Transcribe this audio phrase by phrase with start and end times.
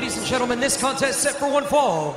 [0.00, 2.14] Ladies and gentlemen, this contest set for one fall.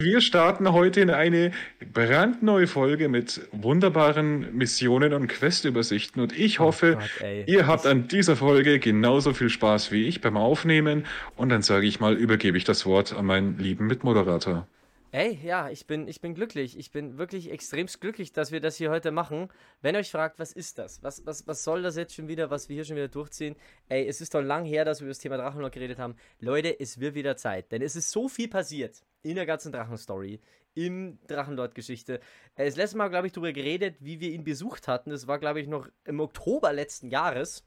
[0.00, 1.50] Wir starten heute in eine
[1.92, 8.06] brandneue Folge mit wunderbaren Missionen und Questübersichten und ich hoffe, Oh Gott, ihr habt an
[8.06, 12.56] dieser Folge genauso viel Spaß wie ich beim Aufnehmen und dann sage ich mal, übergebe
[12.56, 14.68] ich das Wort an meinen lieben Mitmoderator.
[15.10, 16.78] Ey, ja, ich bin, ich bin glücklich.
[16.78, 19.48] Ich bin wirklich extremst glücklich, dass wir das hier heute machen.
[19.80, 21.02] Wenn ihr euch fragt, was ist das?
[21.02, 23.56] Was, was, was soll das jetzt schon wieder, was wir hier schon wieder durchziehen?
[23.88, 26.14] Ey, es ist doch lang her, dass wir über das Thema Drachenlord geredet haben.
[26.40, 27.72] Leute, es wird wieder Zeit.
[27.72, 30.40] Denn es ist so viel passiert in der ganzen Drachenstory,
[30.74, 32.20] in Drachenlord-Geschichte.
[32.54, 35.08] Äh, Das letzte Mal, glaube ich, darüber geredet, wie wir ihn besucht hatten.
[35.08, 37.64] Das war, glaube ich, noch im Oktober letzten Jahres.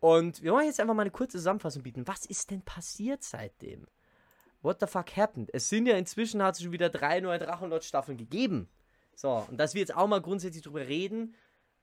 [0.00, 2.08] Und wir wollen jetzt einfach mal eine kurze Zusammenfassung bieten.
[2.08, 3.86] Was ist denn passiert seitdem?
[4.64, 5.50] What the fuck happened?
[5.52, 8.70] Es sind ja inzwischen hat es schon wieder drei neue Drachenlord-Staffeln gegeben.
[9.14, 11.34] So, und dass wir jetzt auch mal grundsätzlich drüber reden,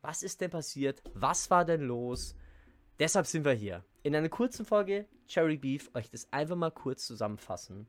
[0.02, 1.04] was ist denn passiert?
[1.13, 2.35] Was war denn los?
[2.98, 3.85] Deshalb sind wir hier.
[4.02, 7.85] In einer kurzen Folge Cherry Beef euch das einfach mal kurz zusammenfassen,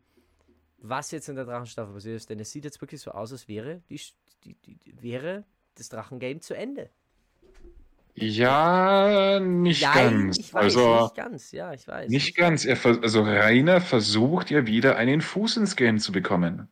[0.77, 2.29] was jetzt in der Drachenstaffel passiert ist.
[2.29, 3.99] Denn es sieht jetzt wirklich so aus, als wäre, die,
[4.45, 5.47] die, die, wäre
[5.77, 6.91] das Drachengame zu Ende.
[8.15, 10.39] Ja, nicht ganz.
[10.39, 11.53] ich weiß, also nicht ganz.
[11.53, 12.11] Ja, ich weiß.
[12.11, 12.65] nicht ganz.
[12.65, 16.69] Er, also Rainer versucht ja wieder einen Fuß ins Game zu bekommen.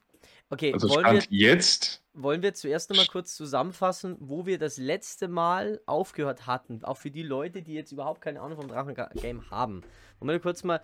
[0.50, 2.02] Okay, Also wollen wir, Stand jetzt.
[2.12, 6.84] Wollen wir zuerst nochmal kurz zusammenfassen, wo wir das letzte Mal aufgehört hatten?
[6.84, 9.82] Auch für die Leute, die jetzt überhaupt keine Ahnung vom Drachen-Game haben.
[10.18, 10.82] Wollen wir kurz mal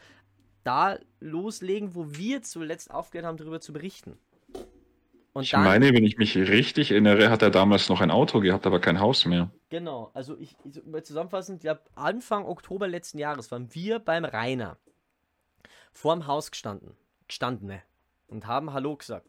[0.62, 4.18] da loslegen, wo wir zuletzt aufgehört haben, darüber zu berichten?
[5.36, 8.66] Und Ich meine, wenn ich mich richtig erinnere, hat er damals noch ein Auto gehabt,
[8.66, 9.50] aber kein Haus mehr.
[9.68, 14.78] Genau, also ich, ich zusammenfassend, ich Anfang Oktober letzten Jahres waren wir beim Rainer
[15.92, 16.96] vorm Haus gestanden,
[17.28, 17.82] gestandene
[18.28, 19.28] und haben Hallo gesagt.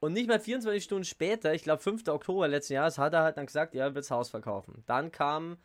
[0.00, 2.08] Und nicht mal 24 Stunden später, ich glaube 5.
[2.08, 4.82] Oktober letzten Jahres, hat er halt dann gesagt, ja, er wird das Haus verkaufen.
[4.86, 5.58] Dann kam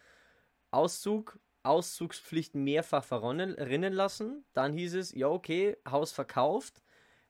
[0.72, 4.44] Auszug, Auszugspflicht mehrfach verronnen, rinnen lassen.
[4.52, 6.83] Dann hieß es, ja, okay, Haus verkauft.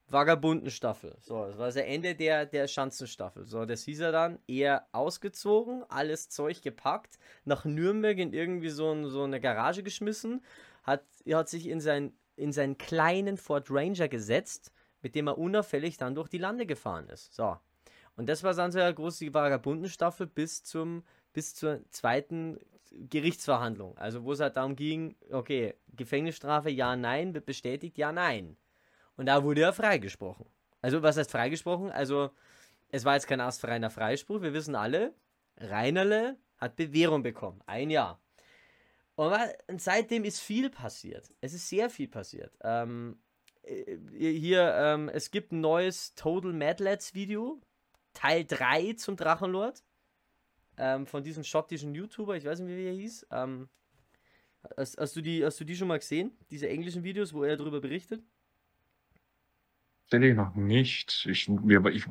[0.08, 1.16] Vagabundenstaffel.
[1.22, 3.46] So, das war das Ende der, der Schanzenstaffel.
[3.46, 8.92] So, das hieß er dann, eher ausgezogen, alles Zeug gepackt, nach Nürnberg in irgendwie so,
[8.92, 10.44] ein, so eine Garage geschmissen,
[10.84, 14.72] hat, er hat sich in, sein, in seinen kleinen Ford Ranger gesetzt,
[15.02, 17.34] mit dem er unauffällig dann durch die Lande gefahren ist.
[17.34, 17.58] So.
[18.16, 21.04] Und das war dann so eine große Vagabundenstaffel bis zum,
[21.34, 22.60] bis zur zweiten
[22.92, 23.98] Gerichtsverhandlung.
[23.98, 28.58] Also wo es halt darum ging, okay, Gefängnisstrafe ja, nein, wird bestätigt, ja, nein.
[29.18, 30.46] Und da wurde er freigesprochen.
[30.82, 31.92] Also, was heißt freigesprochen?
[31.92, 32.32] Also,
[32.90, 34.42] es war jetzt kein astreiner Freispruch.
[34.42, 35.14] Wir wissen alle,
[35.58, 37.62] Reinerle hat Bewährung bekommen.
[37.66, 38.20] Ein Jahr.
[39.16, 39.34] Und,
[39.78, 41.32] seitdem ist viel passiert.
[41.42, 42.58] Es ist sehr viel passiert.
[42.64, 43.18] Ähm,
[43.64, 47.62] äh, hier, ähm, es gibt ein neues Total Mad Lads Video.
[48.14, 49.84] Teil 3 zum Drachenlord.
[50.78, 53.28] Ähm, von diesem schottischen YouTuber, ich weiß nicht, wie er hieß.
[53.32, 53.70] Ähm,
[54.76, 56.36] hast, hast, du die, hast du die schon mal gesehen?
[56.50, 58.24] Diese englischen Videos, wo er darüber berichtet?
[60.08, 61.26] Stelle ich noch nicht.
[61.30, 62.06] Ich, mir, ich,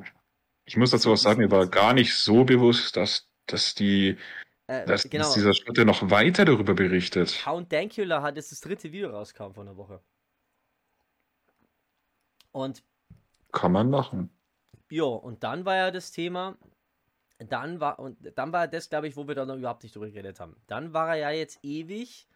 [0.64, 4.18] ich muss dazu auch sagen, mir war gar nicht so bewusst, dass, dass, die,
[4.66, 5.24] Äh, dass, genau.
[5.24, 7.44] dass dieser Schotte noch weiter darüber berichtet.
[7.44, 10.02] Count Dankula hat jetzt das dritte Video rauskam von der Woche.
[12.52, 12.82] Und
[13.52, 14.30] Kann man machen.
[14.90, 16.58] ja, und dann war ja das Thema,
[17.38, 20.08] dann war, und dann war das, glaube ich, wo wir dann noch überhaupt nicht drüber
[20.10, 20.56] geredet haben.
[20.66, 22.28] Dann war er ja jetzt ewig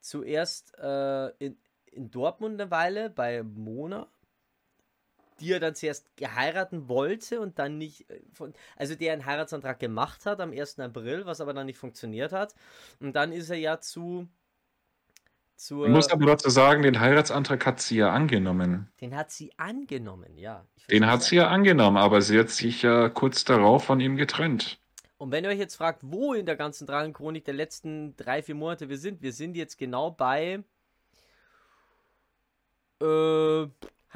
[0.00, 4.08] zuerst äh, in, in Dortmund eine Weile bei Mona,
[5.40, 9.78] die er dann zuerst geheiraten wollte und dann nicht, äh, von, also der einen Heiratsantrag
[9.78, 10.78] gemacht hat am 1.
[10.80, 12.54] April, was aber dann nicht funktioniert hat.
[13.00, 14.28] Und dann ist er ja zu
[15.56, 18.88] zur, Ich muss aber dazu sagen, den Heiratsantrag hat sie ja angenommen.
[19.00, 20.64] Den hat sie angenommen, ja.
[20.90, 24.78] Den hat sie ja angenommen, aber sie hat sich ja kurz darauf von ihm getrennt.
[25.18, 28.54] Und wenn ihr euch jetzt fragt, wo in der ganzen Drachenchronik der letzten drei, vier
[28.54, 30.62] Monate wir sind, wir sind jetzt genau bei
[33.00, 33.66] äh,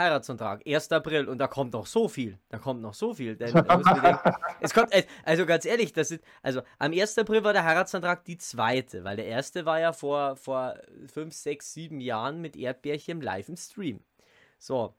[0.01, 0.91] Heiratsantrag, 1.
[0.93, 1.29] April.
[1.29, 2.39] Und da kommt noch so viel.
[2.49, 3.37] Da kommt noch so viel.
[3.37, 7.19] Denn, müsst bedenken, es kommt, äh, also ganz ehrlich, das ist, also am 1.
[7.19, 10.77] April war der Heiratsantrag die zweite, weil der erste war ja vor, vor
[11.13, 14.01] 5, 6, 7 Jahren mit Erdbärchen live im Stream.
[14.59, 14.95] So.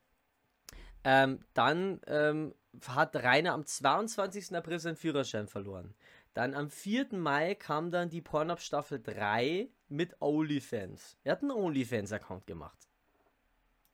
[1.03, 2.53] Ähm, dann ähm,
[2.88, 4.56] hat Rainer am 22.
[4.56, 5.94] April seinen Führerschein verloren.
[6.33, 7.07] Dann am 4.
[7.12, 11.18] Mai kam dann die Pornhub Staffel 3 mit OnlyFans.
[11.24, 12.88] Er hat einen OnlyFans-Account gemacht.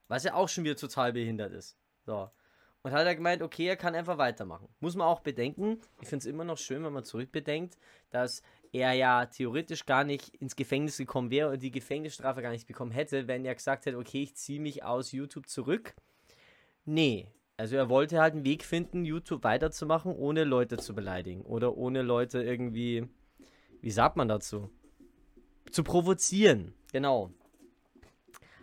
[0.07, 1.77] Was ja auch schon wieder total behindert ist.
[2.06, 2.30] So.
[2.83, 4.69] Und hat er gemeint, okay, er kann einfach weitermachen.
[4.80, 7.77] Muss man auch bedenken, ich finde es immer noch schön, wenn man zurückbedenkt,
[8.12, 12.68] dass er ja theoretisch gar nicht ins Gefängnis gekommen wäre und die Gefängnisstrafe gar nicht
[12.68, 15.95] bekommen hätte, wenn er gesagt hätte, okay, ich ziehe mich aus YouTube zurück.
[16.86, 17.31] Nee.
[17.57, 21.42] Also er wollte halt einen Weg finden, YouTube weiterzumachen, ohne Leute zu beleidigen.
[21.42, 23.07] Oder ohne Leute irgendwie,
[23.81, 24.69] wie sagt man dazu?
[25.71, 26.74] Zu provozieren.
[26.94, 27.33] Genau.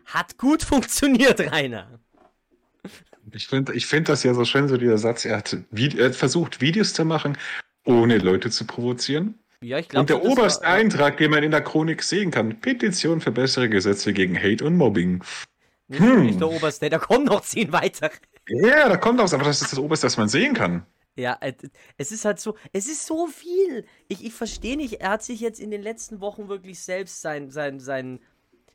[0.07, 2.01] Hat gut funktioniert, Rainer.
[3.33, 5.25] Ich finde ich find das ja so schön, so dieser Satz.
[5.25, 7.39] Er hat, er hat versucht, Videos zu machen,
[7.85, 9.39] ohne Leute zu provozieren.
[9.63, 10.01] Ja, ich glaube.
[10.01, 14.13] Und der oberste Eintrag, den man in der Chronik sehen kann, Petition für bessere Gesetze
[14.13, 15.23] gegen Hate und Mobbing.
[15.89, 16.23] Nee, Hm.
[16.27, 18.11] nicht der oberste, da kommen noch zehn weitere.
[18.49, 20.85] Ja, da kommt was, aber das ist das Oberste, das man sehen kann.
[21.17, 21.39] Ja,
[21.97, 23.87] es ist halt so, es ist so viel.
[24.09, 27.51] Ich, ich verstehe nicht, er hat sich jetzt in den letzten Wochen wirklich selbst sein,
[27.51, 28.21] sein, sein,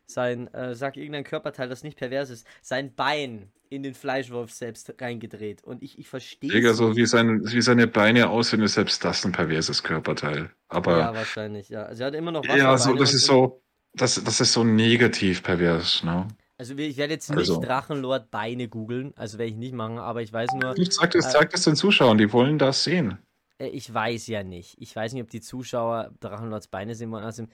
[0.09, 4.93] sein, äh, sag irgendein Körperteil, das nicht pervers ist, sein Bein in den Fleischwolf selbst
[4.99, 5.63] reingedreht.
[5.63, 9.23] Und ich, ich verstehe Digga, so wie, sein, wie seine Beine aussehen, ist selbst das
[9.25, 10.49] ein perverses Körperteil.
[10.69, 11.83] Aber Ja, ja, wahrscheinlich, ja.
[11.83, 13.61] Also er hat immer noch so, Wasserbeine das und- ist so,
[13.93, 16.27] das, das ist so negativ pervers, ne?
[16.57, 17.61] Also ich werde jetzt nicht Also.
[17.61, 21.31] Drachenlord Beine googeln, also werde ich nicht machen, aber ich weiß nur, Ich zeig das,
[21.31, 23.17] zeig das den Zuschauern, die wollen das sehen.
[23.59, 24.75] äh, ich weiß ja nicht.
[24.79, 27.23] Ich weiß nicht, ob die Zuschauer Drachenlords Beine sehen wollen.
[27.23, 27.45] Also,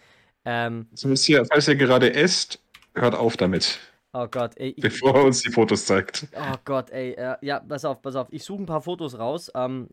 [0.46, 2.62] ähm, So ist hier, falls ihr gerade esst,
[2.94, 3.80] hört auf damit,
[4.14, 6.28] oh Gott, ey, ich, bevor er uns die Fotos zeigt.
[6.36, 8.28] Oh Gott, ey, äh, ja, pass auf, pass auf.
[8.32, 9.52] Ich suche ein paar Fotos raus.
[9.54, 9.90] Ähm,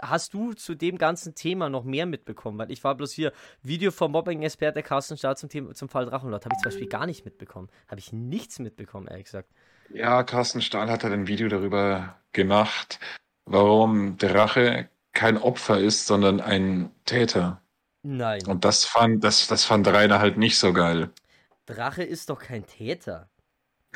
[0.00, 2.58] hast du zu dem ganzen Thema noch mehr mitbekommen?
[2.58, 3.32] Weil ich war bloß hier,
[3.62, 6.44] Video vom Mobbing-Experte Carsten Stahl zum, Thema, zum Fall Drachenlord.
[6.44, 7.68] Habe ich zum Beispiel gar nicht mitbekommen.
[7.88, 9.50] Habe ich nichts mitbekommen, ehrlich gesagt.
[9.92, 13.00] Ja, Carsten Stahl hat halt ein Video darüber gemacht,
[13.44, 17.60] warum Drache kein Opfer ist, sondern ein Täter.
[18.02, 18.46] Nein.
[18.46, 21.10] Und das fand, das, das fand Rainer halt nicht so geil.
[21.66, 23.28] Drache ist doch kein Täter.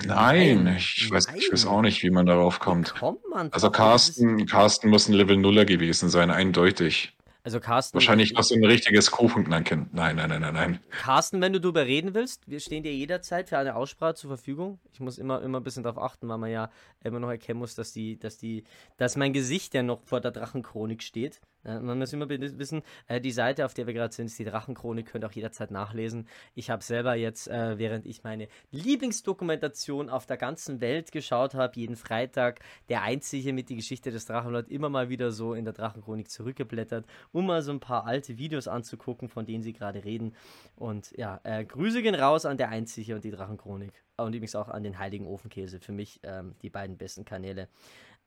[0.05, 1.73] Nein, Nein, ich, weiß, ich weiß nein.
[1.73, 2.95] auch nicht, wie man darauf kommt.
[2.95, 7.17] kommt man Also Carsten, Carsten muss ein Level Nuller gewesen sein, eindeutig.
[7.45, 9.45] Also Carsten, Wahrscheinlich noch so ein richtiges Kuchen.
[9.49, 10.81] Nein, nein, nein, nein, nein, nein.
[10.91, 14.81] Carsten, wenn du darüber reden willst, wir stehen dir jederzeit für eine Aussprache zur Verfügung.
[14.93, 16.71] Ich muss immer, immer ein bisschen darauf achten, weil man ja
[17.05, 18.65] immer noch erkennen muss, dass die, dass die,
[18.97, 21.41] dass mein Gesicht ja noch vor der Drachenchronik steht.
[21.65, 24.45] Ja, man muss immer wissen, äh, die Seite, auf der wir gerade sind, ist die
[24.45, 26.29] Drachenchronik, könnt ihr auch jederzeit nachlesen.
[26.55, 31.79] Ich habe selber jetzt, äh, während ich meine Lieblingsdokumentation auf der ganzen Welt geschaut habe,
[31.79, 35.75] jeden Freitag, der einzige mit die Geschichte des Drachenlord, immer mal wieder so in der
[35.75, 40.35] Drachenchronik zurückgeblättert, um mal so ein paar alte Videos anzugucken, von denen sie gerade reden.
[40.77, 43.93] Und ja, äh, Grüße gehen raus an der Einzige und die Drachenchronik.
[44.17, 45.81] Und übrigens auch an den Heiligen Ofenkäse.
[45.81, 47.69] Für mich ähm, die beiden besten Kanäle.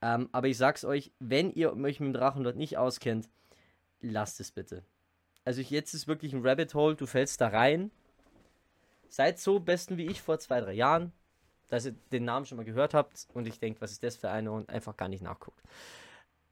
[0.02, 3.30] Ähm, aber ich sag's euch, wenn ihr euch mit dem Drachenlord nicht auskennt,
[4.02, 4.84] lasst es bitte.
[5.44, 7.92] Also jetzt ist wirklich ein Rabbit Hole, du fällst da rein.
[9.10, 11.14] Seid so besten wie ich vor zwei, drei Jahren,
[11.70, 14.30] dass ihr den Namen schon mal gehört habt und ich denke, was ist das für
[14.30, 15.62] eine und einfach gar nicht nachguckt.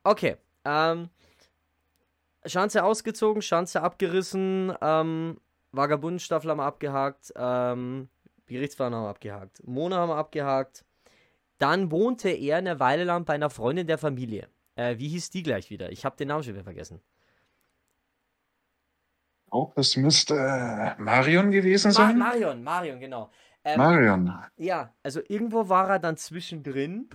[0.04, 1.10] Okay, ähm,
[2.46, 8.08] Schanze ausgezogen, Schanze abgerissen, ähm, Vagabundenstaffel haben wir abgehakt, ähm,
[8.46, 10.86] Gerichtsverhandlung haben wir abgehakt, Mona haben wir abgehakt.
[11.58, 14.50] Dann wohnte er eine Weile lang bei einer Freundin der Familie.
[14.76, 15.92] Äh, wie hieß die gleich wieder?
[15.92, 17.02] Ich habe den Namen schon wieder vergessen.
[19.50, 22.18] Auch das müsste äh, Marion gewesen Ma sein?
[22.18, 23.30] Marion, Marion, genau.
[23.64, 24.34] Ähm, Marion.
[24.58, 27.10] ja, also irgendwo war er dann zwischendrin.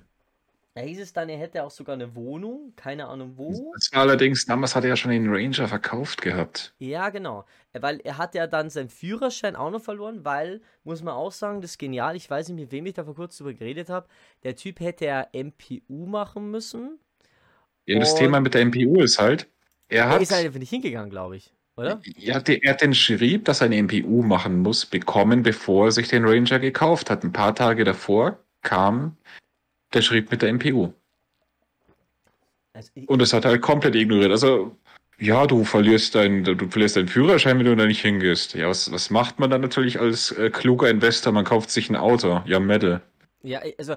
[0.80, 3.70] Da hieß es dann, er hätte auch sogar eine Wohnung, keine Ahnung wo.
[3.74, 6.72] Das war allerdings, damals hat er ja schon den Ranger verkauft gehabt.
[6.78, 7.44] Ja, genau.
[7.74, 11.32] Äh, Weil er hat ja dann seinen Führerschein auch noch verloren, weil, muss man auch
[11.32, 12.16] sagen, das ist genial.
[12.16, 14.08] Ich weiß nicht, mit wem ich da vor kurzem drüber geredet habe.
[14.42, 16.98] Der Typ hätte ja MPU machen müssen.
[17.84, 19.48] Ja, das Thema mit der MPU ist halt,
[19.90, 21.52] er Er hat, ist halt einfach nicht hingegangen, glaube ich.
[21.76, 22.00] Oder?
[22.16, 25.92] ja, der, er hat den Schrieb, dass er eine MPU machen muss, bekommen, bevor er
[25.92, 27.22] sich den Ranger gekauft hat.
[27.22, 29.18] Ein paar Tage davor kam
[29.92, 30.92] der Schrieb mit der MPU.
[32.72, 34.30] Also, Und das hat er halt komplett ignoriert.
[34.30, 34.76] Also,
[35.18, 38.54] ja, du verlierst deinen, du verlierst deinen Führerschein, wenn du da nicht hingehst.
[38.54, 41.32] Ja, was, was macht man dann natürlich als äh, kluger Investor?
[41.32, 42.42] Man kauft sich ein Auto.
[42.46, 43.02] Ja, Medal.
[43.42, 43.96] ja, also,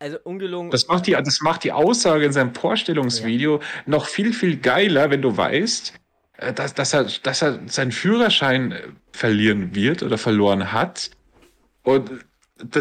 [0.00, 0.70] also ungelogen.
[0.70, 5.22] Das macht die, das macht die Aussage in seinem Vorstellungsvideo noch viel, viel geiler, wenn
[5.22, 5.94] du weißt,
[6.38, 8.82] äh, dass, dass, er, dass er seinen Führerschein äh,
[9.12, 11.10] verlieren wird oder verloren hat.
[11.84, 12.10] Und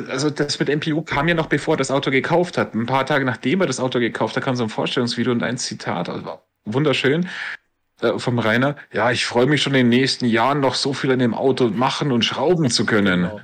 [0.09, 2.73] also das mit MPU kam ja noch bevor er das Auto gekauft hat.
[2.75, 5.57] Ein paar Tage nachdem er das Auto gekauft hat, kam so ein Vorstellungsvideo und ein
[5.57, 7.27] Zitat, also wunderschön,
[8.01, 8.75] äh, vom Rainer.
[8.91, 11.69] Ja, ich freue mich schon in den nächsten Jahren noch so viel an dem Auto
[11.69, 13.23] machen und schrauben zu können.
[13.23, 13.41] Genau.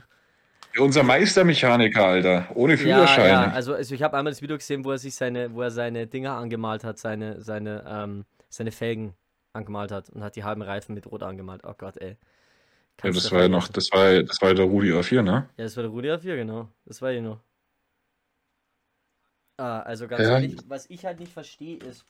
[0.78, 3.28] Unser Meistermechaniker, Alter, ohne Ja, Führerschein.
[3.28, 5.72] ja, also, also ich habe einmal das Video gesehen, wo er sich seine, wo er
[5.72, 9.14] seine Dinger angemalt hat, seine, seine, ähm, seine Felgen
[9.52, 11.64] angemalt hat und hat die halben Reifen mit Rot angemalt.
[11.66, 12.18] Oh Gott, ey.
[13.04, 15.50] Ja, das war ja noch, das war, das war der Rudi A4, ne?
[15.58, 16.68] Ja, das war der Rudi A4, genau.
[16.86, 17.40] Das war ich noch.
[19.58, 20.36] Ah, also ganz Ja.
[20.36, 22.06] ehrlich, was ich halt nicht verstehe ist,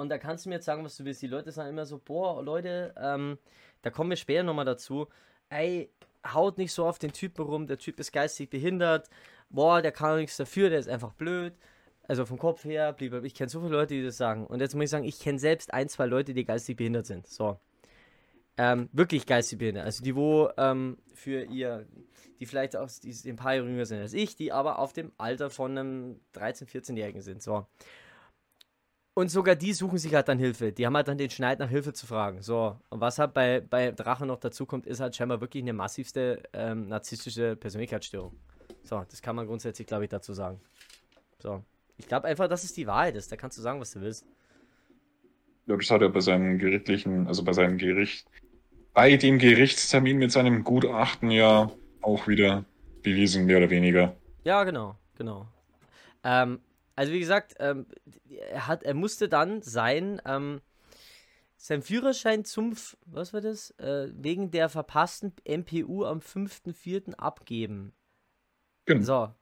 [0.00, 1.20] und da kannst du mir jetzt sagen, was du willst.
[1.20, 3.36] Die Leute sagen immer so, boah, Leute, ähm,
[3.82, 5.08] da kommen wir später nochmal dazu.
[5.50, 5.90] Ey,
[6.26, 9.10] haut nicht so auf den Typen rum, der Typ ist geistig behindert.
[9.50, 11.52] Boah, der kann nichts dafür, der ist einfach blöd.
[12.08, 14.46] Also vom Kopf her, blieb, ich kenne so viele Leute, die das sagen.
[14.46, 17.26] Und jetzt muss ich sagen, ich kenne selbst ein, zwei Leute, die geistig behindert sind.
[17.26, 17.58] So.
[18.62, 19.86] Ähm, wirklich geistig behindert.
[19.86, 21.86] Also die, wo ähm, für ihr,
[22.40, 25.12] die vielleicht auch die ein paar Jahre jünger sind als ich, die aber auf dem
[25.16, 27.40] Alter von einem 13-, 14-Jährigen sind.
[27.40, 27.66] So.
[29.14, 30.72] Und sogar die suchen sich halt dann Hilfe.
[30.72, 32.42] Die haben halt dann den Schneid nach Hilfe zu fragen.
[32.42, 32.78] So.
[32.90, 36.42] Und was halt bei, bei Drachen noch dazu kommt, ist halt scheinbar wirklich eine massivste
[36.52, 38.36] ähm, narzisstische Persönlichkeitsstörung.
[38.82, 40.60] So, das kann man grundsätzlich, glaube ich, dazu sagen.
[41.38, 41.64] So.
[41.96, 43.32] Ich glaube einfach, dass es die Wahrheit ist.
[43.32, 44.26] Da kannst du sagen, was du willst.
[45.64, 48.28] Ja, das hat er bei seinem gerichtlichen, also bei seinem Gericht,
[48.92, 51.70] bei dem Gerichtstermin mit seinem Gutachten ja
[52.02, 52.64] auch wieder
[53.02, 54.16] bewiesen, mehr oder weniger.
[54.44, 55.46] Ja, genau, genau.
[56.24, 56.60] Ähm,
[56.96, 57.86] also wie gesagt, ähm,
[58.50, 60.60] er, hat, er musste dann sein, ähm,
[61.56, 62.74] sein Führerschein zum,
[63.06, 67.14] was war das, äh, wegen der verpassten MPU am 5.4.
[67.14, 67.92] abgeben.
[68.86, 69.02] Genau.
[69.02, 69.34] So.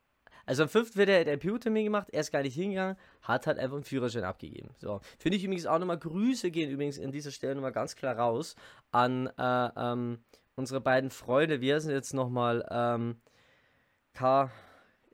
[0.49, 0.97] Also am 5.
[0.97, 4.25] wird er der MPU-Termin gemacht, er ist gar nicht hingegangen, hat halt einfach einen Führerschein
[4.25, 4.71] abgegeben.
[4.79, 5.03] So.
[5.19, 8.57] Finde ich übrigens auch nochmal, Grüße gehen übrigens an dieser Stelle nochmal ganz klar raus
[8.91, 10.25] an äh, ähm,
[10.57, 11.61] unsere beiden Freunde.
[11.61, 13.21] Wir sind jetzt nochmal ähm,
[14.15, 14.51] K,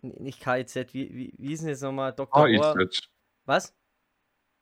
[0.03, 2.47] nicht KIZ, wie, wie, wie ist denn jetzt nochmal Dr.
[2.47, 3.09] HIZ.
[3.45, 3.75] Was?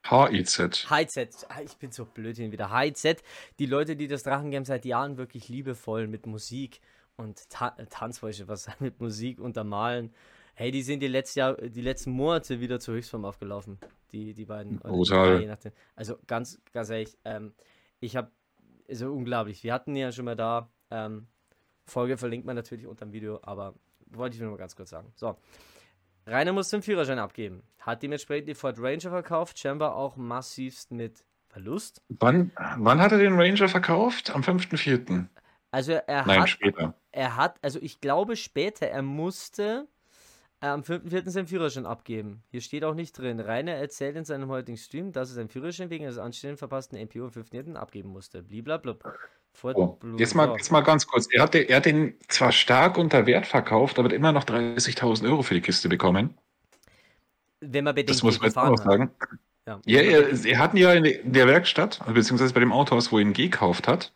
[0.09, 0.89] HIZ.
[0.89, 1.47] HZ.
[1.51, 2.71] Ah, Ich bin so blöd hin wieder.
[2.71, 3.23] HZ.
[3.59, 6.81] Die Leute, die das Drachengame seit Jahren wirklich liebevoll mit Musik
[7.17, 10.15] und Ta Tanz, wollte ich was mit Musik untermalen.
[10.63, 13.81] Hey, die sind die, letztes Jahr, die letzten Monate wieder zur Höchstform aufgelaufen.
[14.13, 14.79] Die, die beiden.
[14.79, 15.57] Oder die Brutal.
[15.61, 15.73] drei.
[15.97, 17.53] Also ganz, ganz ehrlich, ähm,
[17.99, 18.31] ich habe,
[18.89, 19.65] also unglaublich.
[19.65, 21.27] Wir hatten ja schon mal da, ähm,
[21.85, 23.75] Folge verlinkt man natürlich unter dem Video, aber
[24.07, 25.11] wollte ich nur mal ganz kurz sagen.
[25.17, 25.37] So.
[26.29, 27.65] Rainer musste den Führerschein abgeben.
[27.81, 32.03] Hat dementsprechend die Ford Ranger verkauft, scheinbar auch massivst mit Verlust.
[32.09, 34.31] Wann, wann hat er den Ranger verkauft?
[34.31, 35.27] Am 5.4.
[35.73, 36.95] Also er Nein, hat, später.
[37.11, 40.02] er hat, also ich glaube später, er musste äh,
[40.63, 41.29] am 5.4.
[41.31, 42.43] seinen Führerschein abgeben.
[42.51, 43.41] Hier steht auch nicht drin.
[43.41, 47.25] Rainer erzählt in seinem heutigen Stream, dass er seinen Führerschein wegen eines anstehenden verpassten MPO
[47.25, 47.75] am 5.4.
[47.75, 48.43] abgeben musste.
[48.43, 49.03] Bliblablub.
[49.65, 51.29] Oh, jetzt, mal, jetzt mal ganz kurz.
[51.31, 54.45] Er hat, den- er hat den zwar stark unter Wert verkauft, aber hat immer noch
[54.45, 56.39] 30.000 Euro für die Kiste bekommen.
[57.61, 59.11] Wenn man bedenkt, Das muss man jetzt auch sagen.
[59.67, 63.19] Ja, Ja, er, er hat ihn ja in der Werkstatt, beziehungsweise bei dem Autohaus, wo
[63.19, 64.13] er ihn gekauft hat,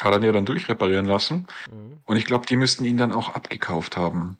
[0.00, 1.46] hat er ihn ja dann durchreparieren lassen.
[1.70, 4.38] Mhm, Und ich glaube, die müssten ihn dann auch abgekauft haben.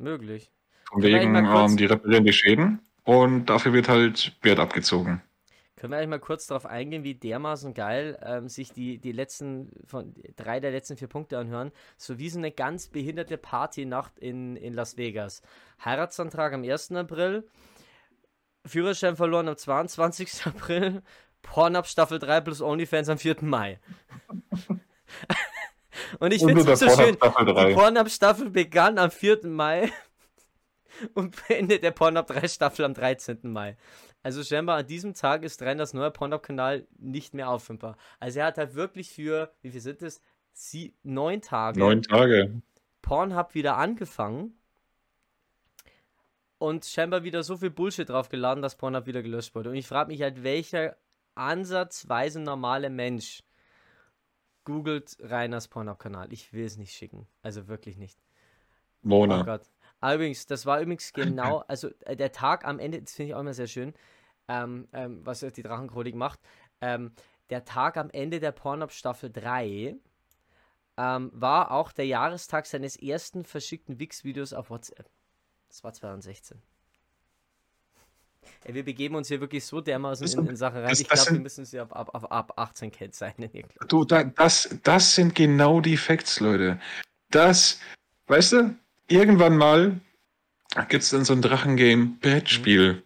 [0.00, 0.50] Möglich.
[0.88, 5.22] Von wegen, ähm, die reparieren die Schäden und dafür wird halt Wert abgezogen.
[5.80, 9.70] Können wir eigentlich mal kurz darauf eingehen, wie dermaßen geil ähm, sich die, die letzten
[9.86, 11.72] von drei der letzten vier Punkte anhören.
[11.96, 15.40] So wie so eine ganz behinderte Partynacht in, in Las Vegas.
[15.82, 16.92] Heiratsantrag am 1.
[16.92, 17.48] April,
[18.66, 20.44] Führerschein verloren am 22.
[20.44, 21.02] April,
[21.40, 23.36] Pornhub Staffel 3 plus OnlyFans am 4.
[23.40, 23.78] Mai.
[26.18, 27.16] Und ich finde es so schön.
[27.16, 27.68] Pornhub Staffel 3.
[27.68, 29.46] Die Pornhub-Staffel begann am 4.
[29.46, 29.90] Mai
[31.14, 33.38] und beendet der Pornhub 3 Staffel am 13.
[33.44, 33.76] Mai.
[34.22, 37.96] Also scheinbar an diesem Tag ist Reiners neuer Pornhub-Kanal nicht mehr auffindbar.
[38.18, 40.20] Also er hat halt wirklich für, wie viel sind das?
[40.52, 42.60] Sie, neun Tage Neun Tage.
[43.02, 44.58] Pornhub wieder angefangen
[46.58, 49.70] und scheinbar wieder so viel Bullshit draufgeladen, dass Pornhub wieder gelöscht wurde.
[49.70, 50.96] Und ich frage mich halt, welcher
[51.34, 53.42] ansatzweise normale Mensch
[54.64, 56.32] googelt Reiners Pornhub-Kanal.
[56.32, 57.26] Ich will es nicht schicken.
[57.42, 58.18] Also wirklich nicht.
[59.02, 59.42] Oh Mona.
[59.42, 59.62] Gott.
[60.00, 63.34] Ah, übrigens, das war übrigens genau, also äh, der Tag am Ende, das finde ich
[63.34, 63.94] auch immer sehr schön,
[64.48, 66.40] ähm, ähm, was die Drachenchronik macht.
[66.80, 67.12] Ähm,
[67.50, 69.96] der Tag am Ende der Pornhub Staffel 3
[70.96, 75.10] ähm, war auch der Jahrestag seines ersten verschickten Wix-Videos auf WhatsApp.
[75.68, 76.62] Das war 2016.
[78.64, 80.88] Ey, wir begeben uns hier wirklich so dermaßen in, in Sachen rein.
[80.90, 83.50] das- Ich glaube, wir müssen sie ab, ab, ab, ab 18 kennzeichnen.
[83.88, 86.78] Du, da, das, das sind genau die Facts, Leute.
[87.30, 87.78] Das,
[88.26, 88.74] weißt du,
[89.08, 90.00] irgendwann mal
[90.88, 93.02] gibt es dann so ein Drachengame-Brettspiel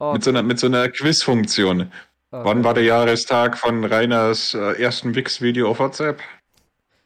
[0.00, 1.90] Oh, mit, so einer, mit so einer Quiz-Funktion.
[2.32, 6.20] oh, Wann war der Jahrestag von Reiners äh, ersten Wix-Video auf WhatsApp?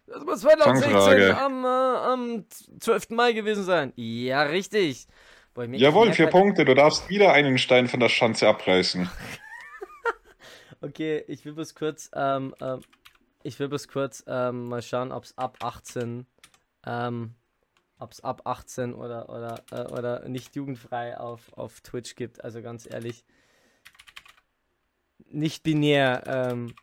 [0.06, 1.36] Das muss 2016 Fangfrage.
[1.38, 2.44] am, äh, am
[2.80, 3.10] 12.
[3.10, 3.92] Mai gewesen sein.
[3.96, 5.06] Ja, richtig.
[5.64, 6.64] Jawohl, vier Punkte.
[6.64, 9.08] Du darfst wieder einen Stein von der Schanze abreißen.
[10.80, 12.82] Okay, ich will bloß kurz, ähm, ähm,
[13.42, 16.24] ich will bloß kurz ähm, mal schauen, ob es ab 18,
[16.86, 17.34] ähm,
[17.98, 22.44] ob es ab 18 oder oder äh, oder nicht jugendfrei auf, auf Twitch gibt.
[22.44, 23.24] Also ganz ehrlich,
[25.30, 26.22] nicht binär.
[26.26, 26.74] Ähm,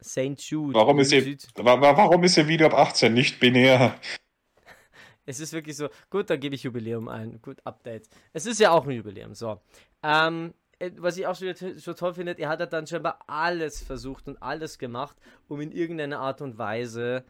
[0.00, 0.40] St.
[0.40, 0.74] Jude.
[0.74, 3.98] Warum ist, ihr, warum ist Ihr Video ab 18 nicht binär?
[5.32, 7.40] Es ist wirklich so, gut, dann gebe ich Jubiläum ein.
[7.42, 8.08] Gut, Update.
[8.32, 9.60] Es ist ja auch ein Jubiläum, so.
[10.02, 13.82] Ähm, äh, was ich auch schon, so toll finde, er hat halt dann scheinbar alles
[13.82, 15.16] versucht und alles gemacht,
[15.48, 17.24] um in irgendeiner Art und Weise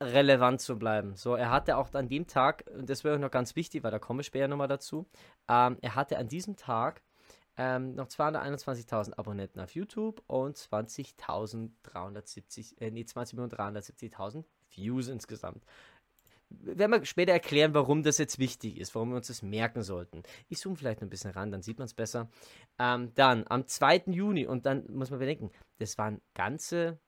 [0.00, 1.16] relevant zu bleiben.
[1.16, 3.98] So, er hatte auch an dem Tag, und das wäre noch ganz wichtig, weil da
[3.98, 5.06] komme ich später nochmal dazu,
[5.48, 7.02] ähm, er hatte an diesem Tag
[7.56, 15.64] ähm, noch 221.000 Abonnenten auf YouTube und 20.370, äh, nee, 20.370.000 Views insgesamt.
[16.50, 20.22] Werden wir später erklären, warum das jetzt wichtig ist, warum wir uns das merken sollten.
[20.48, 22.28] Ich zoome vielleicht ein bisschen ran, dann sieht man es besser.
[22.78, 24.04] Ähm, dann am 2.
[24.06, 26.98] Juni, und dann muss man bedenken, das waren ganze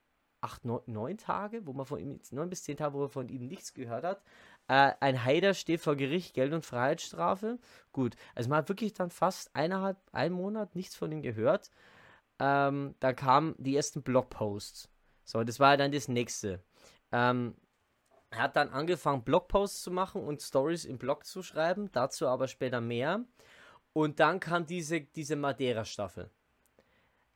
[0.43, 3.29] acht, neun, neun Tage, wo man von ihm, neun bis zehn Tage, wo man von
[3.29, 4.23] ihm nichts gehört hat.
[4.69, 7.59] Äh, ein Heider steht vor Gericht, Geld- und Freiheitsstrafe.
[7.93, 11.71] Gut, also man hat wirklich dann fast eineinhalb, einen Monat nichts von ihm gehört.
[12.41, 14.89] Ähm, da kamen die ersten Blogposts.
[15.25, 16.63] So, das war dann das nächste.
[17.13, 17.55] Ähm,
[18.33, 22.49] er hat dann angefangen, Blogposts zu machen und Stories im Blog zu schreiben, dazu aber
[22.49, 23.25] später mehr.
[23.93, 26.31] Und dann kam diese, diese Madeira-Staffel.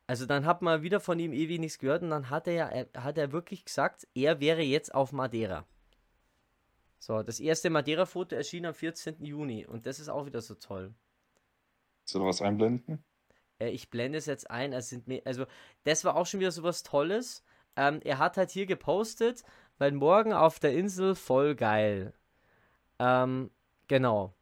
[0.07, 2.85] Also dann hat man wieder von ihm ewig nichts gehört und dann hat er ja,
[3.03, 5.67] hat er wirklich gesagt, er wäre jetzt auf Madeira.
[6.97, 9.23] So, das erste Madeira-Foto erschien am 14.
[9.23, 10.95] Juni und das ist auch wieder so toll.
[12.05, 13.03] Soll was einblenden?
[13.59, 14.73] Äh, ich blende es jetzt ein.
[14.73, 15.45] Also, also,
[15.83, 17.43] das war auch schon wieder so was Tolles.
[17.75, 19.43] Ähm, er hat halt hier gepostet,
[19.77, 22.13] weil morgen auf der Insel voll geil.
[22.99, 23.51] Ähm,
[23.87, 24.33] genau.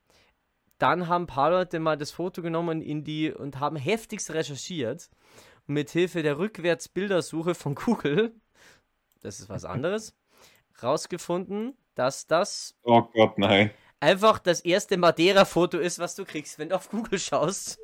[0.77, 5.09] Dann haben ein paar Leute mal das Foto genommen in die und haben heftigst recherchiert.
[5.67, 8.35] mit Hilfe der Rückwärtsbildersuche von Google,
[9.21, 10.13] das ist was anderes,
[10.83, 13.71] rausgefunden, dass das Oh Gott, nein.
[13.99, 17.79] einfach das erste Madeira-Foto ist, was du kriegst, wenn du auf Google schaust.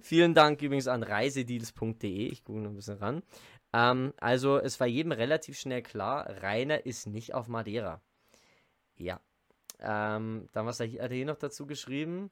[0.00, 2.28] Vielen Dank übrigens an reisedeals.de.
[2.28, 3.22] Ich gucke noch ein bisschen ran.
[3.72, 8.00] Ähm, also, es war jedem relativ schnell klar, Rainer ist nicht auf Madeira.
[8.96, 9.20] Ja.
[9.80, 12.30] Ähm, dann was hat er hier noch dazu geschrieben?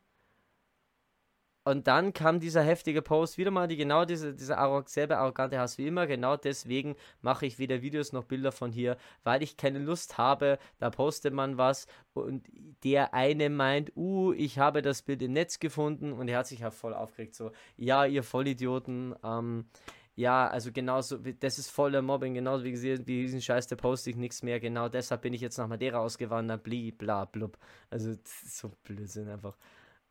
[1.67, 5.59] Und dann kam dieser heftige Post, wieder mal die genau diese, diese arrog selbe arrogante
[5.59, 6.07] Hass wie immer.
[6.07, 10.61] Genau deswegen mache ich weder Videos noch Bilder von hier, weil ich keine Lust habe.
[10.79, 12.47] Da postet man was und
[12.85, 16.61] der eine meint, uh, ich habe das Bild im Netz gefunden und er hat sich
[16.61, 17.35] ja voll aufgeregt.
[17.35, 19.67] So, ja, ihr Vollidioten, ähm,
[20.17, 24.09] ja, also genauso, das ist voller Mobbing, genauso wie gesehen, wie diesen Scheiß, der poste
[24.09, 27.59] ich nichts mehr, genau deshalb bin ich jetzt nach Madeira ausgewandert, bli, bla, blub.
[27.91, 29.59] Also, so Blödsinn einfach.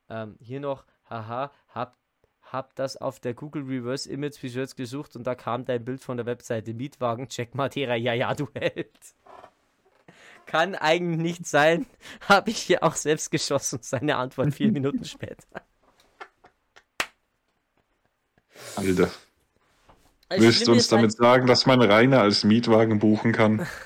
[0.08, 1.98] Ähm, hier noch, haha, hab,
[2.44, 6.18] hab das auf der Google Reverse Image Visuals gesucht und da kam dein Bild von
[6.18, 9.00] der Webseite Mietwagen, check Madeira, ja, ja, du Held.
[10.46, 11.88] Kann eigentlich nicht sein,
[12.30, 15.48] habe ich hier auch selbst geschossen, seine Antwort vier Minuten später.
[18.76, 19.10] Alter.
[20.30, 23.68] Das Willst du uns ist halt- damit sagen, dass man Rainer als Mietwagen buchen kann?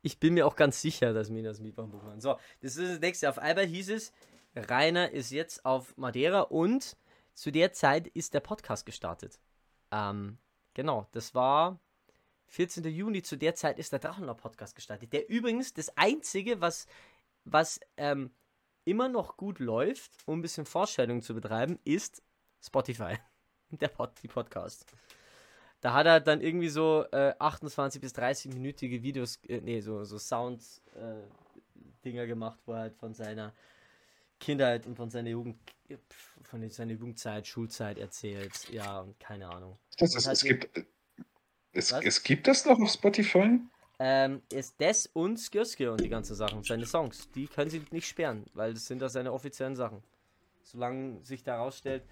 [0.00, 2.20] Ich bin mir auch ganz sicher, dass mir das Mietwagen buchen kann.
[2.20, 3.28] So, das ist das nächste.
[3.28, 4.12] Auf einmal hieß es,
[4.54, 6.96] Rainer ist jetzt auf Madeira und
[7.34, 9.40] zu der Zeit ist der Podcast gestartet.
[9.90, 10.38] Ähm,
[10.74, 11.80] genau, das war
[12.46, 12.84] 14.
[12.84, 13.22] Juni.
[13.22, 15.12] Zu der Zeit ist der Drachenlord Podcast gestartet.
[15.12, 16.86] Der übrigens das einzige, was,
[17.44, 18.30] was ähm,
[18.84, 22.22] immer noch gut läuft, um ein bisschen Vorstellung zu betreiben, ist
[22.64, 23.16] Spotify.
[23.70, 24.86] Der Pod, die Podcast.
[25.80, 30.04] Da hat er dann irgendwie so äh, 28 bis 30 minütige Videos, äh, nee, so,
[30.04, 33.52] so Sound-Dinger gemacht, wo er halt von seiner
[34.40, 35.56] Kindheit und von seiner Jugend,
[36.42, 38.68] von seiner Jugendzeit, Schulzeit erzählt.
[38.70, 39.78] Ja, und keine Ahnung.
[39.98, 40.86] Das ist, es, gibt,
[41.72, 43.60] es, es gibt das noch auf Spotify?
[44.00, 48.06] Ähm, ist das und Skirske und die ganzen Sachen, seine Songs, die können sie nicht
[48.06, 50.04] sperren, weil das sind da seine offiziellen Sachen.
[50.62, 52.06] Solange sich da rausstellt, äh,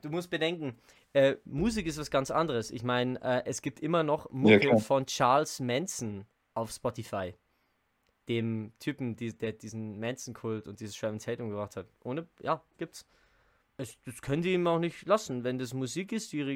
[0.00, 0.78] du musst bedenken,
[1.12, 2.70] äh, Musik ist was ganz anderes.
[2.70, 4.78] Ich meine, äh, es gibt immer noch Mucke klar.
[4.78, 7.34] von Charles Manson auf Spotify.
[8.28, 11.86] Dem Typen, die, der diesen Manson-Kult und dieses Sharon Tate umgebracht hat.
[12.04, 13.06] Ohne, ja, gibt's.
[13.76, 15.42] Es, das können die ihm auch nicht lassen.
[15.42, 16.46] Wenn das Musik ist, die,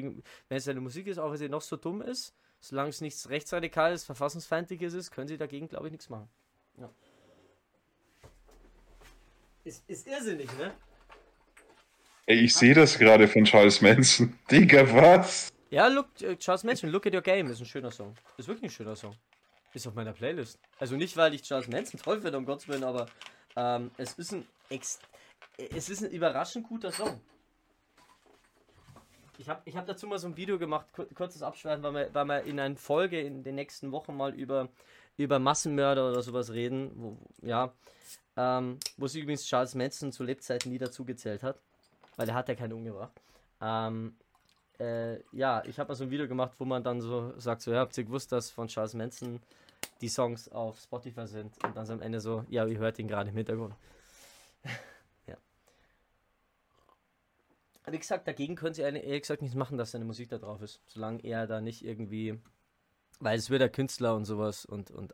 [0.47, 3.29] wenn es eine Musik ist, auch wenn sie noch so dumm ist, solange es nichts
[3.29, 6.29] rechtsradikales, verfassungsfeindliches ist, können sie dagegen, glaube ich, nichts machen.
[6.77, 6.89] Ja.
[9.63, 10.71] Ist, ist irrsinnig, ne?
[12.27, 14.37] Ey, ich sehe das gerade von Charles Manson.
[14.51, 15.53] Digga, was?
[15.69, 18.15] Ja, look, äh, Charles Manson, Look at Your Game ist ein schöner Song.
[18.37, 19.15] Ist wirklich ein schöner Song.
[19.73, 20.57] Ist auf meiner Playlist.
[20.79, 23.07] Also nicht, weil ich Charles Manson toll finde, um Gottes Willen, aber
[23.55, 24.99] ähm, es ist ein ex
[25.57, 27.21] es ist ein überraschend guter Song.
[29.37, 32.09] Ich habe ich hab dazu mal so ein Video gemacht, kur kurzes Abschweifen, weil wir,
[32.13, 34.69] weil wir in einer Folge in den nächsten Wochen mal über,
[35.17, 36.91] über Massenmörder oder sowas reden.
[36.95, 37.73] Wo, ja,
[38.37, 41.59] ähm, wo sich übrigens Charles Manson zu Lebzeiten nie dazu gezählt hat,
[42.15, 43.21] weil er hat ja keinen umgebracht.
[43.61, 44.15] Ähm,
[44.79, 47.71] äh, ja, ich habe mal so ein Video gemacht, wo man dann so sagt, so,
[47.71, 49.41] ja, habt ihr gewusst, dass von Charles Manson
[50.01, 53.07] die Songs auf Spotify sind und dann so am Ende so, ja, ihr hört ihn
[53.07, 53.75] gerade im Hintergrund.
[55.27, 55.37] ja.
[57.87, 60.81] Wie gesagt, dagegen können sie ehrlich gesagt nichts machen, dass seine Musik da drauf ist,
[60.87, 62.39] solange er da nicht irgendwie,
[63.19, 65.13] weil es wird der Künstler und sowas und, und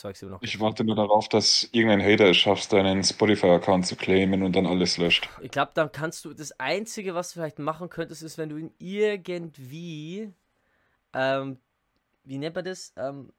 [0.00, 0.42] Zeugs immer noch.
[0.42, 4.66] Ich warte nur darauf, dass irgendein Hater es schafft, deinen Spotify-Account zu claimen und dann
[4.66, 5.28] alles löscht.
[5.42, 8.56] Ich glaube, dann kannst du, das Einzige, was du vielleicht machen könntest, ist, wenn du
[8.56, 10.32] ihn irgendwie,
[11.12, 11.58] ähm,
[12.24, 13.30] wie nennt man das, ähm,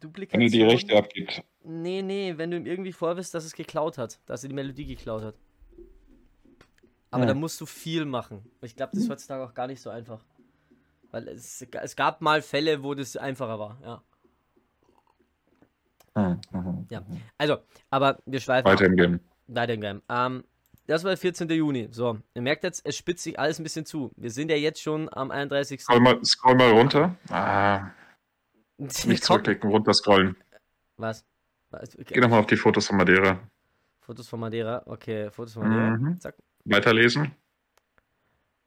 [0.00, 0.40] Duplikation.
[0.40, 1.42] Wenn er die Rechte abgibt.
[1.64, 4.86] Nee, nee, wenn du ihm irgendwie vorwirfst, dass es geklaut hat, dass er die Melodie
[4.86, 5.34] geklaut hat.
[7.10, 7.28] Aber ja.
[7.28, 8.44] da musst du viel machen.
[8.60, 10.24] Ich glaube, das ist heutzutage auch gar nicht so einfach.
[11.10, 14.02] Weil es, es gab mal Fälle, wo das einfacher war, ja.
[16.14, 17.20] Mhm, mhm, ja, mhm.
[17.38, 17.58] also,
[17.90, 18.70] aber wir schweifen.
[18.70, 19.20] Weiter im Game.
[19.48, 20.02] Weiter im Game.
[20.08, 20.44] Ähm,
[20.86, 21.48] das war der 14.
[21.48, 21.88] Juni.
[21.90, 24.12] So, ihr merkt jetzt, es spitzt sich alles ein bisschen zu.
[24.16, 25.80] Wir sind ja jetzt schon am 31.
[25.80, 27.16] Scroll mal, scroll mal runter.
[27.30, 27.90] Ah.
[28.78, 30.36] Nicht zurückklicken, runter scrollen.
[30.96, 31.24] Was?
[31.70, 31.98] Was?
[31.98, 32.14] Okay.
[32.14, 33.40] Geh nochmal auf die Fotos von Madeira.
[34.00, 35.96] Fotos von Madeira, okay, Fotos von Madeira.
[35.96, 36.20] Mhm.
[36.20, 36.36] Zack.
[36.64, 37.32] Weiterlesen.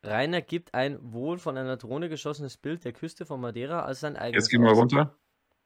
[0.04, 4.16] Rainer gibt ein wohl von einer Drohne geschossenes Bild der Küste von Madeira als sein
[4.16, 4.46] eigenes.
[4.46, 5.16] Jetzt geh mal runter.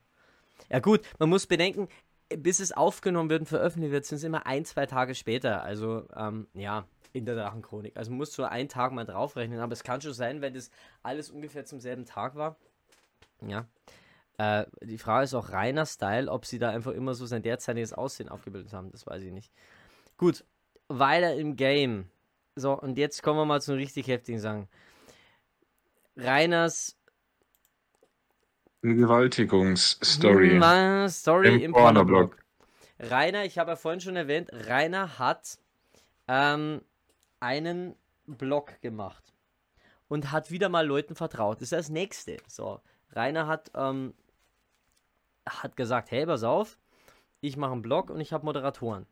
[0.69, 1.87] Ja gut, man muss bedenken,
[2.29, 5.63] bis es aufgenommen wird und veröffentlicht wird, sind es immer ein, zwei Tage später.
[5.63, 7.97] Also, ähm, ja, in der Drachenchronik.
[7.97, 9.59] Also man muss so einen Tag mal draufrechnen.
[9.59, 10.69] Aber es kann schon sein, wenn das
[11.01, 12.57] alles ungefähr zum selben Tag war.
[13.41, 13.65] Ja.
[14.37, 17.93] Äh, die Frage ist auch reiner Style, ob sie da einfach immer so sein derzeitiges
[17.93, 18.91] Aussehen aufgebildet haben.
[18.91, 19.51] Das weiß ich nicht.
[20.17, 20.43] Gut,
[20.87, 22.09] weiter im Game.
[22.55, 24.67] So, und jetzt kommen wir mal zu einem richtig heftigen Sagen.
[26.15, 26.97] Reiners
[28.81, 30.59] Vergewaltigungsstory.
[30.61, 32.37] Hm, Story im, im Pornoblog.
[32.99, 35.59] Rainer, ich habe ja vorhin schon erwähnt, Rainer hat
[36.27, 36.81] ähm,
[37.39, 37.95] einen
[38.25, 39.33] Blog gemacht
[40.07, 41.57] und hat wieder mal Leuten vertraut.
[41.57, 42.37] Das ist das nächste.
[42.47, 42.79] So,
[43.11, 44.13] Rainer hat ähm,
[45.47, 46.77] hat gesagt, hey, pass auf,
[47.41, 49.05] ich mache einen Blog und ich habe Moderatoren.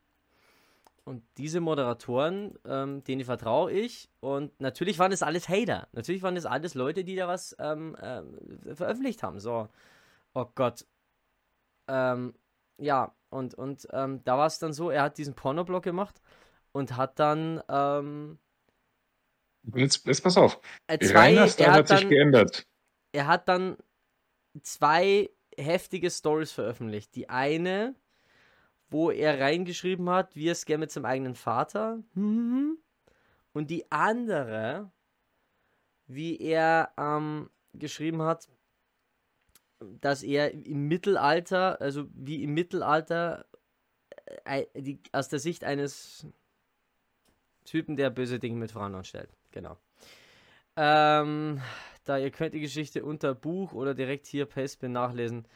[1.04, 4.10] Und diese Moderatoren, ähm, denen vertraue ich.
[4.22, 5.88] Und natürlich waren das alles Hater.
[5.92, 8.24] Natürlich waren das alles Leute, die da was ähm, äh,
[8.74, 9.40] veröffentlicht haben.
[9.40, 9.70] So,
[10.34, 10.84] oh Gott.
[11.88, 12.34] Ähm,
[12.80, 16.20] ja, und, und ähm, da war es dann so, er hat diesen Pornoblog gemacht
[16.72, 17.62] und hat dann.
[17.70, 18.40] Ähm,
[19.76, 20.60] jetzt, jetzt pass auf.
[20.88, 22.66] Äh, zwei, er hat, hat sich geändert.
[23.12, 23.78] Er hat dann
[24.64, 27.16] zwei heftige Stories veröffentlicht.
[27.16, 27.96] Die eine,
[28.90, 32.04] wo er reingeschrieben hat, wie er es gerne mit seinem eigenen Vater.
[32.16, 34.92] Und die andere,
[36.08, 38.50] wie er ähm, geschrieben hat,
[39.80, 43.46] dass er im Mittelalter, also wie im Mittelalter,
[44.46, 46.28] äh, die, aus der Sicht eines
[47.66, 49.30] Typen, der böse Dinge mit Frauen anstellt.
[49.52, 49.78] Genau.
[50.78, 51.62] Ähm,
[52.06, 55.48] da ihr könnt die Geschichte unter Buch oder direkt hier Pastebin nachlesen.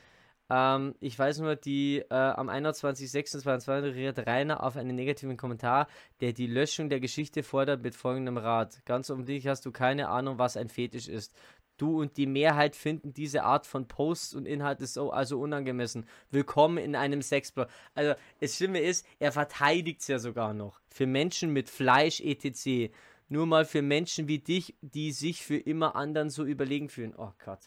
[0.49, 5.88] Ähm, ich weiß nur, die äh, am 21.06.22 reagiert Rainer auf einen negativen Kommentar,
[6.21, 8.83] der die Löschung der Geschichte fordert mit folgendem Rat.
[8.85, 11.33] Ganz offensichtlich hast du keine Ahnung, was ein Fetisch ist.
[11.77, 16.05] Du und die Mehrheit finden diese Art von Posts und Inhalte so also unangemessen.
[16.29, 17.69] Willkommen in einem Sexblog.
[17.93, 20.81] Also, das Schlimme ist, er verteidigt es ja sogar noch.
[20.89, 22.91] Für Menschen mit Fleisch etc.
[23.29, 27.13] Nur mal für Menschen wie dich, die sich für immer anderen so überlegen fühlen.
[27.15, 27.59] Oh Gott.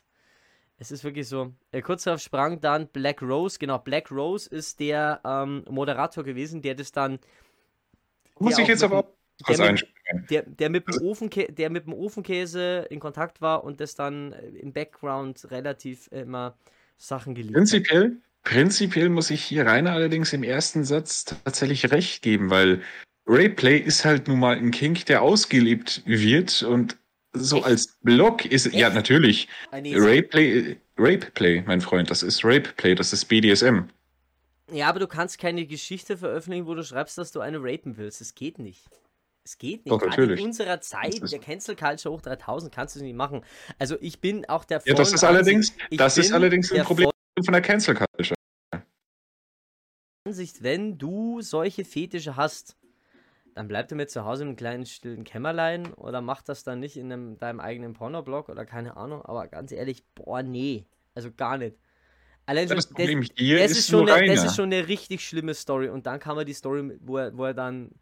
[0.79, 1.55] Es ist wirklich so.
[1.71, 3.59] Äh, kurz darauf sprang dann Black Rose.
[3.61, 7.21] Genau, Black Rose ist der ähm, Moderator gewesen, der das dann.
[8.41, 9.89] Muss ich jetzt aber mit auch kurz der mit-.
[10.31, 14.33] Der, der, mit dem Ofenkä der mit dem Ofenkäse in Kontakt war und das dann
[14.33, 16.59] äh, im Background relativ äh, immer
[16.99, 17.61] Sachen geliefert hat.
[17.61, 22.83] Prinzipiell, prinzipiell muss ich hier Rainer allerdings im ersten Satz tatsächlich recht geben, weil
[23.27, 26.97] Rayplay ist halt nun mal ein Kink, der ausgelebt wird und
[27.33, 27.67] so Echt?
[27.67, 28.97] als Blog ist ja Echt?
[28.97, 33.85] natürlich Ah, nee, Rapeplay, Rapeplay, mein Freund, das ist Rapeplay, das ist BDSM.
[34.71, 38.21] Ja, aber du kannst keine Geschichte veröffentlichen, wo du schreibst, dass du eine rapen willst.
[38.21, 38.85] Es geht nicht.
[39.45, 39.93] Es geht nicht.
[39.93, 40.41] Doch, natürlich.
[40.41, 43.45] In unserer Zeit, der Cancel Culture hoch 3000, kannst du es nicht machen.
[43.79, 47.11] Also ich bin auch der Ja, das ist allerdings, das ist allerdings ein Problem
[47.45, 48.35] von der Cancel Culture.
[50.25, 52.77] Ansicht, wenn du solche Fetische hast,
[53.55, 57.13] dann bleib damit zu Hause im kleinen stillen Kämmerlein oder mach das dann nicht in
[57.13, 59.23] einem, deinem eigenen Pornoblog oder keine Ahnung.
[59.23, 60.87] Aber ganz ehrlich, boah, nee.
[61.15, 61.77] Also gar nicht.
[62.47, 62.87] Allein schon, das
[63.37, 65.89] hier das ist, schon eine, das ist schon eine richtig schlimme Story.
[65.89, 67.93] Und dann kam er die Story, wo er, wo er dann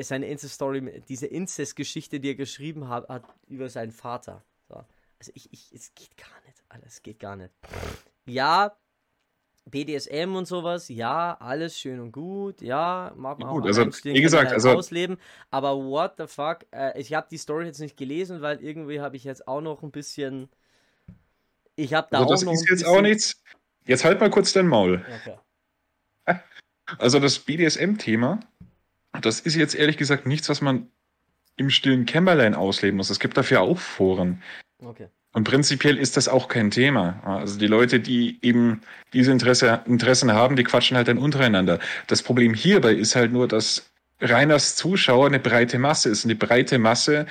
[0.00, 4.42] seine Insta-Story, diese Inzest-Geschichte, die er geschrieben hat, hat über seinen Vater.
[4.68, 4.76] So.
[5.18, 7.52] Also ich, ich, es geht gar nicht, alles, es geht gar nicht.
[8.26, 8.74] Ja,
[9.66, 14.20] BDSM und sowas, ja, alles schön und gut, ja, mag man Gut, auch also, wie
[14.20, 15.16] gesagt, können, also- ausleben,
[15.50, 19.16] aber what the fuck, äh, ich habe die Story jetzt nicht gelesen, weil irgendwie habe
[19.16, 20.48] ich jetzt auch noch ein bisschen,
[21.76, 23.42] ich habe da Also auch das noch ist ein jetzt bisschen, auch nichts.
[23.86, 25.04] Jetzt halt mal kurz dein Maul.
[25.22, 25.38] Okay.
[26.98, 28.40] Also das BDSM-Thema,
[29.22, 30.90] das ist jetzt ehrlich gesagt nichts, was man
[31.56, 33.08] im stillen Kämmerlein ausleben muss.
[33.08, 34.42] Es gibt dafür auch Foren.
[34.82, 35.08] Okay.
[35.34, 37.20] Und prinzipiell ist das auch kein Thema.
[37.24, 38.80] Also die Leute, die eben
[39.12, 41.80] diese Interesse, Interessen haben, die quatschen halt dann untereinander.
[42.06, 46.24] Das Problem hierbei ist halt nur, dass Reiners Zuschauer eine breite Masse ist.
[46.24, 47.26] Und die breite Masse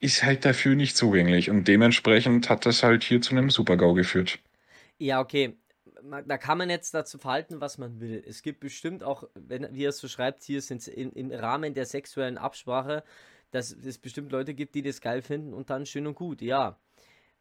[0.00, 1.50] ist halt dafür nicht zugänglich.
[1.50, 4.38] Und dementsprechend hat das halt hier zu einem Super-GAU geführt.
[4.98, 5.54] Ja, okay.
[6.26, 8.24] Da kann man jetzt dazu verhalten, was man will.
[8.26, 11.74] Es gibt bestimmt auch, wenn, wie er es so schreibt, hier sind in, im Rahmen
[11.74, 13.04] der sexuellen Absprache,
[13.52, 16.78] dass es bestimmt Leute gibt, die das geil finden und dann schön und gut, ja.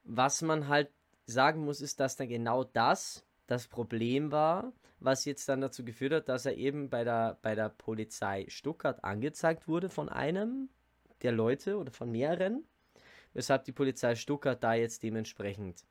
[0.04, 0.90] Was man halt
[1.26, 6.14] sagen muss, ist, dass dann genau das das Problem war, was jetzt dann dazu geführt
[6.14, 10.70] hat, dass er eben bei der, bei der Polizei Stuttgart angezeigt wurde von einem
[11.24, 12.66] der Leute oder von mehreren,
[13.34, 15.86] weshalb die Polizei Stuttgart da jetzt dementsprechend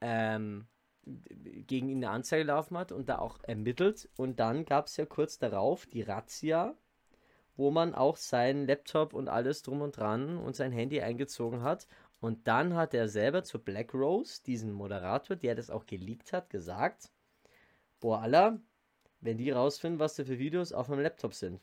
[0.00, 0.66] ähm,
[1.04, 4.08] gegen ihn eine Anzeige laufen hat und da auch ermittelt.
[4.16, 6.76] Und dann gab es ja kurz darauf die Razzia,
[7.56, 11.86] wo man auch seinen Laptop und alles drum und dran und sein Handy eingezogen hat.
[12.20, 16.50] Und dann hat er selber zu Black Rose, diesen Moderator, der das auch geleakt hat,
[16.50, 17.10] gesagt:
[18.00, 18.58] Boah, Allah,
[19.20, 21.60] wenn die rausfinden, was da für Videos auf meinem Laptop sind.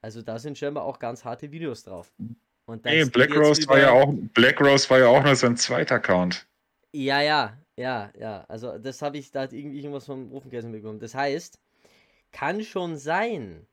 [0.00, 2.12] Also da sind scheinbar auch ganz harte Videos drauf.
[2.66, 5.96] Und geht Black Rose war ja auch, Black Rose war ja auch nur sein zweiter
[5.96, 6.46] Account.
[6.92, 8.44] Ja, ja, ja, ja.
[8.48, 10.98] Also das habe ich, da hat irgendwie irgendwas vom Ofenkäse mitbekommen.
[10.98, 11.58] Das heißt,
[12.32, 13.66] kann schon sein,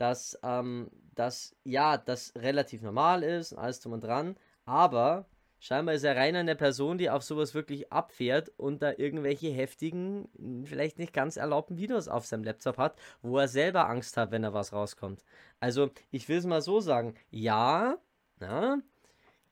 [0.00, 5.26] dass ähm, das, ja, das relativ normal ist, alles drum und dran, aber
[5.58, 10.64] scheinbar ist er rein eine Person, die auf sowas wirklich abfährt und da irgendwelche heftigen,
[10.64, 14.40] vielleicht nicht ganz erlaubten Videos auf seinem Laptop hat, wo er selber Angst hat, wenn
[14.42, 15.22] da was rauskommt.
[15.60, 17.98] Also, ich will es mal so sagen, ja,
[18.38, 18.80] na,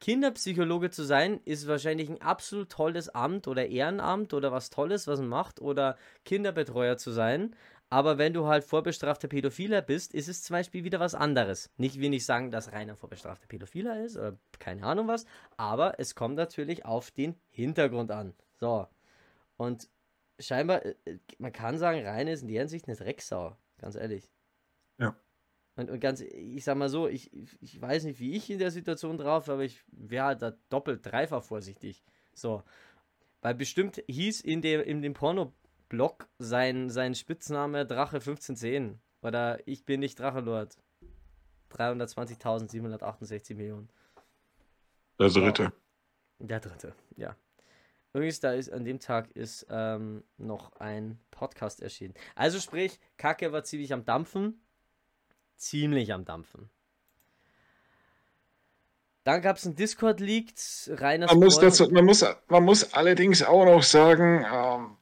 [0.00, 5.18] Kinderpsychologe zu sein, ist wahrscheinlich ein absolut tolles Amt oder Ehrenamt oder was Tolles, was
[5.18, 7.56] man macht, oder Kinderbetreuer zu sein.
[7.90, 11.70] Aber wenn du halt vorbestrafter Pädophiler bist, ist es zum Beispiel wieder was anderes.
[11.79, 15.24] Nicht will ich sagen, dass Rainer vorbestrafter Pädophiler ist oder keine Ahnung was,
[15.57, 18.35] aber es kommt natürlich auf den Hintergrund an.
[18.61, 18.87] So.
[19.57, 19.88] Und
[20.38, 23.57] scheinbar, äh, äh, man kann sagen, Rainer ist in der Hinsicht eine Drecksau.
[23.79, 24.31] Ganz ehrlich.
[24.98, 25.16] Ja.
[25.77, 28.70] Und, und ganz, ich sag mal so, ich, ich weiß nicht, wie ich in der
[28.70, 32.05] Situation drauf, aber ich wäre halt da doppelt, dreifach vorsichtig.
[32.35, 32.62] So.
[33.40, 35.14] Weil bestimmt hieß in dem, in dem
[35.88, 39.01] Porno-Blog sein, sein Spitzname Drache 1510.
[39.22, 40.77] Oder ich bin nicht Drachelord.
[41.72, 43.88] 320.768 Millionen.
[45.18, 45.72] Der dritte.
[46.38, 47.37] Der dritte, ja.
[48.14, 52.14] Übrigens, da ist an dem Tag ist ähm, noch ein Podcast erschienen.
[52.37, 54.62] Also sprich, Kacke war ziemlich am Dampfen.
[55.57, 56.70] Ziemlich am Dampfen.
[59.24, 60.55] Dann gab es ein Discord-Leak.
[60.88, 64.97] Reiners Man muss, dazu, man, muss, man muss allerdings auch noch sagen, ähm,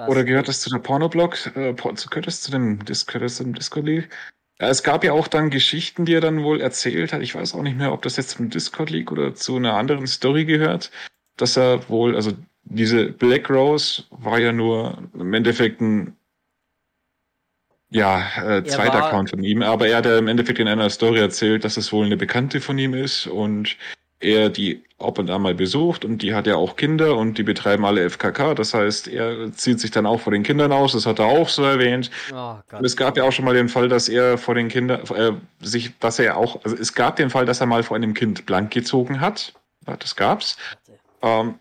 [0.00, 0.08] Was?
[0.08, 1.54] oder gehört das zu der Pornoblog?
[1.56, 4.08] Äh, gehört das zu dem, Dis- gehört das zum Discord-Leak?
[4.58, 7.20] Ja, es gab ja auch dann Geschichten, die er dann wohl erzählt hat.
[7.20, 10.46] Ich weiß auch nicht mehr, ob das jetzt zum Discord-Leak oder zu einer anderen Story
[10.46, 10.90] gehört,
[11.36, 12.32] dass er wohl, also
[12.64, 16.16] diese Black Rose war ja nur im Endeffekt ein
[17.90, 21.18] ja, äh, zweiter Account von ihm, aber er hat ja im Endeffekt in einer Story
[21.18, 23.76] erzählt, dass es wohl eine Bekannte von ihm ist und
[24.20, 27.42] er die ab und an mal besucht und die hat ja auch Kinder und die
[27.42, 28.54] betreiben alle FKK.
[28.54, 30.92] Das heißt, er zieht sich dann auch vor den Kindern aus.
[30.92, 32.10] Das hat er auch so erwähnt.
[32.32, 35.00] Oh und es gab ja auch schon mal den Fall, dass er vor den Kindern
[35.14, 38.12] äh, sich, dass er auch, also es gab den Fall, dass er mal vor einem
[38.12, 39.54] Kind blank gezogen hat.
[39.86, 40.58] Das gab's.
[41.22, 41.54] Ähm,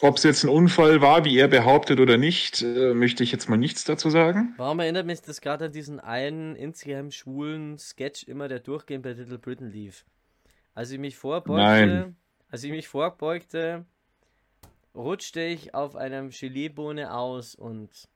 [0.00, 3.48] ob es jetzt ein Unfall war, wie er behauptet oder nicht, äh, möchte ich jetzt
[3.48, 4.52] mal nichts dazu sagen.
[4.56, 9.12] Warum erinnert mich das gerade an diesen einen insgeheim schwulen Sketch immer, der durchgehend bei
[9.12, 10.04] Little Britain lief?
[10.74, 12.16] Als ich mich vorbeugte, Nein.
[12.50, 13.84] als ich mich vorbeugte,
[14.94, 18.08] rutschte ich auf einem Gelee-Bohne aus und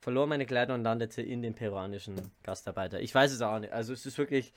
[0.00, 3.00] verlor meine Kleider und landete in den peruanischen Gastarbeiter.
[3.00, 3.72] Ich weiß es auch nicht.
[3.72, 4.52] Also es ist wirklich.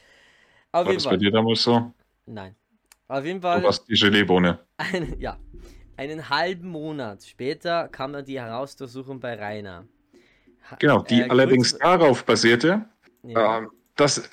[0.72, 1.14] Auf War das Fall.
[1.14, 1.94] bei dir damals so?
[2.26, 2.56] Nein.
[3.08, 3.62] Auf jeden Fall.
[3.62, 4.60] Du warst die Gelee-Bohne.
[5.18, 5.38] ja.
[5.96, 9.88] Einen halben Monat später kam dann die Herausdurchsuchung bei Rainer.
[10.80, 12.86] Genau, die äh, allerdings darauf basierte,
[13.24, 13.60] ja.
[13.60, 14.30] äh, dass,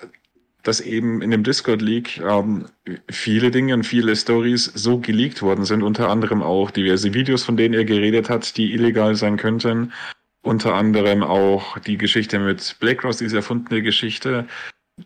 [0.64, 2.66] dass eben in dem Discord-Leak ähm,
[3.08, 7.56] viele Dinge und viele Stories so geleakt worden sind, unter anderem auch diverse Videos, von
[7.56, 9.92] denen er geredet hat, die illegal sein könnten.
[10.42, 14.46] Unter anderem auch die Geschichte mit Black Ross, diese erfundene Geschichte,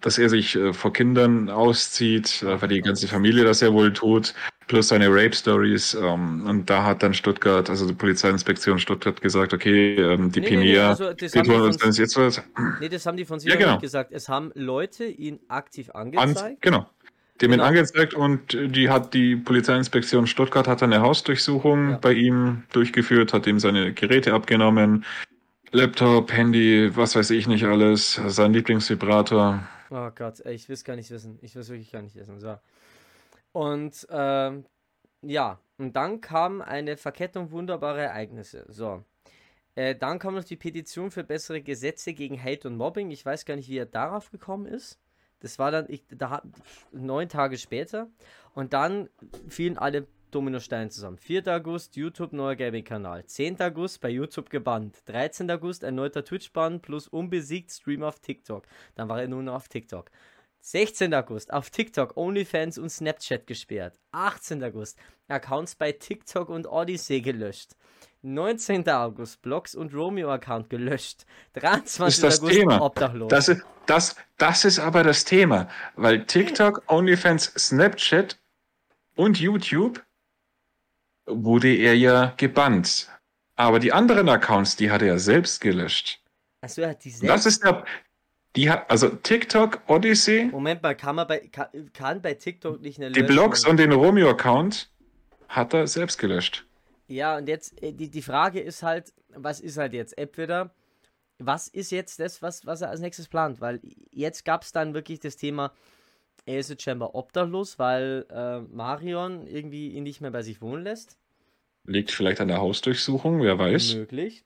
[0.01, 3.92] dass er sich äh, vor Kindern auszieht, äh, weil die ganze Familie das ja wohl
[3.92, 4.35] tut
[4.69, 5.95] plus seine Rape-Stories.
[5.95, 10.49] Ähm, und da hat dann Stuttgart, also die Polizeiinspektion Stuttgart gesagt, okay, ähm, die nee,
[10.49, 12.41] Pinea, nee, nee, also das wir tun uns jetzt was.
[12.81, 13.73] Nee, das haben die von sich ja, genau.
[13.73, 14.13] nicht gesagt.
[14.13, 16.39] Es haben Leute ihn aktiv angezeigt.
[16.39, 16.87] An, genau.
[17.41, 17.65] Die haben genau.
[17.65, 21.97] ihn angezeigt und die hat die Polizeiinspektion Stuttgart hat eine Hausdurchsuchung ja.
[21.99, 25.05] bei ihm durchgeführt, hat ihm seine Geräte abgenommen.
[25.71, 29.63] Laptop, Handy, was weiß ich nicht alles, sein Lieblingsvibrator.
[29.91, 31.39] Oh Gott, ey, ich will es gar nicht wissen.
[31.43, 32.41] Ich will es wirklich gar nicht wissen.
[32.41, 32.57] So.
[33.53, 34.65] Und ähm,
[35.23, 38.67] ja, und dann kam eine Verkettung wunderbarer Ereignisse.
[38.69, 39.05] So.
[39.75, 43.11] Äh, dann kam noch die Petition für bessere Gesetze gegen Hate und Mobbing.
[43.11, 44.99] Ich weiß gar nicht, wie er darauf gekommen ist.
[45.41, 46.43] Das war dann, ich, da
[46.91, 48.09] neun Tage später.
[48.55, 49.09] Und dann
[49.49, 51.17] fielen alle Dominosteine zusammen.
[51.17, 51.47] 4.
[51.47, 53.25] August, YouTube, neuer Gaming-Kanal.
[53.25, 53.61] 10.
[53.61, 54.97] August bei YouTube gebannt.
[55.07, 55.51] 13.
[55.51, 58.67] August, erneuter Twitch-Bann plus unbesiegt Stream auf TikTok.
[58.95, 60.11] Dann war er nur noch auf TikTok.
[60.61, 61.14] 16.
[61.14, 63.99] August auf TikTok, OnlyFans und Snapchat gesperrt.
[64.12, 64.62] 18.
[64.62, 67.73] August Accounts bei TikTok und Odyssey gelöscht.
[68.23, 68.88] 19.
[68.88, 71.25] August Blogs und Romeo-Account gelöscht.
[71.55, 72.25] 23.
[72.25, 72.81] Ist August Thema.
[72.81, 73.29] obdachlos.
[73.29, 78.38] Das ist, das, das ist aber das Thema, weil TikTok, OnlyFans, Snapchat
[79.14, 80.03] und YouTube
[81.27, 83.09] wurde er ja gebannt.
[83.57, 86.21] Aber die anderen Accounts, die hat er selbst gelöscht.
[86.61, 87.29] Achso, er hat die selbst.
[87.29, 87.85] Das ist der,
[88.57, 90.47] die hat, also TikTok, Odyssey.
[90.47, 93.93] Moment mal, kann man bei, kann, kann bei TikTok nicht eine Die Blogs und den
[93.93, 94.91] Romeo-Account
[95.49, 96.67] hat er selbst gelöscht.
[97.07, 100.17] Ja, und jetzt, äh, die, die Frage ist halt, was ist halt jetzt?
[100.17, 100.75] Entweder,
[101.39, 103.61] was ist jetzt das, was, was er als nächstes plant?
[103.61, 103.81] Weil
[104.11, 105.73] jetzt gab es dann wirklich das Thema,
[106.45, 110.83] er ist jetzt scheinbar obdachlos, weil äh, Marion irgendwie ihn nicht mehr bei sich wohnen
[110.83, 111.19] lässt.
[111.85, 113.95] Liegt vielleicht an der Hausdurchsuchung, wer weiß.
[113.95, 114.45] Möglich.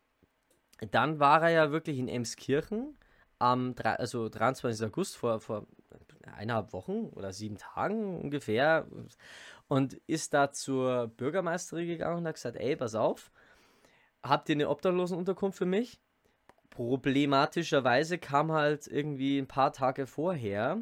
[0.90, 2.96] Dann war er ja wirklich in Emskirchen
[3.42, 4.86] am also 23.
[4.86, 5.66] August vor, vor
[6.36, 8.86] eineinhalb Wochen oder sieben Tagen ungefähr
[9.66, 13.32] und ist da zur Bürgermeisterin gegangen und hat gesagt, ey, pass auf,
[14.22, 16.00] habt ihr eine Obdachlosenunterkunft für mich?
[16.70, 20.80] Problematischerweise kam halt irgendwie ein paar Tage vorher.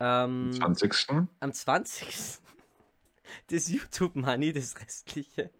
[0.00, 1.08] Ähm, am 20.
[1.38, 2.40] Am 20.
[3.46, 5.50] das YouTube-Money, das restliche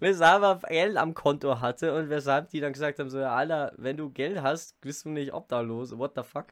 [0.00, 3.72] weshalb er Geld am Konto hatte und weshalb die dann gesagt haben, so, ja, Alter,
[3.76, 6.46] wenn du Geld hast, bist du nicht obdachlos, what the fuck?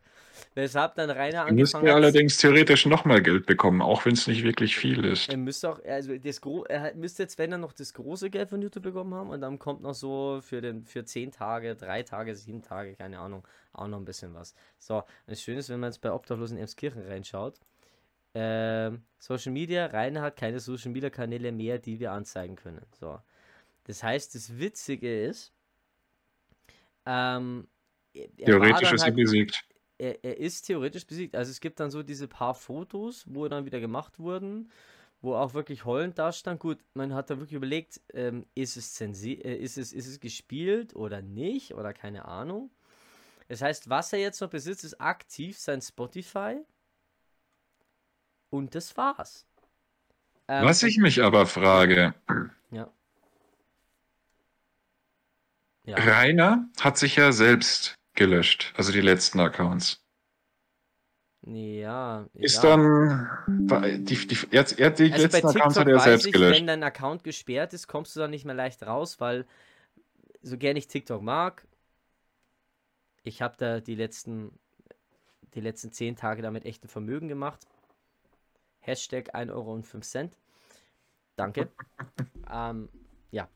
[0.55, 1.89] Weshalb dann Rainer angefangen müsste hat...
[1.89, 5.29] allerdings theoretisch nochmal Geld bekommen, auch wenn es nicht wirklich viel ist.
[5.29, 8.51] Er müsste auch, also das Gro er müsste jetzt, wenn er noch das große Geld
[8.51, 12.03] von YouTube bekommen haben und dann kommt noch so für den, für zehn Tage, drei
[12.03, 14.55] Tage, sieben Tage, keine Ahnung, auch noch ein bisschen was.
[14.79, 17.59] So, das Schöne ist, wenn man jetzt bei Obdachlosen Emskirchen reinschaut,
[18.35, 22.85] ähm, Social Media, Rainer hat keine Social Media Kanäle mehr, die wir anzeigen können.
[22.99, 23.21] So.
[23.85, 25.53] Das heißt, das Witzige ist,
[27.07, 27.69] ähm,
[28.13, 29.65] theoretisch ist er halt, besiegt.
[29.99, 31.37] Er, er, ist theoretisch besiegt.
[31.37, 34.71] Also es gibt dann so diese paar Fotos, wo dann wieder gemacht wurden,
[35.21, 36.61] wo auch wirklich heulend da stand.
[36.61, 40.19] Gut, man hat da wirklich überlegt, ähm, ist es zensiert, äh, ist es, ist es
[40.19, 42.71] gespielt oder nicht oder keine Ahnung.
[43.49, 46.65] Das heißt, was er jetzt noch besitzt, ist aktiv sein Spotify
[48.55, 49.47] und das war's.
[50.47, 52.15] Ähm, Was ich mich aber frage.
[52.71, 52.91] Ja.
[55.85, 55.97] ja.
[55.97, 60.01] Rainer hat sich ja selbst gelöscht, also die letzten Accounts.
[61.47, 62.27] Ja.
[62.35, 62.77] Ist ja.
[62.77, 64.05] dann.
[64.05, 66.59] Die, die, jetzt, er, die also letzten Accounts hat er selbst ich, gelöscht.
[66.59, 69.47] Wenn dein Account gesperrt ist, kommst du dann nicht mehr leicht raus, weil
[70.43, 71.67] so gern ich TikTok mag,
[73.25, 74.59] ich habe da die letzten,
[75.55, 77.67] die letzten zehn Tage damit echt ein Vermögen gemacht
[78.87, 80.37] Hashtag 1 Euro und 5 Cent.
[81.37, 81.69] Danke.
[82.53, 82.89] ähm,
[83.31, 83.49] ja.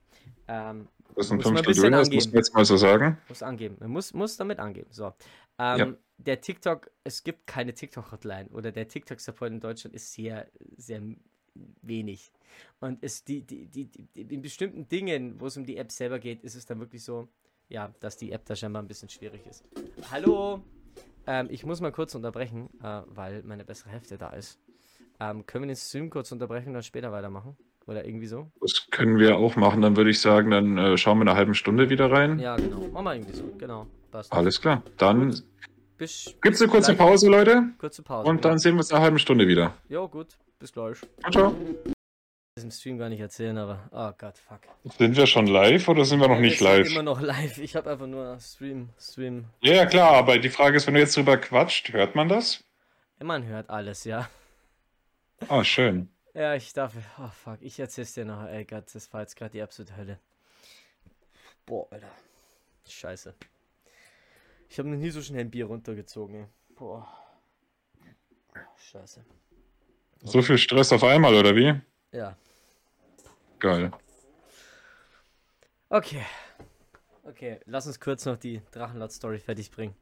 [0.49, 2.33] Ähm, Das ein Fünftel bisschen Döner, das muss angeben.
[2.33, 3.19] man jetzt mal so sagen.
[3.29, 3.77] muss angeben.
[3.81, 4.89] Man muss, muss damit angeben.
[4.91, 5.13] So.
[5.59, 5.95] Ähm, Ja.
[6.21, 11.01] Der TikTok, es gibt keine TikTok-Hotline oder der TikTok-Support in Deutschland ist sehr, sehr
[11.83, 12.33] wenig.
[12.81, 16.19] Und es, die, die, die, die, in bestimmten Dingen, wo es um die App selber
[16.19, 17.29] geht, ist es dann wirklich so,
[17.69, 19.65] ja, dass die App da scheinbar ein bisschen schwierig ist.
[20.11, 20.65] Hallo!
[21.27, 24.59] Ähm, ich muss mal kurz unterbrechen, äh, weil meine bessere Hälfte da ist.
[25.21, 27.57] Ähm, können wir den Stream kurz unterbrechen und dann später weitermachen?
[27.87, 28.51] Oder irgendwie so?
[28.61, 29.81] Das können wir auch machen.
[29.81, 32.39] Dann würde ich sagen, dann äh, schauen wir in einer halben Stunde wieder rein.
[32.39, 32.87] Ja, genau.
[32.89, 33.45] Machen wir irgendwie so.
[33.59, 33.87] Genau.
[34.11, 34.33] Passt.
[34.33, 34.83] Alles klar.
[34.99, 35.41] Dann.
[35.97, 36.95] Bis gibt's eine kurze.
[36.95, 37.63] Pause, Leute.
[37.79, 38.29] Kurze Pause.
[38.29, 39.75] Und dann sehen wir uns in einer halben Stunde wieder.
[39.89, 40.37] Jo, gut.
[40.59, 40.99] Bis gleich.
[41.21, 41.55] Ciao, ciao.
[42.61, 43.89] Im Stream gar nicht erzählen, aber.
[43.91, 44.61] Oh Gott, fuck.
[44.99, 46.91] Sind wir schon live oder sind wir noch Ja, nicht wir sind live?
[46.93, 47.59] immer noch live.
[47.59, 49.45] Ich habe einfach nur Stream, Stream.
[49.63, 52.65] Ja, ja, klar, aber die Frage ist, wenn du jetzt drüber quatscht, hört man das?
[53.23, 54.29] Man hört alles, ja.
[55.47, 56.11] Ah, schön.
[56.35, 56.95] Ja, ich darf.
[57.19, 58.47] Oh fuck, ich erzähl's dir noch.
[58.47, 60.19] Ey Gott, das war jetzt gerade die absolute Hölle.
[61.65, 62.11] Boah, Alter.
[62.89, 63.35] Scheiße.
[64.69, 66.47] Ich habe noch nie so schnell ein Bier runtergezogen, ey.
[66.75, 67.07] Boah.
[68.77, 69.25] Scheiße.
[70.23, 71.81] So viel Stress auf einmal, oder wie?
[72.13, 72.37] Ja.
[73.59, 73.91] Geil.
[75.89, 76.25] Okay.
[77.25, 79.95] Okay, lass uns kurz noch die Drachenlord-Story fertig bringen.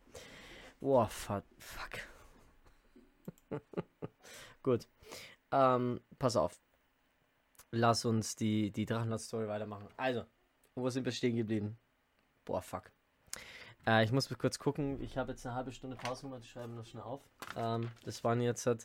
[0.81, 1.45] Boah, fuck.
[1.59, 2.01] fuck.
[4.63, 4.87] Gut.
[5.53, 6.61] Ähm, pass auf.
[7.71, 9.89] Lass uns die, die Drachenlord-Story weitermachen.
[9.97, 10.25] Also,
[10.75, 11.79] wo sind wir stehen geblieben?
[12.45, 12.91] Boah, fuck.
[13.87, 15.01] Äh, ich muss kurz gucken.
[15.01, 16.43] Ich habe jetzt eine halbe Stunde Pause gemacht.
[16.43, 17.23] Ich schreibe noch schnell auf.
[17.57, 18.85] Ähm, das waren jetzt halt,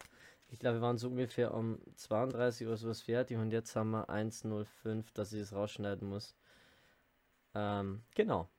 [0.50, 4.10] ich glaube, wir waren so ungefähr um 32 oder sowas fertig und jetzt haben wir
[4.10, 6.36] 1.05, dass ich es rausschneiden muss.
[7.54, 8.50] Ähm, genau.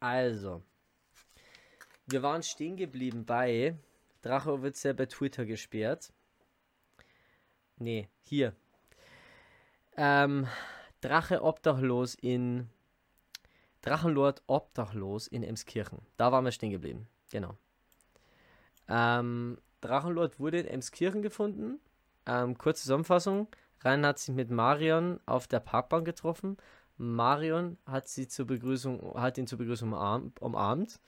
[0.00, 0.62] Also,
[2.06, 3.76] wir waren stehen geblieben bei
[4.24, 6.10] Drache wird ja bei Twitter gesperrt.
[7.78, 8.54] Nee, hier.
[9.96, 10.46] Ähm,
[11.00, 12.68] Drache obdachlos in
[13.82, 15.98] Drachenlord obdachlos in Emskirchen.
[16.16, 17.06] Da waren wir stehen geblieben.
[17.30, 17.54] Genau.
[18.88, 21.78] Ähm, Drachenlord wurde in Emskirchen gefunden.
[22.26, 23.48] Ähm, kurze Zusammenfassung.
[23.80, 26.56] Rein hat sich mit Marion auf der Parkbank getroffen.
[26.96, 31.00] Marion hat, sie zur Begrüßung, hat ihn zur Begrüßung umarm- umarmt.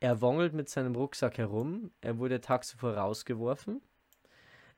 [0.00, 1.90] Er wongelt mit seinem Rucksack herum.
[2.00, 3.82] Er wurde tags zuvor rausgeworfen.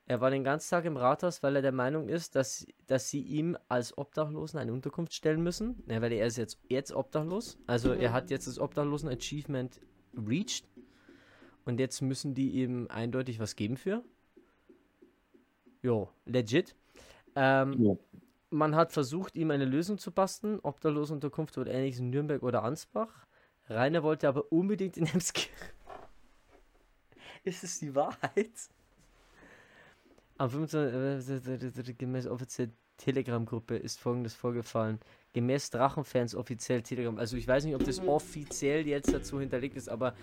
[0.09, 3.21] Er war den ganzen Tag im Rathaus, weil er der Meinung ist, dass, dass sie
[3.21, 5.83] ihm als Obdachlosen eine Unterkunft stellen müssen.
[5.85, 7.57] Ja, weil er ist jetzt, jetzt obdachlos.
[7.67, 9.81] Also er hat jetzt das Obdachlosen-Achievement
[10.15, 10.65] reached.
[11.65, 14.01] Und jetzt müssen die ihm eindeutig was geben für.
[15.81, 16.73] Jo, legit.
[17.35, 17.99] Ähm, Jo.
[18.49, 20.61] man hat versucht, ihm eine Lösung zu basteln.
[20.61, 23.27] Obdachlosenunterkunft oder ähnliches in Nürnberg oder Ansbach.
[23.67, 25.51] Rainer wollte aber unbedingt in Emskirchen.
[27.43, 28.69] Ist es die Wahrheit?
[30.37, 30.79] Am 15.
[31.17, 34.99] Äh, gemäß offiziell Telegram-Gruppe ist folgendes vorgefallen.
[35.33, 37.17] Gemäß Drachenfans offiziell Telegram.
[37.17, 40.13] Also ich weiß nicht, ob das offiziell jetzt dazu hinterlegt ist, aber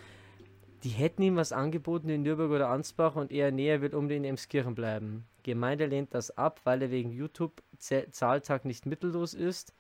[0.83, 4.31] die hätten ihm was angeboten in Nürnberg oder Ansbach und er näher will unbedingt in
[4.31, 5.25] Emskirchen bleiben.
[5.43, 9.73] Gemeinde lehnt das ab, weil er wegen YouTube-Zahltag nicht mittellos ist.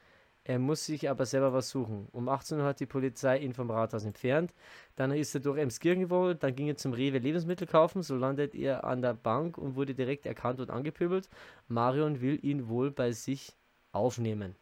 [0.46, 2.06] Er muss sich aber selber was suchen.
[2.12, 4.52] Um 18 Uhr hat die Polizei ihn vom Rathaus entfernt.
[4.94, 8.54] Dann ist er durch Emskirchen gewollt, dann ging er zum Rewe Lebensmittel kaufen, so landet
[8.54, 11.30] er an der Bank und wurde direkt erkannt und angepöbelt.
[11.68, 13.54] Marion will ihn wohl bei sich
[13.92, 14.54] aufnehmen.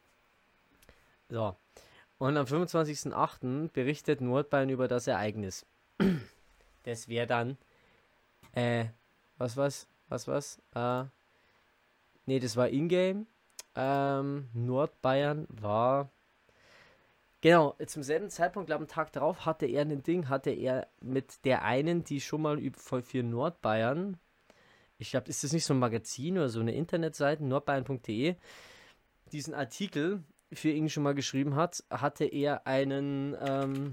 [1.29, 1.57] So.
[2.19, 3.71] Und am 25.08.
[3.73, 5.67] berichtet Nordbayern über das Ereignis.
[6.85, 7.59] Das wäre dann,
[8.55, 8.87] äh,
[9.39, 11.05] was was, was was, äh,
[12.27, 13.27] nee, das war Ingame.
[13.75, 16.11] Ähm, Nordbayern war,
[17.41, 21.45] genau, zum selben Zeitpunkt, glaube am Tag darauf, hatte er ein Ding, hatte er mit
[21.45, 24.19] der einen, die schon mal für Nordbayern,
[24.99, 28.37] ich glaube, ist das nicht so ein Magazin oder so eine Internetseite, nordbayern.de,
[29.33, 33.91] diesen Artikel für ihn schon mal geschrieben hat, hatte er einen, ähm,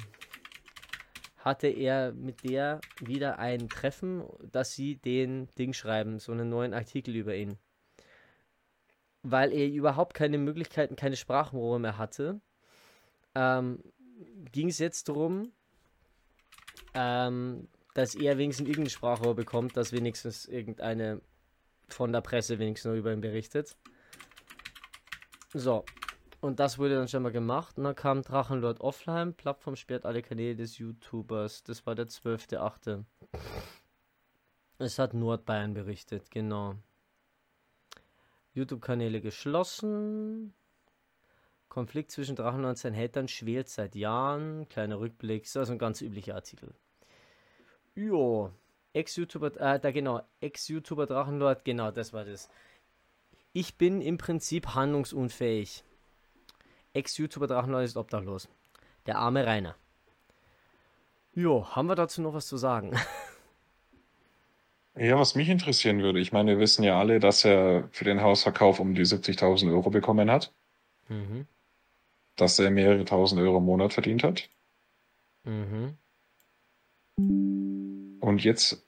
[1.37, 6.73] hatte er mit der wieder ein Treffen, dass sie den Ding schreiben, so einen neuen
[6.73, 7.57] Artikel über ihn.
[9.23, 12.39] Weil er überhaupt keine Möglichkeiten, keine Sprachrohre mehr hatte,
[13.35, 13.83] ähm,
[14.51, 15.51] ging es jetzt darum,
[16.93, 21.21] ähm, dass er wenigstens irgendein Sprachrohr bekommt, dass wenigstens irgendeine
[21.89, 23.75] von der Presse wenigstens noch über ihn berichtet.
[25.53, 25.83] So,
[26.41, 27.77] und das wurde dann schon mal gemacht.
[27.77, 29.33] Und dann kam Drachenlord offline.
[29.33, 31.63] Plattform sperrt alle Kanäle des YouTubers.
[31.63, 33.03] Das war der 12.8.
[34.77, 36.75] Es hat Nordbayern berichtet, genau.
[38.53, 40.53] YouTube-Kanäle geschlossen.
[41.69, 44.67] Konflikt zwischen Drachenlord und seinen Hatern schwelt seit Jahren.
[44.69, 45.43] Kleiner Rückblick.
[45.43, 46.73] Das ist also ein ganz üblicher Artikel.
[47.95, 48.51] Jo.
[48.93, 52.49] Ex-YouTuber, äh, da genau, Ex-YouTuber Drachenlord, genau, das war das.
[53.53, 55.83] Ich bin im Prinzip handlungsunfähig.
[56.93, 58.49] Ex-YouTuber Drachenlord ist obdachlos.
[59.05, 59.75] Der arme Rainer.
[61.33, 62.97] Jo, haben wir dazu noch was zu sagen?
[64.99, 68.21] Ja, was mich interessieren würde, ich meine, wir wissen ja alle, dass er für den
[68.21, 70.51] Hausverkauf um die 70.000 Euro bekommen hat,
[71.07, 71.47] mhm.
[72.35, 74.49] dass er mehrere tausend Euro im Monat verdient hat.
[75.45, 75.97] Mhm.
[78.19, 78.83] Und jetzt,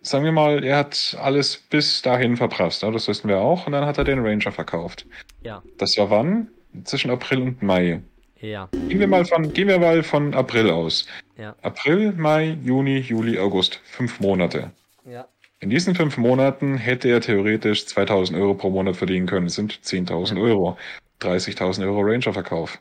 [0.00, 3.72] sagen wir mal, er hat alles bis dahin verprasst, ja, das wissen wir auch, und
[3.72, 5.06] dann hat er den Ranger verkauft.
[5.42, 6.48] Ja, Das war wann?
[6.84, 8.00] Zwischen April und Mai.
[8.40, 11.06] ja, Gehen wir mal von, gehen wir mal von April aus.
[11.36, 13.80] ja, April, Mai, Juni, Juli, August.
[13.84, 14.70] Fünf Monate.
[15.04, 15.28] Ja.
[15.60, 19.46] In diesen fünf Monaten hätte er theoretisch 2000 Euro pro Monat verdienen können.
[19.46, 20.76] Das sind 10.000 Euro.
[21.20, 22.80] 30.000 Euro Ranger-Verkauf.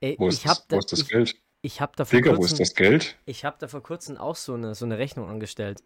[0.00, 1.34] Ey, Wo ist, das, da, wo ist das ich, Geld?
[1.62, 3.16] ich hab da vor Digga, wo kurzem, ist das Geld?
[3.24, 5.82] Ich habe da vor kurzem auch so eine, so eine Rechnung angestellt.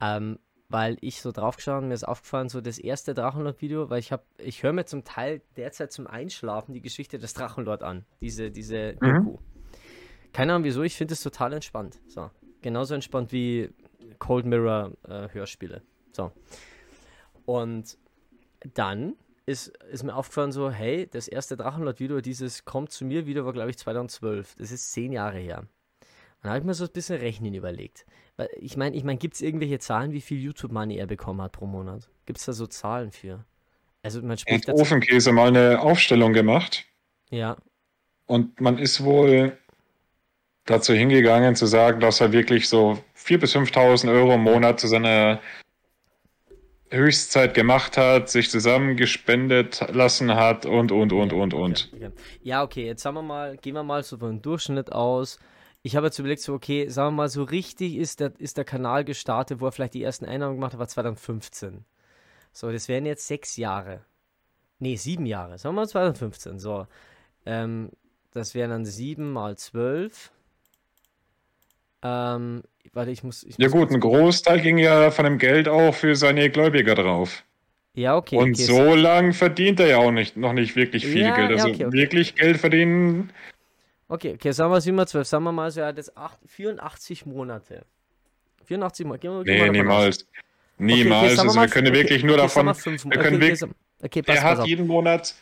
[0.00, 0.38] Ähm,
[0.68, 4.22] weil ich so draufgeschaut und mir ist aufgefallen, so das erste Drachenlord-Video, weil ich habe,
[4.38, 8.04] ich höre mir zum Teil derzeit zum Einschlafen die Geschichte des Drachenlord an.
[8.20, 9.24] Diese, diese Mhm.
[9.24, 9.38] Doku.
[10.32, 11.98] Keine Ahnung wieso, ich finde es total entspannt.
[12.06, 12.30] So.
[12.62, 13.70] Genauso entspannt wie
[14.18, 15.82] Cold Mirror äh, Hörspiele.
[16.12, 16.32] So.
[17.46, 17.98] Und
[18.74, 19.14] dann
[19.46, 23.52] ist, ist mir aufgefallen, so, hey, das erste Drachenlord-Video, dieses Kommt zu mir Video, war,
[23.52, 24.56] glaube ich, 2012.
[24.58, 25.58] Das ist zehn Jahre her.
[25.58, 28.06] Und da habe ich mir so ein bisschen Rechnen überlegt.
[28.36, 31.52] Weil ich meine, ich mein, gibt es irgendwelche Zahlen, wie viel YouTube-Money er bekommen hat
[31.52, 32.08] pro Monat?
[32.26, 33.44] Gibt es da so Zahlen für?
[34.02, 34.74] Also man spricht hat.
[34.76, 36.86] Ofenkäse mal eine Aufstellung gemacht
[37.30, 37.58] Ja,
[38.30, 39.58] und man ist wohl
[40.66, 44.86] dazu hingegangen zu sagen, dass er wirklich so 4.000 bis 5.000 Euro im Monat zu
[44.86, 45.40] seiner
[46.90, 51.92] Höchstzeit gemacht hat, sich zusammengespendet lassen hat und, und, und, und, und.
[52.42, 55.38] Ja, okay, jetzt sagen wir mal, gehen wir mal so von Durchschnitt aus.
[55.82, 58.64] Ich habe jetzt überlegt, so, okay, sagen wir mal, so richtig ist der, ist der
[58.64, 61.84] Kanal gestartet, wo er vielleicht die ersten Einnahmen gemacht hat, war 2015.
[62.52, 64.04] So, das wären jetzt sechs Jahre.
[64.80, 65.58] Nee, sieben Jahre.
[65.58, 66.58] Sagen wir mal 2015.
[66.58, 66.86] So.
[67.46, 67.90] Ähm,
[68.32, 70.32] das wären dann sieben mal zwölf.
[72.02, 73.42] Ähm, warte, ich muss.
[73.44, 76.94] Ich Ja muss gut, ein Großteil ging ja von dem Geld auch für seine Gläubiger
[76.94, 77.44] drauf.
[77.94, 78.36] Ja, okay.
[78.36, 81.50] Und okay, so lang verdient er ja auch nicht, noch nicht wirklich viel Ja, Geld.
[81.50, 81.92] ja, Also okay, okay.
[81.92, 83.30] wirklich Geld verdienen.
[84.08, 85.26] Okay, okay, sagen wir 7 mal 12.
[85.26, 87.84] Sagen wir mal, so, er hat jetzt acht- 84 Monate.
[88.64, 89.20] 84 Monate.
[89.20, 90.26] Gehen wir, gehen Nee, wir niemals.
[90.78, 91.38] Niemals.
[91.38, 92.66] also wir mal- können wirklich nur davon.
[92.66, 93.62] wir wir können wirklich,
[94.02, 94.66] okay, pass, er pass hat auf.
[94.66, 95.34] jeden Monat,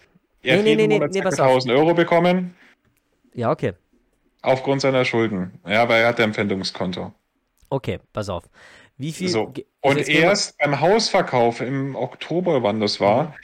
[0.42, 1.24] Nee, er hat nee, jeden nee, Monat nee, ca.
[1.30, 1.46] pass auf.
[1.48, 2.54] 1000 Euro bekommen,
[3.34, 3.74] Ja, okay.
[4.42, 5.60] Aufgrund seiner Schulden.
[5.66, 7.12] Ja, aber er hat ein Pfändungskonto.
[7.70, 8.44] Okay, pass auf.
[8.96, 9.28] Wie viel.
[9.28, 9.52] So.
[9.80, 13.34] Und erst beim Hausverkauf im Oktober, wann das war,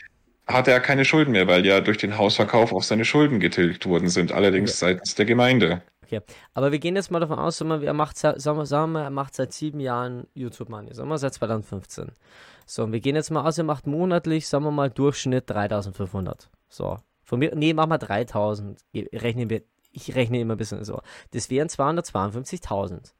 [0.47, 4.09] hatte er keine Schulden mehr, weil ja durch den Hausverkauf auch seine Schulden getilgt worden
[4.09, 5.83] sind, allerdings seitens der Gemeinde.
[6.05, 6.21] Okay,
[6.53, 9.03] aber wir gehen jetzt mal davon aus, sagen wir, er macht, sagen wir, sagen wir,
[9.05, 12.13] er macht seit sieben Jahren YouTube-Money, sagen wir seit 2015.
[12.67, 16.51] So, und wir gehen jetzt mal aus, er macht monatlich, sagen wir mal, Durchschnitt 3500.
[16.69, 18.79] So, von mir, nee, machen wir 3000.
[18.93, 19.63] Ge- Rechnen wir,
[19.95, 21.01] ich rechne immer ein bisschen so.
[21.33, 23.13] Das wären 252.000.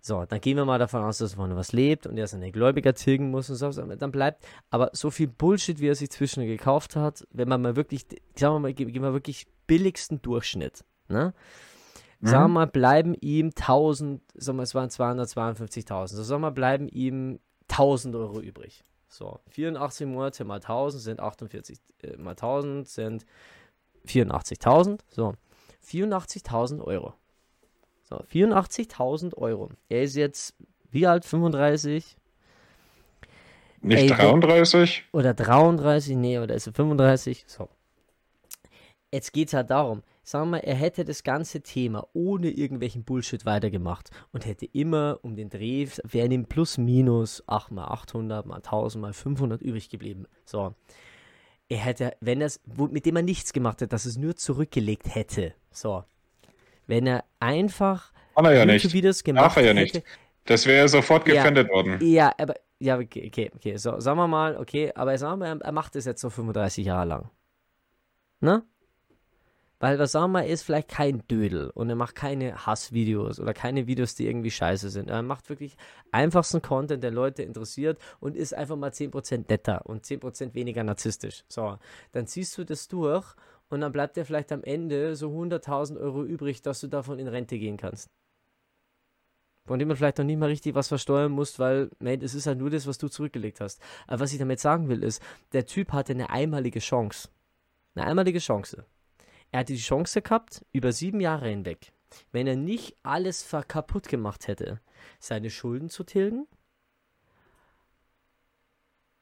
[0.00, 2.94] So, dann gehen wir mal davon aus, dass von was lebt und er seine Gläubiger
[2.94, 4.46] tilgen muss und so, dann bleibt.
[4.70, 8.54] Aber so viel Bullshit, wie er sich zwischen gekauft hat, wenn man mal wirklich, sagen
[8.54, 11.34] wir mal, ge- gehen wir wirklich billigsten Durchschnitt, ne?
[12.22, 16.88] Sagen wir mal, bleiben ihm 1000, sagen wir, es waren 252.000, so sagen wir, bleiben
[16.88, 18.84] ihm 1000 Euro übrig.
[19.08, 23.26] So, 84 Monate mal 1000 sind 48, äh, mal 1000 sind
[24.06, 25.00] 84.000.
[25.08, 25.34] So,
[25.88, 27.14] 84.000 Euro.
[28.02, 29.70] So, 84.000 Euro.
[29.88, 30.54] Er ist jetzt,
[30.90, 31.24] wie alt?
[31.24, 32.16] 35?
[33.82, 35.04] Nicht Ey, 33?
[35.12, 37.44] oder 33, nee, oder ist er 35?
[37.46, 37.68] So.
[39.12, 43.46] Jetzt geht es halt darum, sagen wir, er hätte das ganze Thema ohne irgendwelchen Bullshit
[43.46, 48.56] weitergemacht und hätte immer um den Dreh, wären ihm plus minus 8 mal 800 mal
[48.56, 50.26] 1000 mal 500 übrig geblieben.
[50.44, 50.74] So.
[51.68, 52.60] Er hätte, wenn er es,
[52.90, 55.52] mit dem er nichts gemacht hat, dass es nur zurückgelegt hätte.
[55.72, 56.04] So.
[56.86, 58.84] Wenn er einfach Kann er ja nicht.
[58.84, 60.06] YouTube-Videos gemacht Darf er ja hätte, nicht.
[60.44, 61.34] Das wäre sofort Ja.
[61.34, 61.98] gefändet worden.
[62.00, 63.76] ja, aber, ja, okay, okay, okay.
[63.78, 67.06] So, sagen wir mal, okay, aber sagen wir, er macht das jetzt so 35 Jahre
[67.06, 67.30] lang.
[68.40, 68.62] Ne?
[69.78, 73.52] Weil, was sagen wir, er ist vielleicht kein Dödel und er macht keine Hassvideos oder
[73.52, 75.10] keine Videos, die irgendwie scheiße sind.
[75.10, 75.76] Er macht wirklich
[76.12, 81.44] einfachsten Content, der Leute interessiert und ist einfach mal 10% netter und 10% weniger narzisstisch.
[81.48, 81.78] So,
[82.12, 83.34] dann ziehst du das durch
[83.68, 87.28] und dann bleibt dir vielleicht am Ende so 100.000 Euro übrig, dass du davon in
[87.28, 88.10] Rente gehen kannst
[89.66, 92.46] von dem man vielleicht noch nicht mal richtig was versteuern muss, weil, mate, es ist
[92.46, 93.80] halt nur das, was du zurückgelegt hast.
[94.06, 95.20] Aber was ich damit sagen will, ist,
[95.52, 97.28] der Typ hatte eine einmalige Chance.
[97.94, 98.86] Eine einmalige Chance.
[99.56, 101.94] Er hatte die Chance gehabt, über sieben Jahre hinweg,
[102.30, 104.82] wenn er nicht alles kaputt gemacht hätte,
[105.18, 106.46] seine Schulden zu tilgen,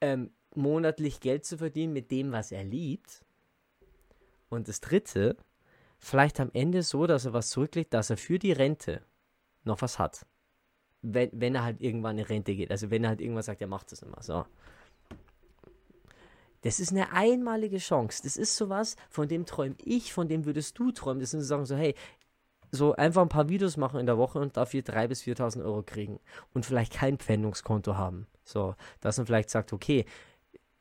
[0.00, 3.24] ähm, monatlich Geld zu verdienen mit dem, was er liebt.
[4.48, 5.36] Und das dritte,
[5.98, 9.02] vielleicht am Ende so, dass er was zurücklegt, dass er für die Rente
[9.62, 10.26] noch was hat.
[11.00, 12.72] Wenn, wenn er halt irgendwann in Rente geht.
[12.72, 14.20] Also wenn er halt irgendwann sagt, er macht das immer.
[14.20, 14.44] So.
[16.64, 18.22] Das ist eine einmalige Chance.
[18.22, 21.20] Das ist sowas, von dem träume ich, von dem würdest du träumen.
[21.20, 21.94] Das sind so Sachen so, hey,
[22.70, 25.82] so einfach ein paar Videos machen in der Woche und dafür 3.000 bis 4.000 Euro
[25.82, 26.18] kriegen
[26.54, 28.26] und vielleicht kein Pfändungskonto haben.
[28.44, 30.06] So, dass man vielleicht sagt, okay,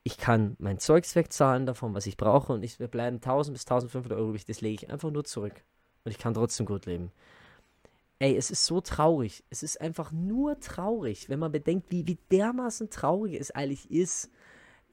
[0.03, 4.17] ich kann mein Zeugs wegzahlen davon, was ich brauche und ich bleiben 1000 bis 1500
[4.17, 5.63] Euro das lege ich einfach nur zurück.
[6.05, 7.11] Und ich kann trotzdem gut leben.
[8.19, 9.43] Ey, es ist so traurig.
[9.49, 14.29] Es ist einfach nur traurig, wenn man bedenkt, wie, wie dermaßen traurig es eigentlich ist,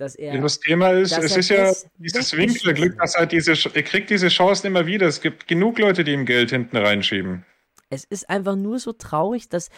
[0.01, 0.41] dass er.
[0.41, 4.69] Das Thema ist, es ist ja dieses Winkelglück, dass er diese, er kriegt diese Chancen
[4.69, 5.07] immer wieder.
[5.07, 7.45] Es gibt genug Leute, die ihm Geld hinten reinschieben.
[7.91, 9.69] Es ist einfach nur so traurig, dass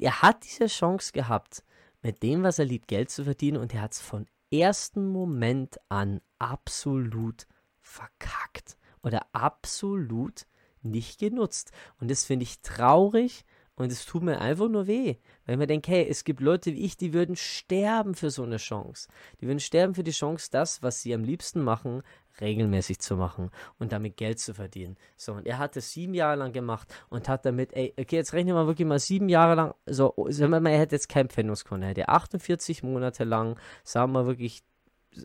[0.00, 1.62] er hat diese Chance gehabt,
[2.02, 5.76] mit dem, was er liebt, Geld zu verdienen und er hat es von ersten Moment
[5.88, 7.46] an absolut
[7.80, 10.46] verkackt oder absolut
[10.82, 11.72] nicht genutzt.
[12.00, 13.44] Und das finde ich traurig
[13.78, 15.16] und es tut mir einfach nur weh,
[15.46, 18.42] weil ich mir denke, hey, es gibt Leute wie ich, die würden sterben für so
[18.42, 19.08] eine Chance.
[19.40, 22.02] Die würden sterben für die Chance, das, was sie am liebsten machen,
[22.40, 24.96] regelmäßig zu machen und damit Geld zu verdienen.
[25.16, 28.32] So, und er hat es sieben Jahre lang gemacht und hat damit, ey, okay, jetzt
[28.32, 31.28] rechnen wir wirklich mal sieben Jahre lang, so, sagen wir mal, er hätte jetzt kein
[31.28, 34.64] Pfändungskonto, er hätte 48 Monate lang, sagen wir wirklich,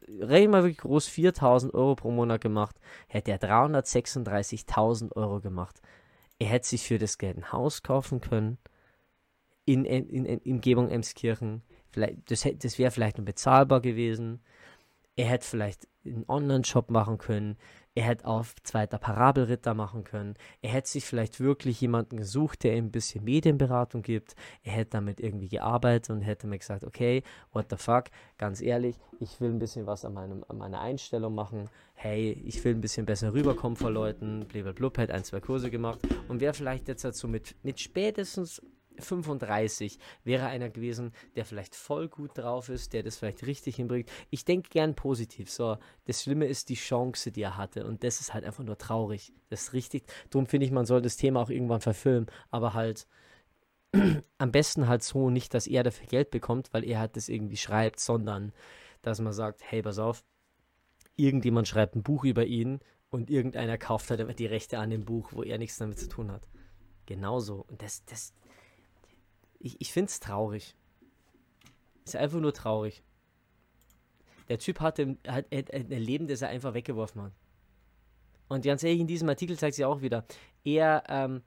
[0.07, 2.75] rechnen wir wirklich groß, 4000 Euro pro Monat gemacht,
[3.07, 5.81] hätte er 336.000 Euro gemacht.
[6.43, 8.57] Er hätte sich für das Geld ein Haus kaufen können
[9.63, 11.61] in, in, in, in Umgebung Emskirchen.
[11.89, 14.41] Vielleicht, das das wäre vielleicht noch bezahlbar gewesen.
[15.15, 17.57] Er hätte vielleicht einen Online-Shop machen können.
[17.95, 20.35] Er hätte auf zweiter Parabelritter machen können.
[20.61, 24.35] Er hätte sich vielleicht wirklich jemanden gesucht, der ihm ein bisschen Medienberatung gibt.
[24.63, 27.21] Er hätte damit irgendwie gearbeitet und hätte mir gesagt, okay,
[27.51, 28.05] what the fuck,
[28.39, 31.69] ganz ehrlich, ich will ein bisschen was an, meinem, an meiner Einstellung machen.
[31.93, 34.47] Hey, ich will ein bisschen besser rüberkommen vor Leuten.
[34.47, 38.61] Blablabla, hätte ein, zwei Kurse gemacht und wäre vielleicht jetzt dazu mit, mit spätestens
[38.99, 44.09] 35 wäre einer gewesen, der vielleicht voll gut drauf ist, der das vielleicht richtig hinbringt.
[44.29, 45.49] Ich denke gern positiv.
[45.49, 47.85] So, das Schlimme ist die Chance, die er hatte.
[47.85, 49.33] Und das ist halt einfach nur traurig.
[49.49, 50.03] Das ist richtig.
[50.29, 52.29] Darum finde ich, man soll das Thema auch irgendwann verfilmen.
[52.51, 53.07] Aber halt
[54.37, 57.57] am besten halt so nicht, dass er dafür Geld bekommt, weil er halt das irgendwie
[57.57, 58.51] schreibt, sondern
[59.01, 60.23] dass man sagt, hey, pass auf,
[61.15, 62.79] irgendjemand schreibt ein Buch über ihn
[63.09, 66.31] und irgendeiner kauft halt die Rechte an dem Buch, wo er nichts damit zu tun
[66.31, 66.47] hat.
[67.05, 67.65] Genauso.
[67.67, 68.33] Und das, das,
[69.63, 70.75] ich, ich finde es traurig.
[72.05, 73.01] Ist einfach nur traurig.
[74.49, 77.31] Der Typ hatte, hat, hat ein Leben, das er einfach weggeworfen hat.
[78.49, 80.25] Und ganz ehrlich, in diesem Artikel zeigt sich auch wieder,
[80.65, 81.41] er, ähm,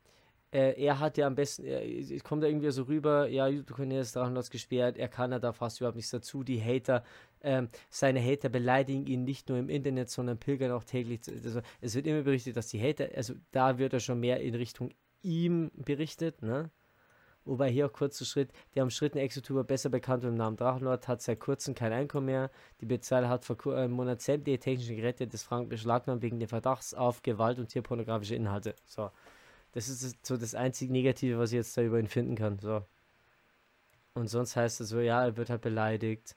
[0.50, 4.16] äh, er hat ja am besten, es kommt da irgendwie so rüber, ja, YouTube-Kanal ist
[4.16, 6.42] 300 gesperrt, er kann da fast überhaupt nichts dazu.
[6.42, 7.04] Die Hater,
[7.42, 11.20] ähm, seine Hater beleidigen ihn nicht nur im Internet, sondern pilgern auch täglich.
[11.28, 14.54] Also, es wird immer berichtet, dass die Hater, also da wird er schon mehr in
[14.54, 14.90] Richtung
[15.22, 16.70] ihm berichtet, ne?
[17.46, 21.22] Wobei hier auch kurzer Schritt, der umstrittene Ex-YouTuber besser bekannt unter dem Namen Drachenlord hat
[21.22, 22.50] seit kurzem kein Einkommen mehr.
[22.80, 26.92] Die Bezahler hat vor einem Monat sämtliche technischen Geräte des Frank beschlagnahmt wegen des Verdachts
[26.92, 28.74] auf Gewalt und tierpornografische Inhalte.
[28.84, 29.10] So.
[29.72, 32.58] Das ist so das einzige Negative, was ich jetzt da über ihn finden kann.
[32.58, 32.82] So.
[34.14, 36.36] Und sonst heißt es so, ja, er wird halt beleidigt.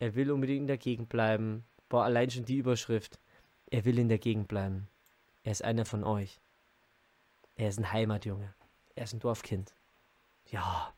[0.00, 1.64] Er will unbedingt in der Gegend bleiben.
[1.88, 3.20] Boah, allein schon die Überschrift.
[3.70, 4.88] Er will in der Gegend bleiben.
[5.44, 6.40] Er ist einer von euch.
[7.54, 8.54] Er ist ein Heimatjunge.
[8.96, 9.72] Er ist ein Dorfkind.
[10.50, 10.94] Ja.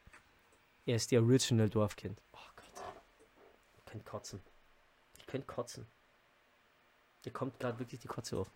[0.86, 2.20] Er ist der Original Dorfkind.
[2.32, 2.84] Oh Gott.
[3.76, 4.40] Ich könnte kotzen.
[5.18, 5.86] Ich könnte kotzen.
[7.22, 8.50] Hier kommt gerade wirklich die Kotze auf.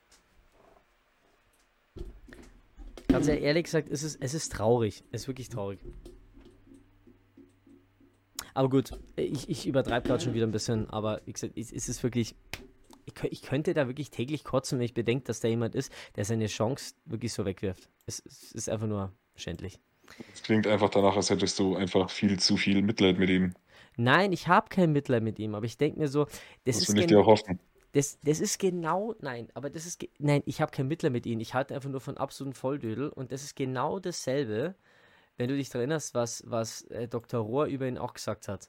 [3.09, 5.05] Ganz ehrlich gesagt, es ist, es ist traurig.
[5.13, 5.81] Es ist wirklich traurig.
[8.55, 11.89] Aber gut, ich, ich übertreibe gerade schon wieder ein bisschen, aber wie gesagt, es, es
[11.89, 12.37] ist wirklich.
[13.05, 16.25] Ich, ich, könnte da wirklich täglich kotzen, wenn ich bedenke, dass da jemand ist, der
[16.25, 17.91] seine Chance wirklich so wegwirft.
[18.07, 19.79] Es, es ist einfach nur schändlich.
[20.33, 23.55] Es klingt einfach danach, als hättest du einfach viel zu viel Mitleid mit ihm.
[23.97, 26.99] Nein, ich habe kein Mitleid mit ihm, aber ich denke mir so, das, das ist.
[26.99, 27.61] ich dir auch hoffen.
[27.93, 31.39] Das, das ist genau, nein, aber das ist, nein, ich habe kein Mitleid mit ihm.
[31.39, 34.75] Ich halte einfach nur von absoluten Volldödel und das ist genau dasselbe,
[35.37, 37.41] wenn du dich daran erinnerst, was, was äh, Dr.
[37.41, 38.69] Rohr über ihn auch gesagt hat.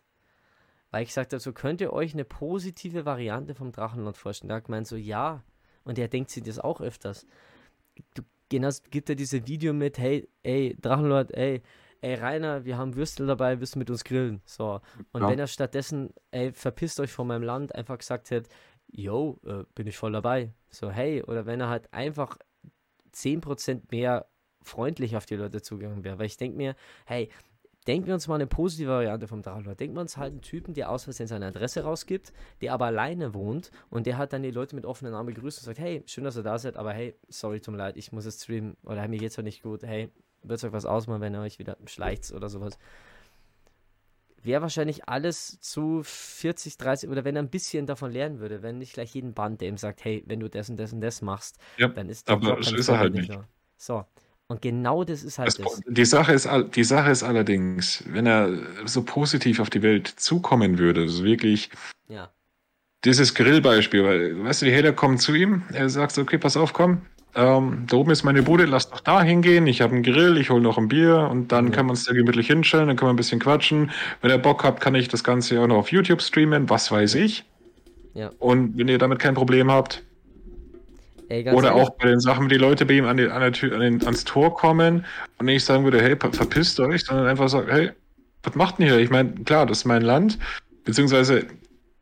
[0.91, 4.49] Weil ich gesagt habe, so könnt ihr euch eine positive Variante vom Drachenlord vorstellen.
[4.49, 5.43] Da hat gemeint so, ja.
[5.83, 7.25] Und er denkt sich das auch öfters.
[8.13, 11.61] Du genau, gibt er diese Video mit, hey, ey, Drachenlord, ey,
[12.01, 14.41] ey, Rainer, wir haben Würstel dabei, wirst du mit uns grillen?
[14.45, 14.81] So.
[15.11, 15.29] Und ja.
[15.29, 18.49] wenn er stattdessen, ey, verpisst euch von meinem Land, einfach gesagt hätte,
[18.91, 20.53] yo, äh, bin ich voll dabei.
[20.69, 22.37] So, hey, oder wenn er halt einfach
[23.13, 24.27] 10% mehr
[24.61, 26.19] freundlich auf die Leute zugegangen wäre.
[26.19, 26.75] Weil ich denke mir,
[27.05, 27.29] hey,
[27.87, 29.79] denken wir uns mal eine positive Variante vom Drachenlord.
[29.79, 33.33] Denken wir uns halt einen Typen, der aus Versehen seine Adresse rausgibt, der aber alleine
[33.33, 36.23] wohnt und der hat dann die Leute mit offenen Armen begrüßt und sagt, hey, schön,
[36.23, 39.07] dass ihr da seid, aber hey, sorry, tut mir leid, ich muss jetzt streamen oder
[39.07, 39.83] mir geht's heute nicht gut.
[39.83, 40.09] Hey,
[40.43, 42.77] wird euch was ausmachen, wenn ihr euch wieder schleicht oder sowas.
[44.43, 48.77] Wäre wahrscheinlich alles zu 40, 30 oder wenn er ein bisschen davon lernen würde, wenn
[48.77, 51.23] nicht gleich jeden Band, der ihm sagt, hey, wenn du das und das und das
[51.23, 53.29] machst, Ja, dann ist der aber Job das ist er halt nicht.
[53.29, 53.47] da.
[53.77, 54.05] So.
[54.47, 55.81] Und genau das ist halt Das, das.
[55.87, 58.51] die, Sache ist, die Sache ist allerdings, wenn er
[58.85, 61.71] so positiv auf die Welt zukommen würde, so wirklich
[62.07, 62.29] Ja.
[63.03, 66.57] dieses Grillbeispiel, weil, weißt du, die Hater kommen zu ihm, er sagt so, okay, pass
[66.57, 67.01] auf, komm,
[67.33, 70.51] ähm, da oben ist meine Bude, lass doch da hingehen, ich habe einen Grill, ich
[70.51, 71.71] hole noch ein Bier und dann Ja.
[71.73, 73.89] können wir uns da gemütlich hinstellen, dann können wir ein bisschen quatschen.
[74.21, 77.15] Wenn ihr Bock habt, kann ich das Ganze auch noch auf YouTube streamen, was weiß
[77.15, 77.45] ich.
[78.13, 78.31] Ja.
[78.39, 80.03] Und wenn ihr damit kein Problem habt,
[81.29, 83.41] Ey, oder ehrlich, auch bei den Sachen, wenn die Leute bei ihm an, die, an
[83.41, 85.05] der Tür, an den, ans Tor kommen
[85.37, 87.91] und nicht sagen würde, hey, verpisst euch, sondern einfach sagen, hey,
[88.43, 88.99] was macht denn hier?
[88.99, 90.37] Ich meine, klar, das ist mein Land,
[90.83, 91.47] beziehungsweise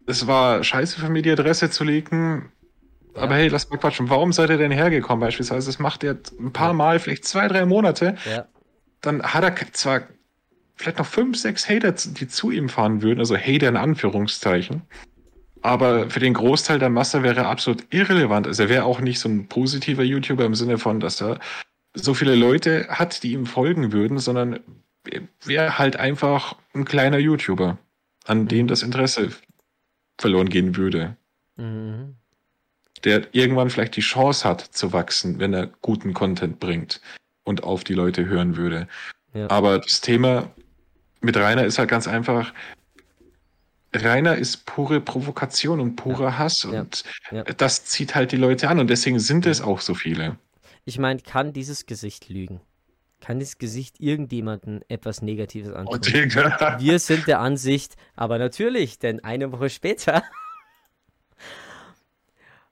[0.05, 2.51] es war scheiße für mich, die Adresse zu leaken,
[3.15, 3.21] Ja.
[3.21, 4.09] aber hey, lass mal quatschen.
[4.09, 5.67] Warum seid ihr denn hergekommen beispielsweise?
[5.67, 6.73] Das macht er ein paar.
[6.73, 8.45] Mal, vielleicht zwei, drei Monate, Ja.
[9.01, 10.01] dann hat er zwar
[10.75, 14.81] vielleicht noch fünf, sechs Hater, die zu ihm fahren würden, also Hater in Anführungszeichen.
[15.63, 18.47] Aber für den Großteil der Masse wäre er absolut irrelevant.
[18.47, 21.39] Also er wäre auch nicht so ein positiver YouTuber im Sinne von, dass er
[21.93, 24.59] so viele Leute hat, die ihm folgen würden, sondern
[25.09, 27.77] er wäre halt einfach ein kleiner YouTuber,
[28.25, 29.31] an dem das Interesse
[30.19, 31.15] verloren gehen würde.
[31.55, 32.15] Mhm.
[33.05, 36.99] Der irgendwann vielleicht die Chance hat zu wachsen, wenn er guten Content bringt
[37.45, 38.87] und auf die Leute hören würde.
[39.33, 39.49] Ja.
[39.49, 40.51] Aber das Thema
[41.21, 42.53] mit Rainer ist halt ganz einfach.
[43.95, 46.81] Rainer ist pure Provokation und purer Hass Ja.
[46.81, 47.43] und Ja.
[47.43, 50.37] das zieht halt die Leute an und deswegen sind es auch so viele.
[50.85, 52.59] Ich meine, kann dieses Gesicht lügen?
[53.21, 56.01] Kann dieses Gesicht irgendjemanden etwas Negatives antun?
[56.01, 60.23] Digga, Wir sind der Ansicht, aber natürlich, denn eine Woche später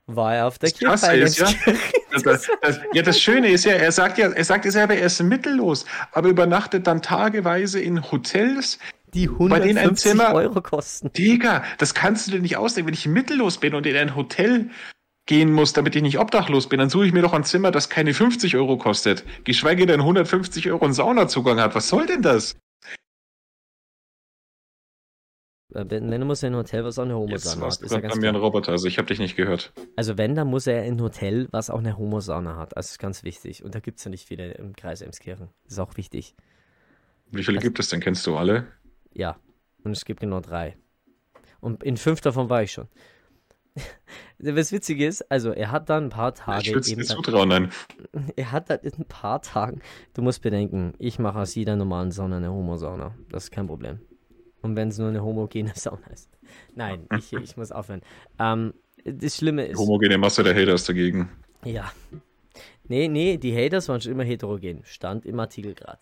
[0.07, 1.78] war er auf der Das ja, Kirchweihnachtskirche.
[2.11, 2.24] das,
[2.61, 5.22] das, ja, das Schöne ist ja, er sagt ja, er sagt ja selber, er ist
[5.24, 8.78] mittellos, aber übernachtet dann tageweise in Hotels.
[9.14, 11.12] Die Bei denen ein 150 Zimmer- Euro kosten.
[11.14, 12.88] Digga, das kannst du dir nicht ausdenken.
[12.88, 14.70] Wenn ich mittellos bin und in ein Hotel
[15.28, 17.89] gehen muss, damit ich nicht obdachlos bin, dann suche ich mir doch ein Zimmer, das
[17.89, 19.24] keine 50 Euro kostet.
[19.45, 21.76] Geschweige denn 150 Euro einen Saunazugang hat.
[21.76, 22.55] Was soll denn das?
[25.74, 27.82] Äh, Wenn, er muss er in ein Hotel, was auch eine Homo-Sauna hat.
[27.82, 28.36] Ist ja ganz bei mir ein.
[28.36, 29.72] Roboter, also ich habe dich nicht gehört.
[29.95, 32.72] Also wenn, dann muss er in ein Hotel, was auch eine Homo-Sauna hat.
[32.76, 33.64] Das ist ganz wichtig.
[33.64, 35.49] Und da gibt es ja nicht viele im Kreis Emskirchen.
[35.64, 36.36] Das ist auch wichtig.
[37.32, 38.01] Wie viele Also- gibt es denn?
[38.01, 38.68] Kennst du alle?
[39.14, 39.38] Ja.
[39.84, 40.78] Und es gibt genau drei.
[41.59, 42.88] Und in fünf davon war ich schon.
[44.39, 47.49] Was witzig ist, also er hat dann ein paar Tage ich würde es dann- zutrauen,
[47.49, 47.72] nein.
[48.36, 49.82] Er hat halt in ein paar Tagen,
[50.14, 53.16] du musst bedenken, ich mache aus jeder normalen Sauna eine Homo-Sauna.
[53.30, 53.99] Das ist kein Problem.
[54.62, 56.30] Und wenn es nur eine homogene Sauna ist.
[56.76, 58.01] Nein, ich, ich muss aufhören.
[58.39, 58.74] Ähm,
[59.05, 59.78] das Schlimme Die ist.
[59.80, 61.30] homogene Masse der Hater ist dagegen.
[61.64, 61.91] Ja.
[62.88, 64.82] Nee, nee, die Haters waren schon immer heterogen.
[64.84, 65.99] Stand im Artikel gerade.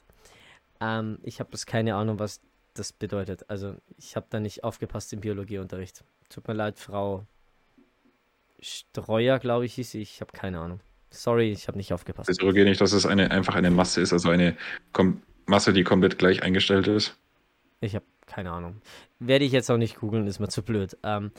[0.82, 2.42] Ähm, ich habe das keine Ahnung, was
[2.80, 3.50] das bedeutet.
[3.50, 6.04] Also, ich habe da nicht aufgepasst im Biologieunterricht.
[6.30, 7.26] Tut mir leid, Frau
[8.62, 10.02] Streuer, glaube ich, hieß sie.
[10.02, 10.80] Ich habe keine Ahnung.
[11.12, 12.30] Sorry, ich habe nicht aufgepasst.
[12.30, 14.56] Das ist nicht, dass es eine, einfach eine Masse ist, also eine
[14.94, 17.18] Kom Masse, die komplett gleich eingestellt ist.
[17.82, 18.82] Ich habe keine Ahnung.
[19.18, 20.96] Werde ich jetzt auch nicht googeln, ist mir zu blöd.
[21.02, 21.32] Ähm,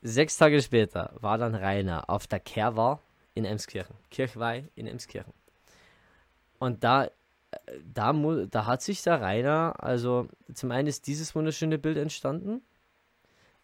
[0.00, 3.00] sechs Tage später war dann Rainer auf der Kerwa
[3.34, 3.96] in Emskirchen.
[4.10, 5.34] Kirchweih in Emskirchen.
[6.58, 7.10] Und da,
[7.92, 8.12] da,
[8.50, 12.62] da hat sich der Rainer, also zum einen ist dieses wunderschöne Bild entstanden.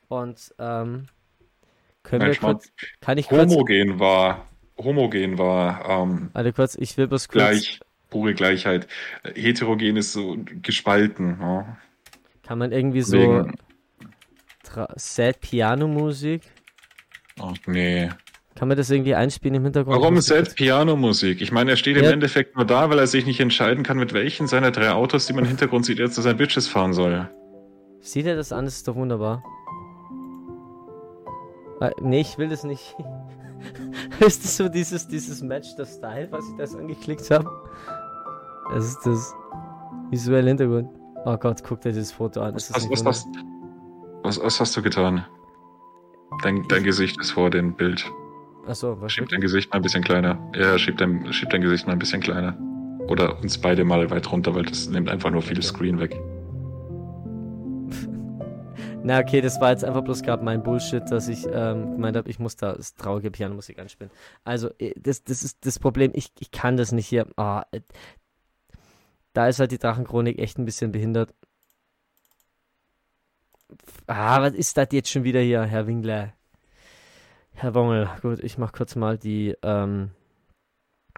[0.08, 1.06] Und ähm,
[2.02, 6.96] können Nein, wir kurz, kann ich kurz, Homogen war, homogen war ähm, warte kurz, ich
[6.96, 8.88] will bloß kurz, gleich, pure Gleichheit.
[9.34, 11.38] Heterogen ist so gespalten.
[11.40, 11.76] Ja.
[12.42, 13.54] kann man irgendwie so Wegen,
[14.64, 16.42] Tra- Sad Piano Musik,
[17.38, 18.10] ach nee.
[18.60, 19.96] Kann man das irgendwie einspielen im Hintergrund?
[19.98, 21.40] Warum kurz- selbst Pianomusik?
[21.40, 22.10] Ich meine, er steht im Ja.
[22.10, 25.32] Endeffekt nur da, weil er sich nicht entscheiden kann, mit welchen seiner drei Autos, die
[25.32, 27.26] man im Hintergrund sieht, er zu seinen Bitches fahren soll.
[28.00, 28.66] Sieht er das an?
[28.66, 29.42] Das ist doch wunderbar.
[31.80, 32.94] Äh, nee, ich will das nicht.
[34.20, 37.50] ist das so dieses, dieses Match the Style, was ich das angeklickt habe?
[38.74, 39.34] Das ist das
[40.10, 40.90] visuelle Hintergrund.
[41.24, 42.56] Oh Gott, guck dir dieses Foto an.
[42.56, 43.26] Ist was, was,
[44.22, 45.24] was, was hast du getan?
[46.42, 48.04] Dein, dein Gesicht ist vor dem Bild.
[48.66, 49.12] Achso, was?
[49.12, 50.38] Schieb dein Gesicht mal ein bisschen kleiner.
[50.54, 52.56] Ja, schieb dein, schieb dein Gesicht mal ein bisschen kleiner.
[53.08, 55.66] Oder uns beide mal weit runter, weil das nimmt einfach nur viel Okay.
[55.66, 56.14] Screen weg.
[59.02, 62.28] Na, okay, das war jetzt einfach bloß gerade mein Bullshit, dass ich ähm, gemeint habe,
[62.30, 64.10] ich muss da das traurige Pianomusik anspielen.
[64.44, 67.26] Also, äh, das, das ist das Problem, ich, ich kann das nicht hier.
[67.36, 67.60] Oh,
[69.32, 71.34] da ist halt die Drachenchronik echt ein bisschen behindert.
[74.06, 76.34] Ah, was ist das jetzt schon wieder hier, Herr Winkler?
[77.52, 80.10] Herr Wongel, gut, ich mach kurz mal die ähm,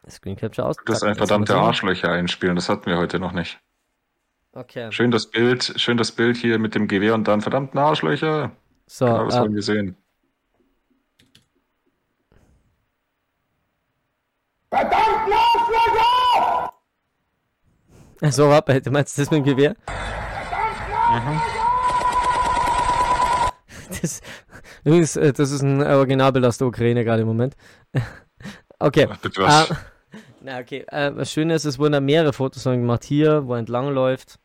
[0.09, 0.77] Screen Capture aus.
[0.85, 3.61] Das ist ein verdammte Arschlöcher einspielen, das hatten wir heute noch nicht.
[4.55, 4.93] Okay.
[4.93, 8.53] Schön das Bild, schön das Bild hier mit dem Gewehr und dann verdammten Arschlöcher.
[8.87, 9.97] So, Genau, das äh, wollen wir sehen.
[18.31, 19.77] so, warte, du meinst das mit dem Gewehr?
[24.01, 24.23] Das,
[24.85, 27.57] übrigens, äh, das ist ein Originalbild aus der Ukraine gerade im Moment.
[28.79, 29.09] okay.
[29.37, 29.71] Was.
[29.71, 29.77] Ah,
[30.41, 30.85] na, okay.
[30.89, 34.39] Äh, was Schöne ist, es wurden da mehrere Fotos gemacht hier, wo er entlang läuft.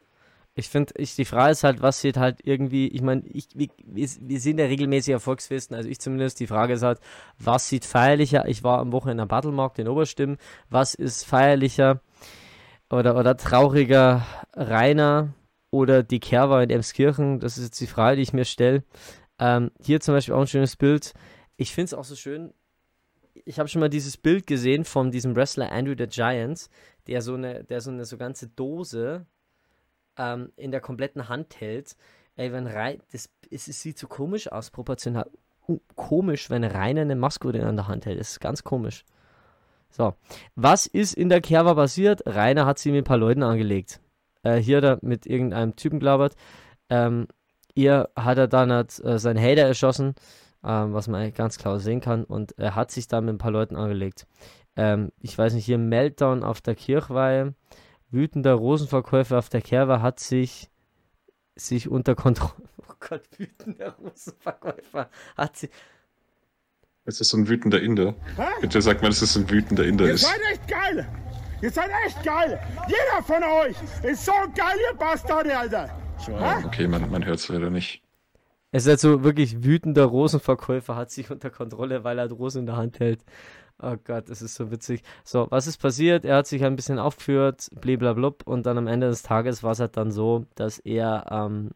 [0.55, 3.21] Ich finde, ich, die Frage ist halt, was sieht halt irgendwie, ich meine,
[3.53, 6.99] wir wir sind ja regelmäßig Erfolgsfesten, also ich zumindest, die Frage ist halt,
[7.37, 8.47] was sieht feierlicher?
[8.47, 12.01] Ich war am Wochenende am Battlemarkt in Oberstimmen, was ist feierlicher
[12.89, 14.25] oder, oder trauriger
[14.55, 15.29] Rainer
[15.69, 17.39] oder die Kerwa in Emskirchen?
[17.39, 18.83] Das ist jetzt die Frage, die ich mir stelle.
[19.39, 21.13] Ähm, hier zum Beispiel auch ein schönes Bild.
[21.57, 22.53] Ich finde es auch so schön,
[23.45, 26.69] ich habe schon mal dieses Bild gesehen von diesem Wrestler Andrew the Giant,
[27.07, 29.25] der so eine, der so eine so ganze Dose
[30.17, 31.95] ähm, in der kompletten Hand hält.
[32.35, 35.29] Ey, wenn rein, das, es, es sieht so komisch aus, proportional
[35.95, 38.19] komisch, wenn Rainer eine Maske in der Hand hält.
[38.19, 39.03] Das ist ganz komisch.
[39.89, 40.15] So,
[40.55, 42.21] was ist in der Kerwa passiert?
[42.25, 43.99] Rainer hat sie mit ein paar Leuten angelegt.
[44.43, 46.35] Äh, hier er mit irgendeinem Typen gelabert.
[46.89, 47.27] Ähm,
[47.77, 50.15] ihr hat er dann hat, äh, seinen Hater erschossen,
[50.63, 52.23] ähm, was man ganz klar sehen kann.
[52.23, 54.27] Und er hat sich dann mit ein paar Leuten angelegt.
[54.75, 57.53] Ähm, ich weiß nicht, hier Meltdown auf der Kirchweih.
[58.09, 60.69] Wütender Rosenverkäufer auf der Kerwa hat sich
[61.55, 62.53] sich unter Kontrolle.
[62.89, 65.69] Oh Gott, wütender Rosenverkäufer hat sich.
[67.05, 68.15] Es ist so ein wütender Inder.
[68.59, 70.21] Bitte sag mal, dass es ein wütender Inder Ihr ist.
[70.21, 71.07] seid echt geil!
[71.61, 72.59] Ihr seid echt geil!
[72.87, 76.06] Jeder von euch ist so geil, ihr Bastarde, Alter!
[76.65, 78.01] Okay, man, man hört es leider nicht.
[78.71, 82.65] Es ist halt so wirklich wütender Rosenverkäufer hat sich unter Kontrolle, weil er Rosen in
[82.65, 83.23] der Hand hält.
[83.81, 85.03] Oh Gott, das ist so witzig.
[85.23, 86.25] So, was ist passiert?
[86.25, 89.79] Er hat sich ein bisschen aufgeführt, bliblablub, und dann am Ende des Tages war es
[89.79, 91.71] halt dann so, dass er, ähm,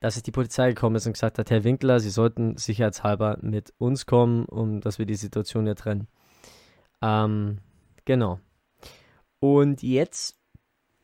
[0.00, 3.72] dass es die Polizei gekommen ist und gesagt hat, Herr Winkler, Sie sollten sicherheitshalber mit
[3.78, 6.08] uns kommen, um dass wir die Situation hier trennen.
[7.00, 7.58] Ähm,
[8.04, 8.40] genau.
[9.38, 10.36] Und jetzt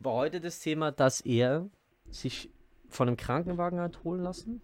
[0.01, 1.69] war heute das Thema, dass er
[2.11, 2.51] sich
[2.89, 4.61] von einem Krankenwagen hat holen lassen.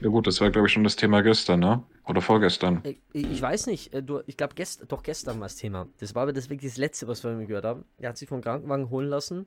[0.00, 1.82] Ja gut, das war glaube ich schon das Thema gestern, ne?
[2.06, 2.82] Oder vorgestern.
[2.82, 5.86] Ich, ich weiß nicht, äh, du, ich glaube, gest, doch gestern war das Thema.
[5.98, 7.84] Das war aber das wirklich das Letzte, was wir gehört haben.
[7.98, 9.46] Er hat sich vom Krankenwagen holen lassen,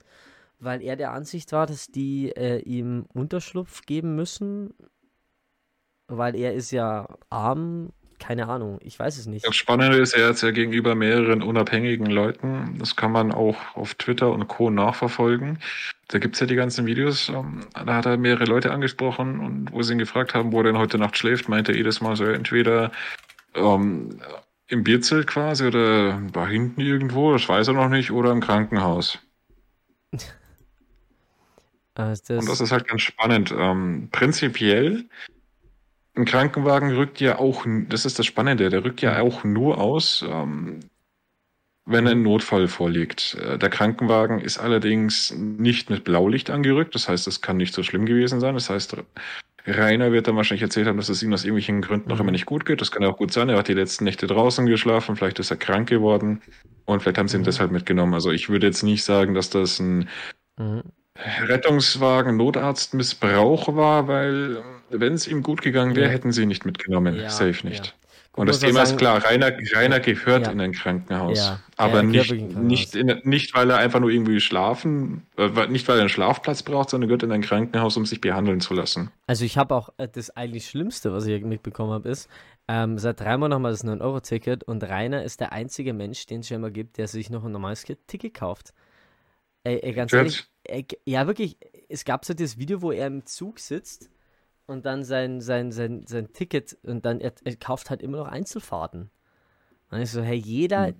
[0.60, 4.74] weil er der Ansicht war, dass die äh, ihm Unterschlupf geben müssen,
[6.08, 9.46] weil er ist ja arm, keine Ahnung, ich weiß es nicht.
[9.46, 12.76] Das Spannende ist, er hat es ja gegenüber mehreren unabhängigen Leuten.
[12.80, 14.70] Das kann man auch auf Twitter und Co.
[14.70, 15.60] nachverfolgen.
[16.08, 17.30] Da gibt's ja die ganzen Videos.
[17.30, 20.64] ähm, Da hat er mehrere Leute angesprochen und wo sie ihn gefragt haben, wo er
[20.64, 22.92] denn heute Nacht schläft, meinte er jedes Mal so, entweder
[23.56, 24.20] ähm,
[24.68, 29.20] im Bierzelt quasi oder da hinten irgendwo, das weiß er noch nicht, oder im Krankenhaus.
[31.96, 33.54] Äh, das, Und das ist halt ganz spannend.
[33.56, 35.06] Ähm, prinzipiell,
[36.16, 40.24] ein Krankenwagen rückt ja auch, das ist das Spannende, der rückt ja auch nur aus,
[40.28, 40.80] ähm,
[41.86, 43.36] wenn ein Notfall vorliegt.
[43.36, 47.84] Äh, Der Krankenwagen ist allerdings nicht mit Blaulicht angerückt, das heißt, es kann nicht so
[47.84, 48.54] schlimm gewesen sein.
[48.54, 48.98] Das heißt,
[49.66, 52.46] Rainer wird dann wahrscheinlich erzählt haben, dass es ihm aus irgendwelchen Gründen noch immer nicht
[52.46, 52.82] gut geht.
[52.82, 53.50] Das kann ja auch gut sein.
[53.50, 56.42] Er hat die letzten Nächte draußen geschlafen, vielleicht ist er krank geworden
[56.86, 58.14] und vielleicht haben sie ihn deshalb mitgenommen.
[58.14, 60.10] Also ich würde jetzt nicht sagen, dass das ein
[60.58, 60.84] Mhm.
[61.18, 66.12] Rettungswagen Notarztmissbrauch war, weil äh, wenn es ihm gut gegangen wäre, Ja.
[66.12, 67.16] hätten sie ihn nicht mitgenommen.
[67.16, 67.96] Ja, Safe nicht.
[68.36, 71.52] Und das Thema ist sagen- klar, Rainer, Rainer gehört in ein Krankenhaus.
[71.78, 72.64] Aber er nicht, Krankenhaus.
[72.64, 76.64] nicht, in, nicht, weil er einfach nur irgendwie schlafen, äh, nicht weil er einen Schlafplatz
[76.64, 79.12] braucht, sondern gehört in ein Krankenhaus, um sich behandeln zu lassen.
[79.28, 82.28] Also ich habe auch äh, das eigentlich Schlimmste, was ich mitbekommen habe, ist,
[82.68, 86.48] ähm, seit drei Monaten nochmal das 9-Euro-Ticket und Rainer ist der einzige Mensch, den es
[86.48, 88.74] schon immer gibt, der sich noch ein normales Ticket kauft.
[89.64, 91.58] Ey, ey, ganz ehrlich, ey, ja wirklich,
[91.88, 94.10] es gab so das Video, wo er im Zug sitzt
[94.66, 98.28] und dann sein, sein, sein, sein Ticket und dann, er, er kauft halt immer noch
[98.28, 99.10] Einzelfahrten.
[99.92, 100.94] Und ich so, hey, jeder,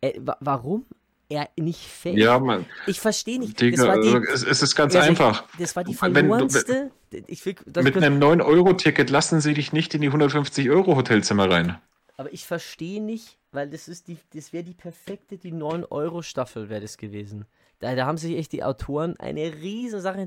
[0.00, 0.86] äh, wa warum
[1.28, 2.16] er nicht fährt?
[2.16, 5.44] Ja, man, Ich verstehe nicht, Digga, das war die, es, es ist ganz also, einfach.
[5.58, 6.90] das war die Wenn verlorenste,
[7.26, 11.78] ich will, Mit einem 9-Euro-Ticket lassen sie dich nicht in die 150-Euro-Hotelzimmer rein.
[12.16, 16.80] Aber ich verstehe nicht, weil das ist die, das wäre die perfekte, die 9-Euro-Staffel wäre
[16.80, 17.46] das gewesen.
[17.80, 20.26] Da, da haben sich echt die Autoren eine riesen Sache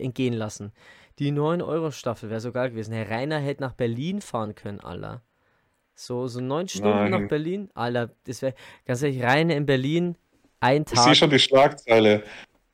[0.00, 0.72] entgehen lassen.
[1.18, 2.92] Die 9-Euro-Staffel wäre so geil gewesen.
[2.92, 5.22] Herr Rainer hätte nach Berlin fahren können, Alter.
[5.94, 7.10] So, so neun Stunden Nein.
[7.10, 7.70] nach Berlin.
[7.74, 8.54] Alter, das wäre
[8.86, 10.16] ganz ehrlich, Rainer in Berlin,
[10.60, 10.94] ein Tag.
[10.94, 12.22] Ich sehe schon die Schlagzeile.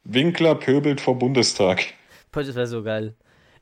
[0.05, 1.85] Winkler pöbelt vor Bundestag.
[2.33, 3.15] Das wäre so geil.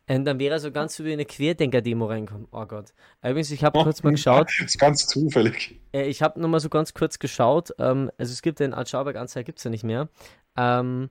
[0.09, 2.49] Und dann wäre er so ganz wie eine Querdenker-Demo reinkommen.
[2.51, 2.93] Oh Gott.
[3.22, 4.49] Übrigens, ich habe oh, kurz mal geschaut.
[4.49, 5.80] Das ist ganz zufällig.
[5.93, 7.72] Äh, ich habe nochmal so ganz kurz geschaut.
[7.78, 10.09] Ähm, also es gibt den Altschauberg-Anzeiger, gibt es ja nicht mehr.
[10.57, 11.11] Ähm,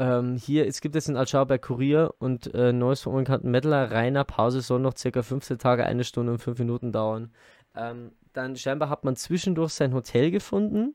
[0.00, 3.90] ähm, hier, es gibt jetzt einen Altschauberg Kurier und äh, neues vom unbekannten Metaler.
[3.92, 7.30] Reiner Pause soll noch circa 15 Tage, eine Stunde und fünf Minuten dauern.
[7.76, 10.94] Ähm, dann scheinbar hat man zwischendurch sein Hotel gefunden.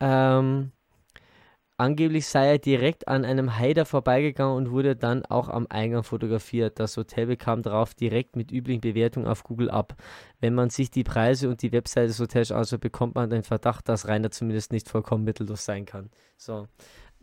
[0.00, 0.72] Ähm,
[1.80, 6.80] Angeblich sei er direkt an einem Haider vorbeigegangen und wurde dann auch am Eingang fotografiert.
[6.80, 9.94] Das Hotel bekam darauf direkt mit üblichen Bewertungen auf Google ab.
[10.40, 13.88] Wenn man sich die Preise und die Webseite des Hotels anschaut, bekommt man den Verdacht,
[13.88, 16.10] dass Rainer zumindest nicht vollkommen mittellos sein kann.
[16.36, 16.66] So.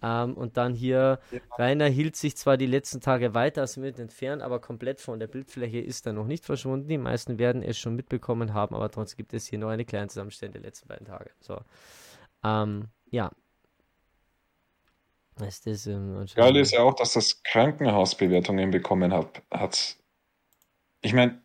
[0.02, 1.40] Ähm, und dann hier, ja.
[1.58, 5.28] Rainer hielt sich zwar die letzten Tage weiter als mit entfernt, aber komplett von der
[5.28, 6.88] Bildfläche ist er noch nicht verschwunden.
[6.88, 10.08] Die meisten werden es schon mitbekommen haben, aber trotzdem gibt es hier noch eine kleine
[10.08, 11.32] Zusammenstellung der letzten beiden Tage.
[11.40, 11.60] So.
[12.44, 13.32] Ähm, ja,
[15.42, 19.42] ist das, ähm, Geil ist ja auch, dass das Krankenhaus Bewertungen bekommen hat.
[19.52, 19.98] hat.
[21.02, 21.42] Ich meine.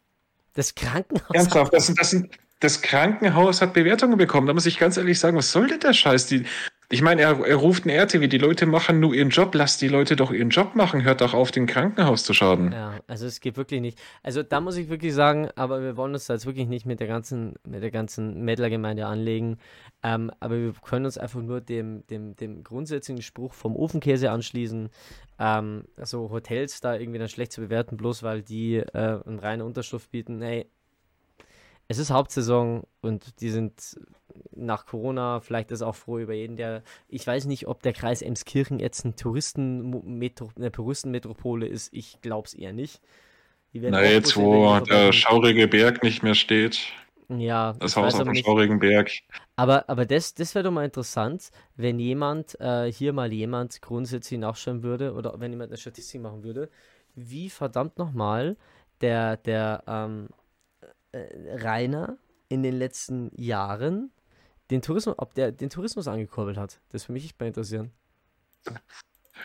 [0.55, 1.31] Das Krankenhaus?
[1.35, 2.17] Ernsthaft, das, das,
[2.61, 4.47] das Krankenhaus hat Bewertungen bekommen.
[4.47, 6.27] Da muss ich ganz ehrlich sagen, was soll denn der Scheiß?
[6.27, 6.47] Die,
[6.93, 9.86] ich meine, er, er ruft ein RTW, die Leute machen nur ihren Job, lasst die
[9.86, 12.72] Leute doch ihren Job machen, hört doch auf, den Krankenhaus zu schaden.
[12.72, 13.97] Ja, also es geht wirklich nicht.
[14.24, 16.99] Also da muss ich wirklich sagen, aber wir wollen uns da jetzt wirklich nicht mit
[16.99, 19.59] der ganzen, mit der ganzen Mettler-Gemeinde anlegen.
[20.03, 24.88] Ähm, aber wir können uns einfach nur dem, dem, dem grundsätzlichen Spruch vom Ofenkäse anschließen.
[25.38, 29.64] Ähm, also Hotels da irgendwie dann schlecht zu bewerten, bloß weil die äh, eine reine
[29.64, 30.66] Unterschrift bieten, hey,
[31.91, 33.99] es ist Hauptsaison und die sind
[34.53, 38.22] nach Corona, vielleicht ist auch froh über jeden, der, ich weiß nicht, ob der Kreis
[38.22, 43.01] Emskirchen jetzt ein Touristenmetro, eine Touristenmetropole ist, ich glaube es eher nicht.
[43.72, 46.78] Na, jetzt, wo der schaurige Berg nicht mehr steht.
[47.28, 49.11] Ja, das Haus auf dem schaurigen Berg.
[49.57, 54.38] Aber, aber das, das wäre doch mal interessant, wenn jemand, äh, hier mal jemand grundsätzlich
[54.38, 56.70] nachschauen würde oder wenn jemand eine Statistik machen würde,
[57.16, 58.57] wie verdammt nochmal
[59.01, 60.28] der, der, ähm,
[61.13, 64.11] äh, Rainer in den letzten Jahren
[64.71, 66.81] den Tourismus, ob der den Tourismus angekurbelt hat.
[66.91, 67.91] Das würde mich echt mal interessieren.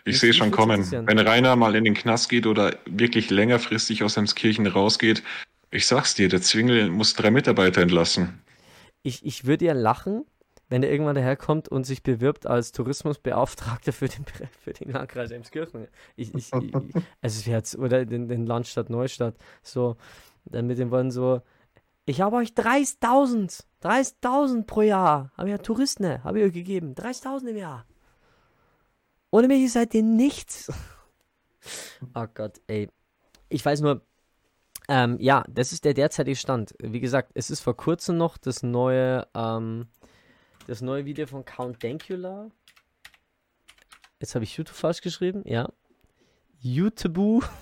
[0.03, 0.89] Ich sehe schon kommen.
[0.91, 5.23] Wenn Rainer mal in den Knast geht oder wirklich längerfristig aus Kirchen rausgeht,
[5.71, 8.41] ich sag's dir, der Zwingel muss drei Mitarbeiter entlassen.
[9.03, 10.25] Ich, ich würde ja lachen,
[10.69, 14.25] wenn er irgendwann daherkommt und sich bewirbt als Tourismusbeauftragter für den,
[14.63, 15.87] für den Landkreis Emskirchen.
[16.15, 16.73] Ich, ich, ich,
[17.21, 19.35] also jetzt, oder den, den Landstadt Neustadt.
[19.63, 19.97] So,
[20.45, 21.41] dann mit den Worten so,
[22.05, 26.93] ich habe euch 30.000, 30.000 pro Jahr, habe ich ja Touristen, habe ich euch gegeben,
[26.93, 27.85] 30.000 im Jahr.
[29.31, 30.71] Ohne mich seid ihr nichts.
[32.15, 32.89] oh Gott, ey.
[33.49, 34.01] Ich weiß nur,
[34.87, 36.75] ähm, ja, das ist der derzeitige Stand.
[36.79, 39.87] Wie gesagt, es ist vor kurzem noch das neue, ähm,
[40.67, 42.49] das neue Video von Count Dankula.
[44.19, 45.69] Jetzt habe ich YouTube falsch geschrieben, ja.
[46.59, 47.43] YouTube.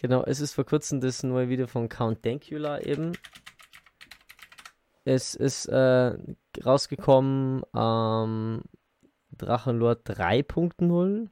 [0.00, 3.12] Genau, es ist vor kurzem das neue Video von Count Dankula eben.
[5.04, 6.16] Es ist äh,
[6.64, 8.62] rausgekommen ähm,
[9.36, 11.28] Drachenlord 3.0.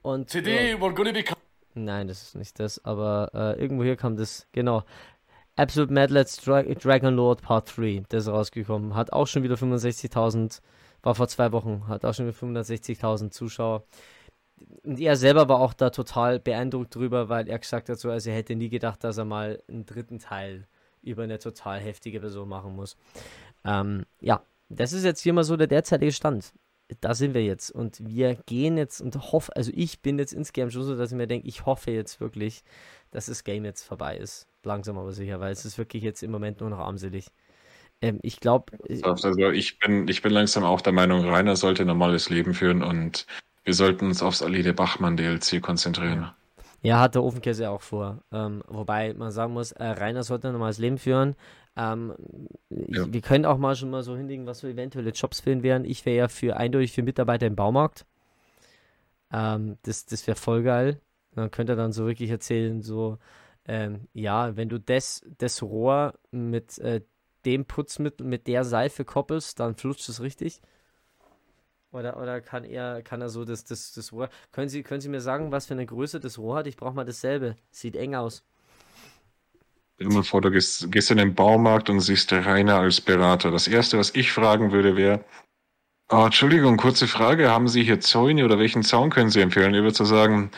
[0.00, 1.24] Und Today ja, we're gonna be
[1.74, 4.84] Nein, das ist nicht das, aber äh, irgendwo hier kam das, genau.
[5.56, 8.94] Absolute Mad Let's Dra Dragon Lord Part 3, das ist rausgekommen.
[8.94, 10.60] Hat auch schon wieder 65.000,
[11.02, 13.84] war vor zwei Wochen, hat auch schon wieder 560.000 Zuschauer
[14.82, 18.30] und er selber war auch da total beeindruckt drüber, weil er gesagt hat, so, also
[18.30, 20.66] er hätte nie gedacht, dass er mal einen dritten Teil
[21.02, 22.96] über eine total heftige Person machen muss.
[23.64, 26.52] Ähm, ja, das ist jetzt hier mal so der derzeitige Stand.
[27.00, 30.72] Da sind wir jetzt und wir gehen jetzt und hoffen, also ich bin jetzt insgesamt
[30.72, 32.62] schon so, dass ich mir denke, ich hoffe jetzt wirklich,
[33.10, 34.46] dass das Game jetzt vorbei ist.
[34.64, 37.28] Langsam aber sicher, weil es ist wirklich jetzt im Moment nur noch armselig.
[38.02, 38.72] Ähm, ich glaube.
[39.02, 42.82] Also ich bin, ich bin langsam auch der Meinung, Rainer sollte ein normales Leben führen
[42.82, 43.26] und
[43.64, 46.30] wir sollten uns aufs Alide Bachmann DLC konzentrieren.
[46.82, 48.22] Ja, hat der Ofenkäse auch vor.
[48.30, 51.34] Ähm, wobei man sagen muss, äh, Rainer sollte ein normales Leben führen.
[51.76, 52.14] Ähm,
[52.68, 53.10] ja.
[53.10, 55.84] wir können auch mal schon mal so hinlegen, was so eventuelle Jobs für ihn wären.
[55.84, 58.04] Ich wäre ja für eindeutig für Mitarbeiter im Baumarkt.
[59.32, 61.00] Ähm, das das wäre voll geil.
[61.34, 63.18] Dann könnte er dann so wirklich erzählen, so,
[63.66, 67.00] ähm, ja, wenn du das, das Rohr mit äh,
[67.44, 70.60] dem Putzmittel, mit der Seife koppelst, dann flutscht es richtig.
[71.94, 74.28] Oder, oder kann er, kann er so das, das, das Rohr.
[74.52, 76.66] Können Sie, können Sie mir sagen, was für eine Größe das Rohr hat?
[76.66, 77.56] Ich brauche mal dasselbe.
[77.70, 78.42] Sieht eng aus.
[79.94, 83.52] Stell dir mal vor, du gehst, gehst in den Baumarkt und siehst Rainer als Berater.
[83.52, 85.24] Das erste, was ich fragen würde, wäre,
[86.10, 87.50] Oh, Entschuldigung, kurze Frage.
[87.50, 89.74] Haben Sie hier Zäune oder welchen Zaun können Sie empfehlen?
[89.74, 90.50] Ich würde so sagen,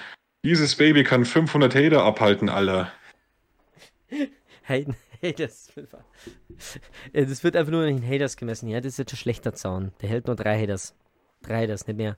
[0.44, 2.92] dieses Baby kann 500 Hater abhalten, Alter.
[4.62, 4.84] Hey,
[5.20, 5.70] hey, das,
[7.12, 8.68] das wird einfach nur in Haters gemessen.
[8.68, 9.92] Ja, das ist jetzt ein schlechter Zaun.
[10.02, 10.92] Der hält nur drei Haters.
[11.42, 12.16] Drei Haters, nicht mehr.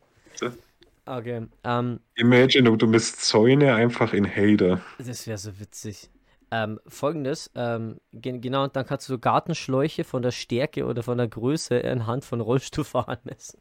[1.09, 1.47] Okay.
[1.65, 4.81] Ähm, Imagine, du misst Zäune einfach in Hater.
[4.99, 6.11] Das wäre so witzig.
[6.51, 11.03] Ähm, Folgendes, ähm, gen genau, und dann kannst du so Gartenschläuche von der Stärke oder
[11.03, 13.61] von der Größe anhand von Rollstuhlfahrern messen.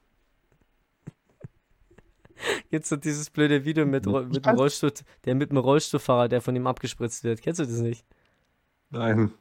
[2.69, 4.93] Jetzt so dieses blöde Video mit, mit dem Rollstuhl,
[5.25, 7.41] der mit dem Rollstuhlfahrer, der von ihm abgespritzt wird.
[7.41, 8.05] Kennst du das nicht?
[8.89, 9.33] Nein.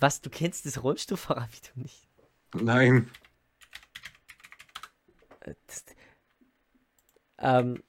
[0.00, 2.08] Was, du kennst das Rollstuhlfahrer-Video nicht?
[2.54, 3.10] Nein.
[5.44, 5.84] Äh, das,
[7.38, 7.82] ähm,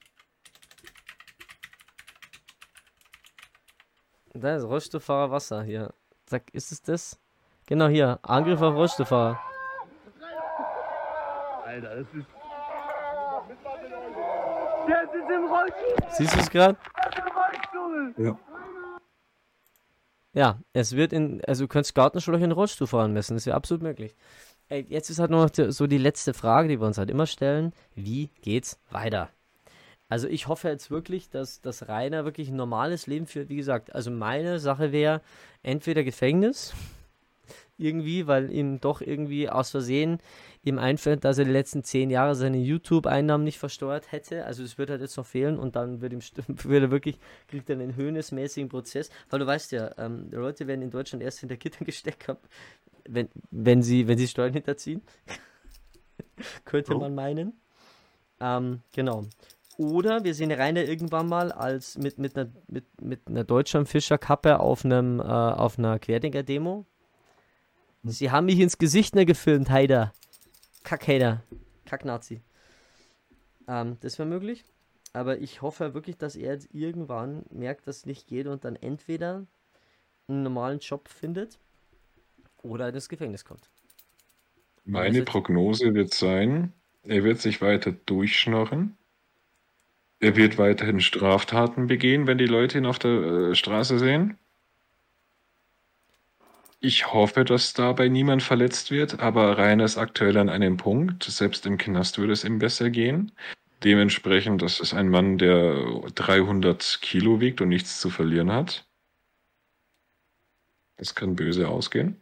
[4.40, 5.94] Da ist Rollstuhlfahrer Wasser hier.
[6.26, 7.18] Sag, ist es das?
[7.66, 8.18] Genau hier.
[8.22, 9.40] Angriff auf Rollstuhlfahrer.
[11.64, 12.26] Alter, das ist.
[14.88, 16.10] Der sitzt im Rollstuhl!
[16.10, 16.78] Siehst du es gerade?
[18.18, 18.38] Ja.
[20.32, 21.42] Ja, es wird in.
[21.46, 23.34] Also, du könntest Gartenschläuche in Rollstuhl fahren messen.
[23.36, 24.14] Das ist ja absolut möglich.
[24.68, 27.72] Jetzt ist halt nur noch so die letzte Frage, die wir uns halt immer stellen.
[27.94, 29.30] Wie geht's weiter?
[30.08, 33.48] Also ich hoffe jetzt wirklich, dass, dass Rainer wirklich ein normales Leben führt.
[33.48, 35.20] Wie gesagt, also meine Sache wäre
[35.62, 36.74] entweder Gefängnis,
[37.78, 40.18] irgendwie, weil ihm doch irgendwie aus Versehen
[40.62, 44.44] ihm einfällt, dass er die letzten zehn Jahre seine YouTube-Einnahmen nicht versteuert hätte.
[44.46, 47.70] Also es wird halt jetzt noch fehlen und dann wird ihm wird er wirklich, kriegt
[47.70, 49.10] er einen höhnesmäßigen Prozess.
[49.30, 52.28] Weil du weißt ja, ähm, Leute werden in Deutschland erst hinter Gittern gesteckt
[53.08, 55.02] wenn, wenn sie, wenn sie Steuern hinterziehen.
[56.64, 56.98] Könnte oh.
[56.98, 57.60] man meinen.
[58.40, 59.24] Ähm, genau.
[59.78, 64.84] Oder wir sehen Rainer irgendwann mal als mit, mit, einer, mit, mit einer Deutschlandfischerkappe auf,
[64.84, 66.86] einem, äh, auf einer Querdenker-Demo.
[68.04, 70.12] Sie haben mich ins Gesicht ne gefilmt, Heider.
[70.84, 71.42] Kackhader.
[71.84, 72.40] Kacknazi.
[73.68, 74.64] Ähm, das wäre möglich.
[75.12, 78.76] Aber ich hoffe wirklich, dass er jetzt irgendwann merkt, dass es nicht geht und dann
[78.76, 79.46] entweder
[80.28, 81.58] einen normalen Job findet
[82.68, 83.68] oder ins Gefängnis kommt.
[84.84, 88.96] Meine Prognose wird sein, er wird sich weiter durchschnorren
[90.18, 94.38] er wird weiterhin Straftaten begehen, wenn die Leute ihn auf der äh, Straße sehen.
[96.80, 101.24] Ich hoffe, dass dabei niemand verletzt wird, aber Rainer ist aktuell an einem Punkt.
[101.24, 103.32] Selbst im Knast würde es ihm besser gehen.
[103.82, 105.74] Dementsprechend, das ist ein Mann, der
[106.14, 108.86] 300 Kilo wiegt und nichts zu verlieren hat.
[110.96, 112.20] Das kann böse ausgehen.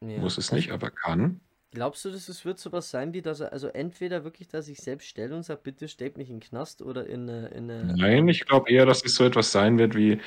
[0.00, 1.40] Ja, Muss es nicht, aber kann.
[1.74, 4.78] Glaubst du, dass es wird sowas sein, wie dass er, also entweder wirklich, dass ich
[4.78, 7.48] selbst stelle und sage, bitte stellt mich in den Knast oder in eine.
[7.48, 10.20] In eine Nein, ich glaube eher, dass es so etwas sein wird wie.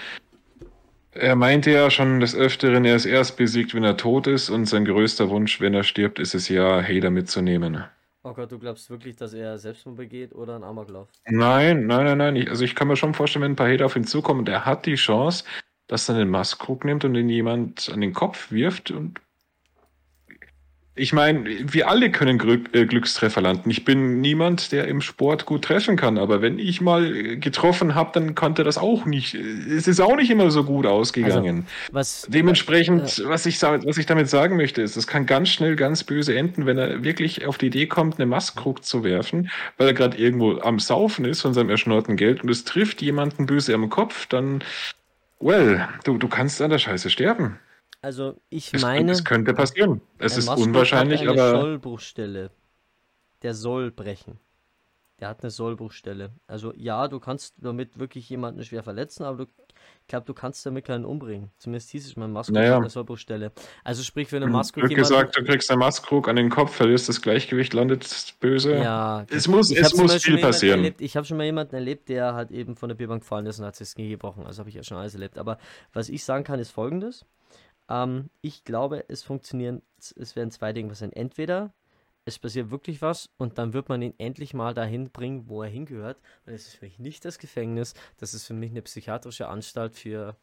[1.12, 4.66] Er meinte ja schon des Öfteren, er ist erst besiegt, wenn er tot ist, und
[4.66, 7.84] sein größter Wunsch, wenn er stirbt, ist es ja, Hader mitzunehmen.
[8.24, 11.08] Oh Gott, du glaubst wirklich, dass er Selbstmord begeht oder einen Amoklauf?
[11.26, 12.36] Nein, nein, nein, nein.
[12.36, 14.50] Ich, also ich kann mir schon vorstellen, wenn ein paar Hater auf ihn zukommen und
[14.50, 15.46] er hat die Chance,
[15.88, 19.22] dass er einen Maskrug nimmt und ihn jemand an den Kopf wirft und
[20.98, 23.70] ich meine, wir alle können Glück, äh, Glückstreffer landen.
[23.70, 28.12] Ich bin niemand, der im Sport gut treffen kann, aber wenn ich mal getroffen habe,
[28.14, 29.36] dann konnte das auch nicht.
[29.36, 31.66] Es ist auch nicht immer so gut ausgegangen.
[31.68, 35.50] Also, was, Dementsprechend, äh, was, ich, was ich damit sagen möchte, ist, es kann ganz
[35.50, 39.50] schnell ganz böse enden, wenn er wirklich auf die Idee kommt, eine Maskrug zu werfen,
[39.78, 43.46] weil er gerade irgendwo am Saufen ist von seinem erschnorten Geld und es trifft jemanden
[43.46, 44.64] böse am Kopf, dann,
[45.40, 47.60] well, du, du kannst an der Scheiße sterben.
[48.08, 49.12] Also ich es, meine.
[49.12, 50.00] Es könnte passieren.
[50.18, 51.60] Es ist unwahrscheinlich, hat eine aber.
[51.60, 52.52] Sollbruchstelle.
[53.44, 54.40] Der soll brechen.
[55.20, 56.30] Der hat eine Sollbruchstelle.
[56.48, 60.66] Also ja, du kannst damit wirklich jemanden schwer verletzen, aber du, ich glaube, du kannst
[60.66, 61.52] damit keinen umbringen.
[61.58, 62.78] Zumindest hieß es mal Maskrug naja.
[62.78, 63.52] eine Sollbruchstelle.
[63.84, 65.02] Also sprich, wenn du Maskrug jemanden...
[65.02, 68.78] gesagt, du kriegst einen Maskrug an den Kopf, verlierst das Gleichgewicht, landet böse.
[68.78, 69.26] Ja.
[69.30, 70.80] Es muss, es muss viel passieren.
[70.80, 73.60] Erlebt, ich habe schon mal jemanden erlebt, der halt eben von der Bierbank gefallen ist
[73.60, 74.46] und hat sich das Knie gebrochen.
[74.46, 75.38] Also habe ich ja schon alles erlebt.
[75.38, 75.58] Aber
[75.92, 77.26] was ich sagen kann, ist folgendes.
[77.90, 81.14] Ähm, ich glaube, es funktionieren, es werden zwei Dinge passieren.
[81.14, 81.74] Entweder
[82.26, 85.70] es passiert wirklich was und dann wird man ihn endlich mal dahin bringen, wo er
[85.70, 86.20] hingehört.
[86.46, 89.96] Und es ist für mich nicht das Gefängnis, das ist für mich eine psychiatrische Anstalt
[89.96, 90.36] für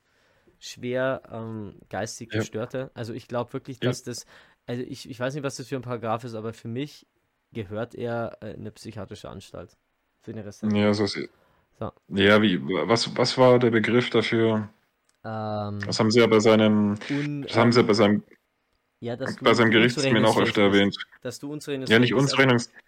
[0.59, 2.41] schwer ähm, geistig ja.
[2.41, 2.91] Gestörte.
[2.95, 4.13] Also ich glaube wirklich, dass ja.
[4.13, 4.25] das,
[4.67, 7.07] also ich, ich weiß nicht, was das für ein Paragraph ist, aber für mich
[7.53, 9.77] gehört er äh, in eine psychiatrische Anstalt.
[10.23, 10.63] Für den Rest.
[10.63, 11.21] Ja, so, so.
[12.09, 14.71] Ja, wie, was, was war der Begriff dafür?
[15.25, 16.97] Ähm, das haben sie ja bei seinem,
[17.47, 18.23] das haben sie bei seinem,
[19.01, 20.97] ja, bei seinem Gerichtstermin auch öfter erwähnt.
[21.23, 22.85] Dass du unzurechnungsfähig Ja, nicht unzurechnungsfähig.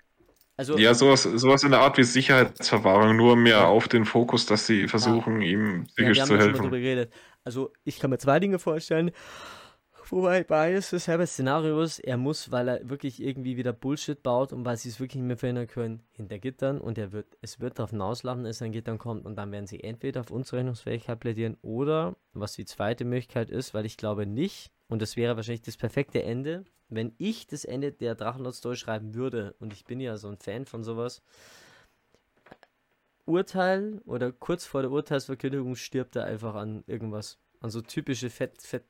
[0.58, 3.66] Also, ja, sowas, sowas in der Art wie Sicherheitsverwahrung, nur mehr ja.
[3.66, 5.48] auf den Fokus, dass sie versuchen, ja.
[5.48, 7.08] ihm psychisch ja, zu helfen.
[7.44, 9.12] Also ich kann mir zwei Dinge vorstellen.
[10.08, 14.64] Wobei beides dasselbe Szenario ist, er muss, weil er wirklich irgendwie wieder Bullshit baut und
[14.64, 17.78] weil sie es wirklich nicht mehr verhindern können, hinter Gittern und er wird, es wird
[17.78, 21.56] darauf hinauslaufen, dass er an Gittern kommt und dann werden sie entweder auf Unzurechnungsfähigkeit plädieren
[21.60, 25.76] oder, was die zweite Möglichkeit ist, weil ich glaube nicht, und das wäre wahrscheinlich das
[25.76, 30.28] perfekte Ende, wenn ich das Ende der Drachenlord-Story schreiben würde, und ich bin ja so
[30.28, 31.20] ein Fan von sowas,
[33.24, 37.38] Urteil oder kurz vor der Urteilsverkündigung stirbt er einfach an irgendwas.
[37.60, 38.84] An so typische Fett, Fett,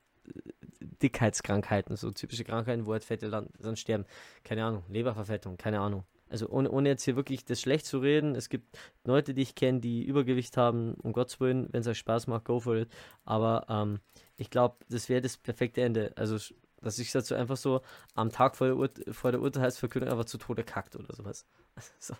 [1.03, 4.05] Dickheitskrankheiten, so typische Krankheiten, wo halt Fette dann, dann sterben.
[4.45, 6.05] Keine Ahnung, Leberverfettung, keine Ahnung.
[6.29, 9.55] Also ohne, ohne jetzt hier wirklich das schlecht zu reden, es gibt Leute, die ich
[9.55, 12.89] kenne, die Übergewicht haben, um Gottes Willen, wenn es euch Spaß macht, go for it.
[13.25, 14.01] Aber ähm,
[14.37, 16.13] ich glaube, das wäre das perfekte Ende.
[16.17, 16.37] Also,
[16.83, 17.81] dass ich dazu einfach so
[18.15, 21.47] am Tag vor der, Ur vor der Urteilsverkündung einfach zu Tode kackt oder sowas.
[21.99, 22.15] so.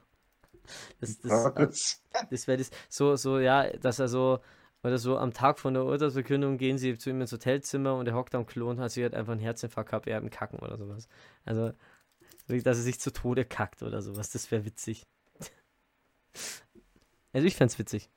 [1.01, 4.41] Das, das, das wäre das, so, so, ja, dass er so,
[4.83, 8.15] oder so am Tag von der Urteilsverkündung gehen sie zu ihm ins Hotelzimmer und er
[8.15, 10.59] hockt am Klo und hat sich halt einfach einen Herzinfarkt gehabt, er hat einen Kacken
[10.61, 11.09] oder sowas.
[11.45, 11.73] Also,
[12.49, 15.07] dass er sich zu Tode kackt oder sowas, das wäre witzig.
[17.33, 18.09] Also ich fände es witzig.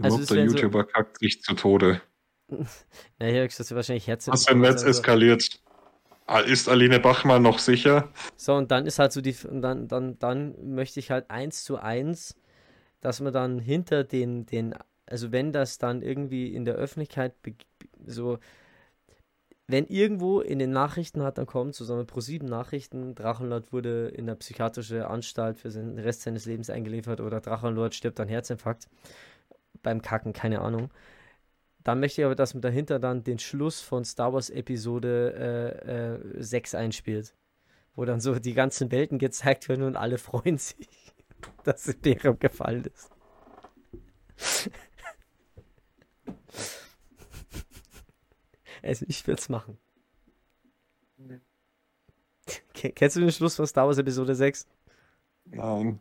[0.00, 2.00] Also der YouTuber so, kackt sich zu Tode.
[3.18, 4.46] naja, das ist wahrscheinlich Herzinfarkt.
[4.46, 4.88] Was ein Netz also.
[4.88, 5.60] eskaliert.
[6.26, 8.10] Ah, ist Aline Bachmann noch sicher?
[8.36, 11.64] So, und dann ist halt so die, und dann, dann, dann möchte ich halt eins
[11.64, 12.34] zu eins,
[13.02, 14.74] dass man dann hinter den, den,
[15.06, 17.34] also wenn das dann irgendwie in der Öffentlichkeit
[18.06, 18.38] so,
[19.66, 24.26] wenn irgendwo in den Nachrichten hat dann kommt, zusammen pro sieben Nachrichten, Drachenlord wurde in
[24.26, 28.88] der psychiatrische Anstalt für den Rest seines Lebens eingeliefert oder Drachenlord stirbt an Herzinfarkt
[29.82, 30.90] beim Kacken, keine Ahnung
[31.84, 36.38] dann möchte ich aber, dass man dahinter dann den Schluss von Star Wars Episode äh,
[36.38, 37.34] äh, 6 einspielt.
[37.94, 40.88] Wo dann so die ganzen Welten gezeigt werden und alle freuen sich,
[41.62, 43.10] dass Imperium gefallen ist.
[48.84, 49.78] Also ich würde es machen.
[52.74, 54.66] Kennst du den Schluss von Star Wars Episode 6?
[55.46, 56.00] Nein.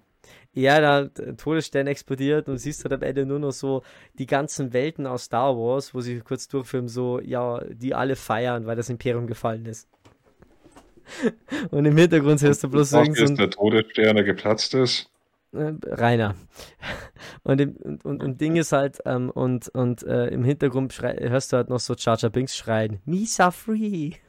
[0.54, 3.84] Ja, da Todesstern explodiert und siehst halt am Ende nur noch so
[4.14, 8.66] die ganzen Welten aus Star Wars, wo sie kurz durchfilmen, so, ja, die alle feiern,
[8.66, 9.88] weil das Imperium gefallen ist.
[11.72, 13.36] und im Hintergrund hörst du bloß irgend so ein...
[13.36, 15.10] der Todesstern, der geplatzt ist.
[15.54, 16.36] Äh, Rainer.
[17.44, 21.58] Und, im, und, und, Ding ist halt, ähm, und, und äh, im Hintergrund hörst du
[21.58, 24.14] halt noch so Charger Binks schreien, Misa free!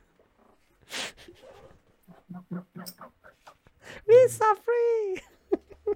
[4.07, 5.21] Misa free!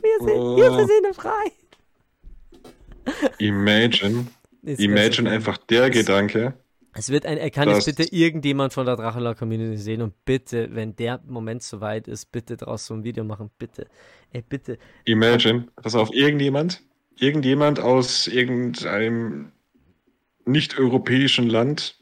[0.00, 0.56] Wir sind, oh.
[0.56, 1.50] wir sind frei.
[3.38, 4.26] Imagine.
[4.62, 6.54] Imagine einfach der Gedanke.
[6.94, 10.94] Es wird ein, kann jetzt bitte irgendjemand von der Drachenlaw Community sehen und bitte, wenn
[10.94, 13.86] der Moment soweit ist, bitte draus so ein Video machen, bitte.
[14.30, 14.78] Ey, bitte.
[15.04, 16.82] Imagine, pass auf, irgendjemand,
[17.16, 19.52] irgendjemand aus irgendeinem
[20.44, 21.96] nicht-europäischen Land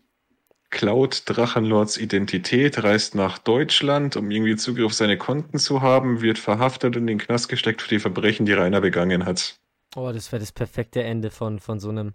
[0.71, 6.39] klaut Drachenlords Identität, reist nach Deutschland, um irgendwie Zugriff auf seine Konten zu haben, wird
[6.39, 9.57] verhaftet und in den Knast gesteckt für die Verbrechen, die Rainer begangen hat.
[9.97, 12.15] Oh, das wäre das perfekte Ende von, von so einem,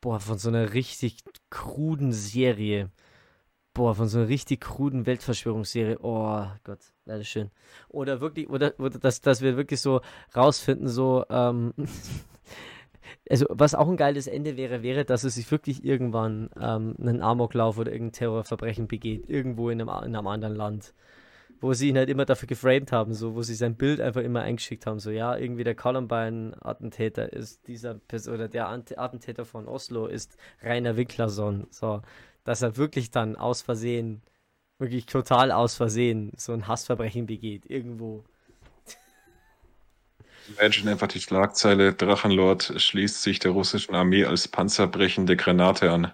[0.00, 1.18] boah, von so einer richtig
[1.50, 2.90] kruden Serie.
[3.72, 5.98] Boah, von so einer richtig kruden Weltverschwörungsserie.
[6.02, 7.50] Oh Gott, leider schön.
[7.88, 10.00] Oder wirklich, oder, oder dass, dass wir wirklich so
[10.34, 11.72] rausfinden, so, ähm,
[13.30, 17.22] also was auch ein geiles Ende wäre, wäre, dass er sich wirklich irgendwann ähm, einen
[17.22, 20.92] Amoklauf oder irgendein Terrorverbrechen begeht, irgendwo in einem, in einem anderen Land.
[21.62, 24.40] Wo sie ihn halt immer dafür geframed haben, so, wo sie sein Bild einfach immer
[24.40, 30.06] eingeschickt haben, so, ja, irgendwie der Columbine-Attentäter ist dieser Person, oder der Attentäter von Oslo
[30.06, 32.00] ist Rainer Winklerson, so,
[32.44, 34.22] dass er wirklich dann aus Versehen,
[34.78, 38.24] wirklich total aus Versehen so ein Hassverbrechen begeht, irgendwo.
[40.48, 46.12] Imagine einfach die Schlagzeile: Drachenlord schließt sich der russischen Armee als panzerbrechende Granate an.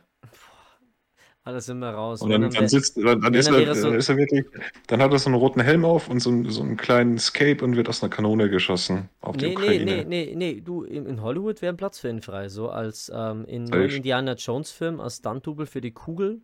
[1.46, 2.22] Alles immer raus.
[2.22, 4.44] Und dann, dann, dann sitzt, dann, dann ist, er, so ist er wirklich,
[4.88, 7.76] dann hat er so einen roten Helm auf und so, so einen kleinen Scape und
[7.76, 9.84] wird aus einer Kanone geschossen auf nee, die Ukraine.
[9.84, 12.68] Nee, nee, nee, nee, du, in, in Hollywood wäre ein Platz für ihn frei, so
[12.68, 16.40] als ähm, in einem Indiana Jones Film als Stunt-Double für die Kugel,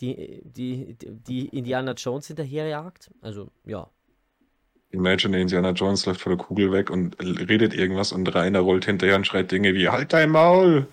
[0.00, 3.10] die, die, die Indiana Jones hinterherjagt.
[3.20, 3.86] Also, ja,
[4.92, 9.16] Imagine Indiana Jones läuft vor der Kugel weg und redet irgendwas und Rainer rollt hinterher
[9.16, 10.86] und schreit Dinge wie Halt dein Maul!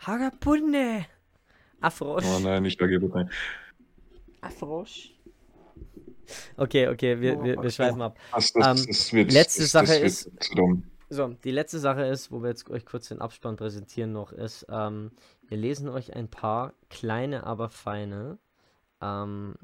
[0.00, 1.06] Hagapunne!
[1.80, 2.24] Afrosch.
[2.26, 3.28] Oh nein, nicht Hagapunne.
[4.40, 5.14] Afrosch.
[6.56, 8.18] Okay, okay, wir, wir, wir schweifen ab.
[8.34, 10.30] Das, das, ähm, das wird, letzte Sache ist.
[11.10, 14.66] So, die letzte Sache ist, wo wir jetzt euch kurz den Abspann präsentieren noch, ist,
[14.68, 15.10] ähm,
[15.48, 18.38] wir lesen euch ein paar kleine, aber feine
[19.00, 19.54] ähm,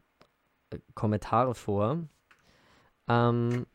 [0.95, 1.99] Kommentare vor,
[3.09, 3.67] ähm,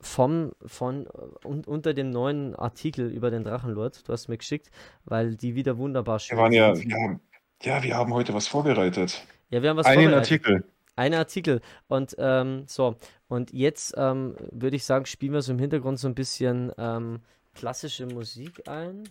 [0.00, 1.08] vom, von,
[1.44, 4.06] un, unter dem neuen Artikel über den Drachenlord.
[4.06, 4.70] Du hast mir geschickt,
[5.04, 6.88] weil die wieder wunderbar schön Wir waren ja, sind.
[6.88, 7.20] wir haben,
[7.62, 9.24] ja, wir haben heute was vorbereitet.
[9.50, 10.46] Ja, wir haben was Einen vorbereitet.
[10.46, 10.64] Artikel.
[10.96, 11.60] Ein Artikel.
[11.86, 12.96] Und ähm, so,
[13.28, 17.20] und jetzt ähm, würde ich sagen, spielen wir so im Hintergrund so ein bisschen ähm,
[17.54, 19.08] klassische Musik ein.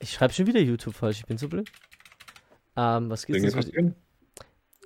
[0.00, 1.70] Ich schreibe schon wieder YouTube falsch, ich bin so blöd.
[2.76, 3.68] Ähm, was gibt's Dinge denn so?
[3.68, 3.94] passieren.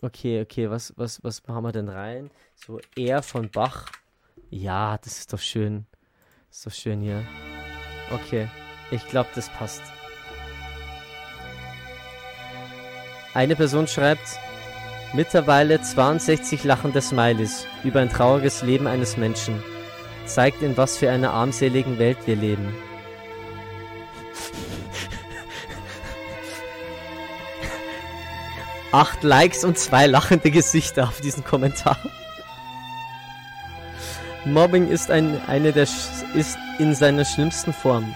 [0.01, 2.31] Okay, okay, was, was, was machen wir denn rein?
[2.55, 3.91] So, er von Bach.
[4.51, 5.87] Ja, das ist doch schön.
[6.51, 7.25] ist doch schön hier.
[8.11, 8.49] Okay,
[8.91, 9.83] ich glaube, das passt.
[13.35, 14.41] Eine Person schreibt,
[15.13, 19.63] mittlerweile 62 lachende Smileys über ein trauriges Leben eines Menschen.
[20.25, 22.73] Zeigt, in was für einer armseligen Welt wir leben.
[28.93, 31.99] Acht Likes und zwei lachende Gesichter auf diesen Kommentar.
[34.45, 38.15] Mobbing ist, ein, eine der, ist in seiner schlimmsten Form.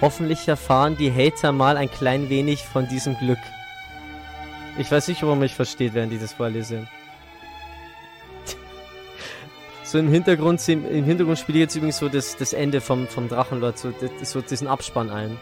[0.00, 3.38] Hoffentlich erfahren die Hater mal ein klein wenig von diesem Glück.
[4.78, 6.86] Ich weiß nicht, ob man mich versteht, während ich das vorlese.
[9.82, 13.28] So im Hintergrund, im Hintergrund spiele ich jetzt übrigens so das, das Ende vom, vom
[13.28, 13.92] Drachenlord, so,
[14.22, 15.36] so diesen Abspann ein.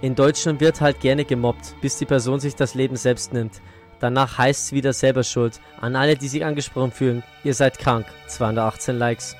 [0.00, 3.60] In Deutschland wird halt gerne gemobbt, bis die Person sich das Leben selbst nimmt.
[4.00, 5.60] Danach heißt es wieder selber schuld.
[5.80, 8.06] An alle, die sich angesprochen fühlen, ihr seid krank.
[8.26, 9.36] 218 Likes.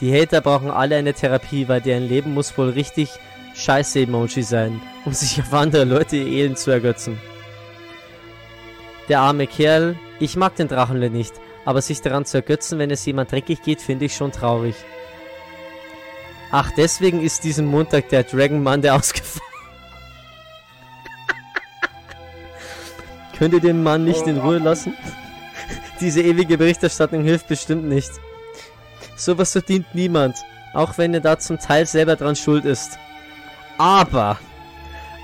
[0.00, 3.10] Die Hater brauchen alle eine Therapie, weil deren Leben muss wohl richtig
[3.54, 7.18] Scheiße-Emoji sein, um sich auf andere Leute ihr Elend zu ergötzen.
[9.08, 11.34] Der arme Kerl, ich mag den Drachenle nicht,
[11.64, 14.74] aber sich daran zu ergötzen, wenn es jemand dreckig geht, finde ich schon traurig.
[16.50, 19.55] Ach, deswegen ist diesen Montag der Dragon Monday ausgefallen.
[23.38, 24.94] Könnt ihr den Mann nicht in Ruhe lassen?
[26.00, 28.10] Diese ewige Berichterstattung hilft bestimmt nicht.
[29.16, 30.36] Sowas verdient niemand,
[30.74, 32.98] auch wenn er da zum Teil selber dran schuld ist.
[33.78, 34.38] Aber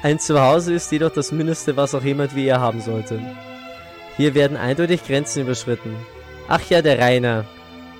[0.02, 3.20] ein Zuhause ist jedoch das Mindeste, was auch jemand wie er haben sollte.
[4.16, 5.94] Hier werden eindeutig Grenzen überschritten.
[6.48, 7.44] Ach ja, der Rainer,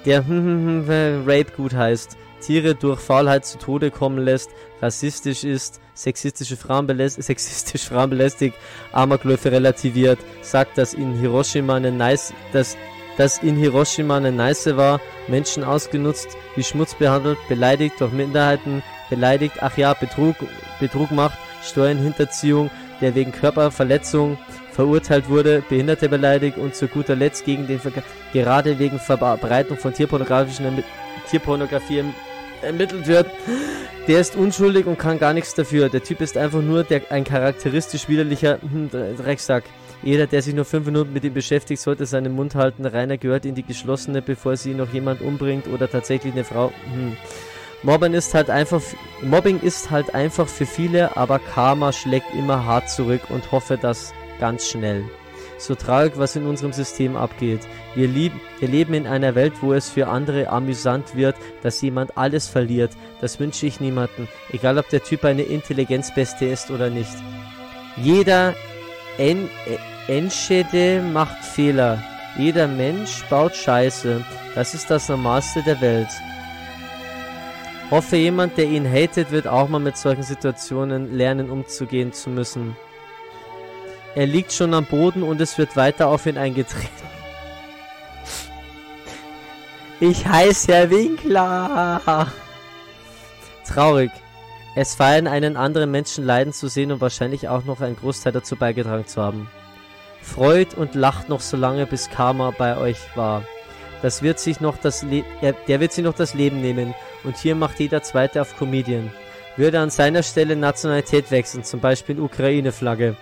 [0.05, 4.51] der Rape gut heißt, Tiere durch Faulheit zu Tode kommen lässt,
[4.81, 8.56] rassistisch ist, sexistische Frauen, beläst sexistisch Frauen belästigt,
[8.93, 12.77] Amokläufe relativiert, sagt, dass in Hiroshima eine nice, dass,
[13.16, 19.56] dass in Hiroshima eine nice war, Menschen ausgenutzt, wie Schmutz behandelt, beleidigt durch Minderheiten, beleidigt,
[19.60, 20.36] ach ja, Betrug,
[20.81, 22.70] Betrug macht, Steuernhinterziehung,
[23.01, 24.39] der wegen Körperverletzung
[24.73, 27.93] verurteilt wurde, Behinderte beleidigt und zu guter Letzt gegen den Ver
[28.32, 30.82] gerade wegen Verbreitung von tierpornografischen
[31.31, 32.05] Tierpornografie
[32.63, 33.27] ermittelt wird.
[34.09, 35.89] Der ist unschuldig und kann gar nichts dafür.
[35.89, 39.65] Der Typ ist einfach nur der, ein charakteristisch widerlicher hm, Drecksack.
[40.03, 42.85] Jeder, der sich nur fünf Minuten mit ihm beschäftigt, sollte seinen Mund halten.
[42.85, 46.73] Rainer gehört in die geschlossene, bevor sie noch jemand umbringt oder tatsächlich eine Frau.
[46.93, 47.17] Hm.
[47.85, 48.81] Mobbing ist halt einfach,
[49.23, 54.13] Mobbing ist halt einfach für viele, aber Karma schlägt immer hart zurück und hoffe, dass
[54.39, 55.05] ganz schnell.
[55.63, 57.61] So traurig, was in unserem System abgeht.
[57.95, 62.19] Wir, lieb, wir leben in einer Welt, wo es für andere amüsant wird, dass jemand
[62.19, 62.91] alles verliert.
[63.21, 67.15] Das wünsche ich niemanden, egal ob der Typ eine Intelligenzbeste ist oder nicht.
[67.97, 68.55] Jeder
[69.19, 69.49] en
[70.09, 72.03] äh, Enschede macht Fehler.
[72.37, 74.25] Jeder Mensch baut Scheiße.
[74.57, 76.09] Das ist das Normalste der Welt.
[77.89, 82.77] Hoffe, jemand, der ihn hatet, wird auch mal mit solchen Situationen lernen, umzugehen zu müssen.
[84.15, 86.89] Er liegt schon am Boden und es wird weiter auf ihn eingetreten.
[90.01, 92.27] Ich heiße Herr Winkler.
[93.67, 94.11] Traurig.
[94.75, 98.57] Es feiern einen anderen Menschen leiden zu sehen und wahrscheinlich auch noch einen Großteil dazu
[98.57, 99.49] beigetragen zu haben.
[100.23, 103.45] Freut und lacht noch so lange, bis Karma bei euch war.
[104.03, 107.37] Das wird sich noch das Le er, der wird sich noch das Leben nehmen und
[107.37, 109.13] hier macht jeder Zweite auf Comedian.
[109.57, 113.17] Würde an seiner Stelle Nationalität wechseln, zum Beispiel Ukraine-Flagge.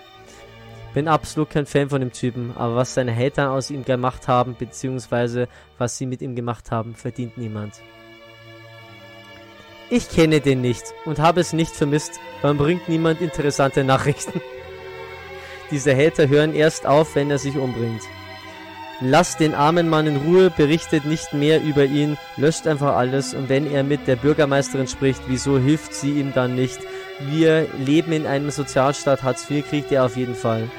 [0.93, 4.55] Bin absolut kein Fan von dem Typen, aber was seine Hater aus ihm gemacht haben,
[4.57, 5.47] beziehungsweise
[5.77, 7.81] was sie mit ihm gemacht haben, verdient niemand.
[9.89, 14.41] Ich kenne den nicht und habe es nicht vermisst, man bringt niemand interessante Nachrichten.
[15.71, 18.01] Diese Hater hören erst auf, wenn er sich umbringt.
[19.03, 23.49] Lasst den armen Mann in Ruhe, berichtet nicht mehr über ihn, löscht einfach alles und
[23.49, 26.79] wenn er mit der Bürgermeisterin spricht, wieso hilft sie ihm dann nicht?
[27.29, 30.69] Wir leben in einem Sozialstaat, Hartz IV kriegt er auf jeden Fall.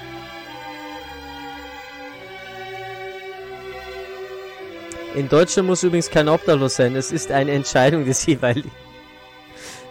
[5.15, 8.71] In Deutschland muss übrigens kein Obdachlos sein, es ist eine Entscheidung des jeweiligen.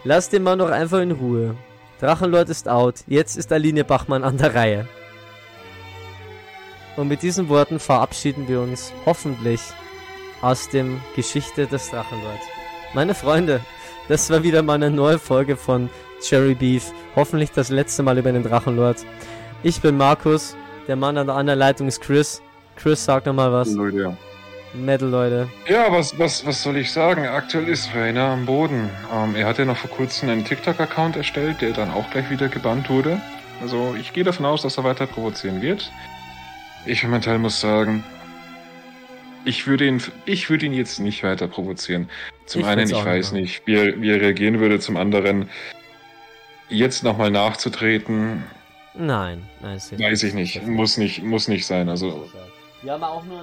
[0.04, 1.56] Lasst den Mann doch einfach in Ruhe.
[2.00, 4.88] Drachenlord ist out, jetzt ist Aline Bachmann an der Reihe.
[6.98, 9.62] Und mit diesen Worten verabschieden wir uns hoffentlich
[10.42, 12.46] aus dem Geschichte des Drachenlords.
[12.96, 13.62] Meine Freunde,
[14.10, 15.90] das war wieder mal eine neue Folge von
[16.22, 16.92] Cherry Beef.
[17.16, 19.06] Hoffentlich das letzte Mal über den Drachenlord.
[19.64, 20.56] Ich bin Markus,
[20.88, 22.42] der Mann an der anderen Leitung ist Chris.
[22.76, 23.72] Chris, sag noch mal was.
[23.74, 24.18] Leute, ja.
[24.74, 25.50] Metal, Leute.
[25.68, 27.28] Ja, was, was, was soll ich sagen?
[27.28, 28.90] Aktuell ist Rainer am Boden.
[29.14, 32.90] Ähm, er hatte noch vor kurzem einen TikTok-Account erstellt, der dann auch gleich wieder gebannt
[32.90, 33.20] wurde.
[33.62, 35.92] Also ich gehe davon aus, dass er weiter provozieren wird.
[36.86, 38.04] Ich für meinen Teil muss sagen,
[39.44, 42.10] ich würde ihn, ich würde ihn jetzt nicht weiter provozieren.
[42.46, 44.80] Zum Ich einen, ich weiß nicht nicht, wie er, wie er reagieren würde.
[44.80, 45.50] Zum anderen,
[46.72, 48.44] jetzt nochmal nachzutreten,
[48.94, 50.66] Nein, nein, ist weiß ich nicht.
[50.68, 51.88] Muss nicht, muss nicht sein.
[51.88, 52.28] Also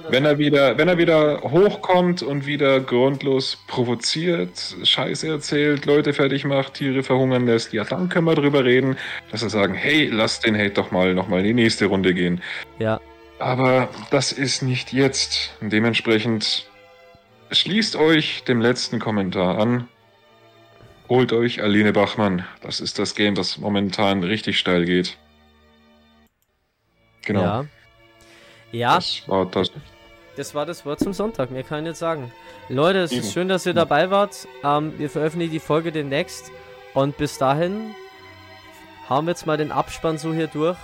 [0.09, 6.43] wenn er wieder, wenn er wieder hochkommt und wieder grundlos provoziert, Scheiße erzählt, Leute fertig
[6.43, 8.97] macht, Tiere verhungern lässt, ja, dann können wir drüber reden,
[9.31, 12.41] dass wir sagen, hey, lass den Hate doch mal nochmal in die nächste Runde gehen.
[12.79, 12.99] Ja,
[13.39, 15.53] Aber das ist nicht jetzt.
[15.61, 16.69] Dementsprechend
[17.51, 19.87] schließt euch dem letzten Kommentar an.
[21.09, 22.45] Holt euch Aline Bachmann.
[22.61, 25.17] Das ist das Game, das momentan richtig steil geht.
[27.25, 27.41] Genau.
[27.41, 27.65] ja.
[28.71, 29.71] Ja, Das war das.
[30.35, 31.49] das war das Wort zum Sonntag.
[31.49, 32.31] Mehr kann ich nicht sagen.
[32.69, 33.21] Leute, es Eben.
[33.21, 34.47] ist schön, dass ihr dabei wart.
[34.63, 36.51] Ähm, wir veröffentlichen die Folge demnächst.
[36.93, 37.95] Und bis dahin
[39.07, 40.77] haben wir jetzt mal den Abspann so hier durch.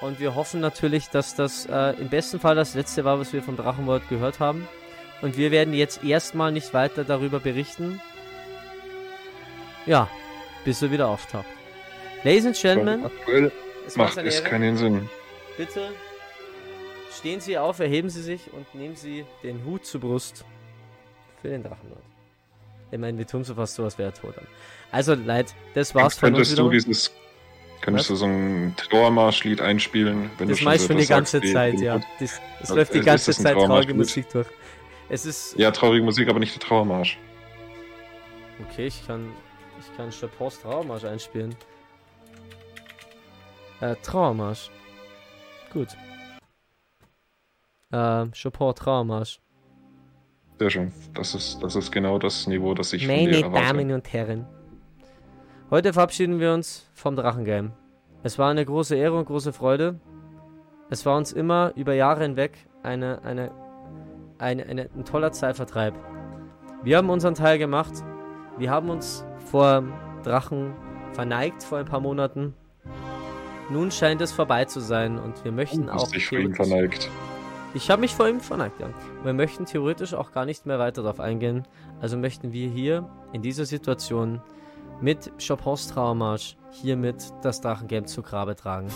[0.00, 3.42] Und wir hoffen natürlich, dass das äh, im besten Fall das letzte war, was wir
[3.42, 4.66] vom Drachenwort gehört haben.
[5.22, 8.00] Und wir werden jetzt erstmal nicht weiter darüber berichten.
[9.86, 10.08] Ja,
[10.64, 11.46] bis er wieder auftaucht.
[12.22, 13.10] Ladies and Gentlemen,
[13.86, 15.08] es macht es keinen Sinn.
[15.56, 15.90] Bitte
[17.12, 20.44] stehen Sie auf, erheben Sie sich und nehmen Sie den Hut zur Brust
[21.42, 22.02] für den Drachenlord.
[22.90, 24.34] Ich meine, wir tun so fast so, als wäre er tot.
[24.90, 27.12] Also, Leid, das war's von uns Könntest du dieses,
[27.80, 28.18] könntest Was?
[28.20, 31.80] du so ein Trauermarschlied einspielen, wenn Das du mache ich schon die ganze sagst Zeit,
[31.80, 32.00] ja.
[32.20, 33.94] Das, es Ja, läuft die ganze Zeit traurige.
[33.94, 34.46] Musik durch.
[35.08, 35.58] Es ist.
[35.58, 37.18] Ja, traurige Musik, aber nicht der Trauermarsch.
[38.70, 39.32] Okay, ich kann.
[39.78, 41.54] Ich kann Chopins Trauermarsch einspielen.
[43.80, 44.70] Äh, Trauermarsch.
[45.72, 45.88] Gut.
[47.90, 49.40] Äh, Chopin Trauermarsch.
[50.58, 50.92] Sehr schön.
[51.14, 53.66] Das ist, das ist genau das Niveau, das ich von Meine dir erwarte.
[53.66, 54.46] Damen und Herren.
[55.70, 57.72] Heute verabschieden wir uns vom Drachengame.
[58.22, 60.00] Es war eine große Ehre und große Freude.
[60.90, 63.50] Es war uns immer über Jahre hinweg eine, eine,
[64.38, 65.94] eine, eine, ein toller Zeitvertreib.
[66.84, 67.92] Wir haben unseren Teil gemacht.
[68.56, 69.84] Wir haben uns vor
[70.24, 70.72] Drachen
[71.12, 72.54] verneigt vor ein paar Monaten.
[73.70, 76.10] Nun scheint es vorbei zu sein und wir möchten Du auch.
[76.10, 77.08] dich vor ihm verneigt.
[77.72, 78.88] ich habe mich vor ihm verneigt, ja.
[79.22, 81.68] Wir möchten theoretisch auch gar nicht mehr weiter darauf eingehen.
[82.00, 84.42] Also möchten wir hier in dieser Situation
[85.00, 88.88] mit Chopins Trauermarsch hiermit das Drachengame zu Grabe tragen.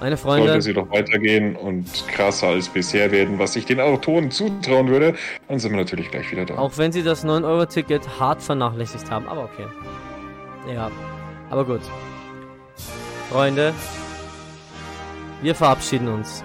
[0.00, 4.30] Meine Freunde, Sollte sie doch weitergehen und krasser als bisher werden, was ich den Autoren
[4.30, 5.14] zutrauen würde,
[5.48, 6.58] dann sind wir natürlich gleich wieder da.
[6.58, 9.66] auch wenn sie das 9-Euro-Ticket hart vernachlässigt haben, aber okay.
[10.72, 10.90] Ja,
[11.48, 11.80] aber gut.
[13.30, 13.72] Freunde,
[15.40, 16.44] wir verabschieden uns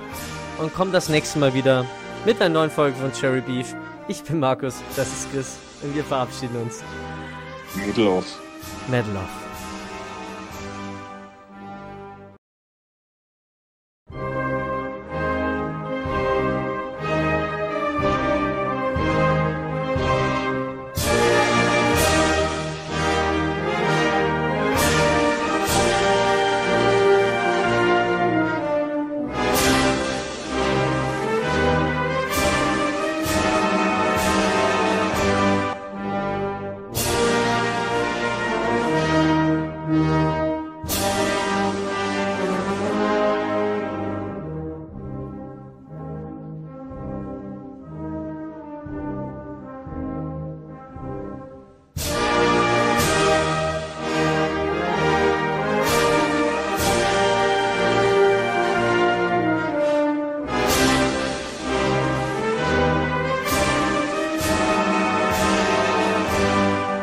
[0.57, 1.85] und kommen das nächste Mal wieder
[2.25, 3.75] mit einer neuen Folge von Cherry Beef.
[4.07, 6.83] Ich bin Markus, das ist Chris und wir verabschieden uns.
[7.85, 8.25] Mittel auf.
[8.87, 9.50] Medal off.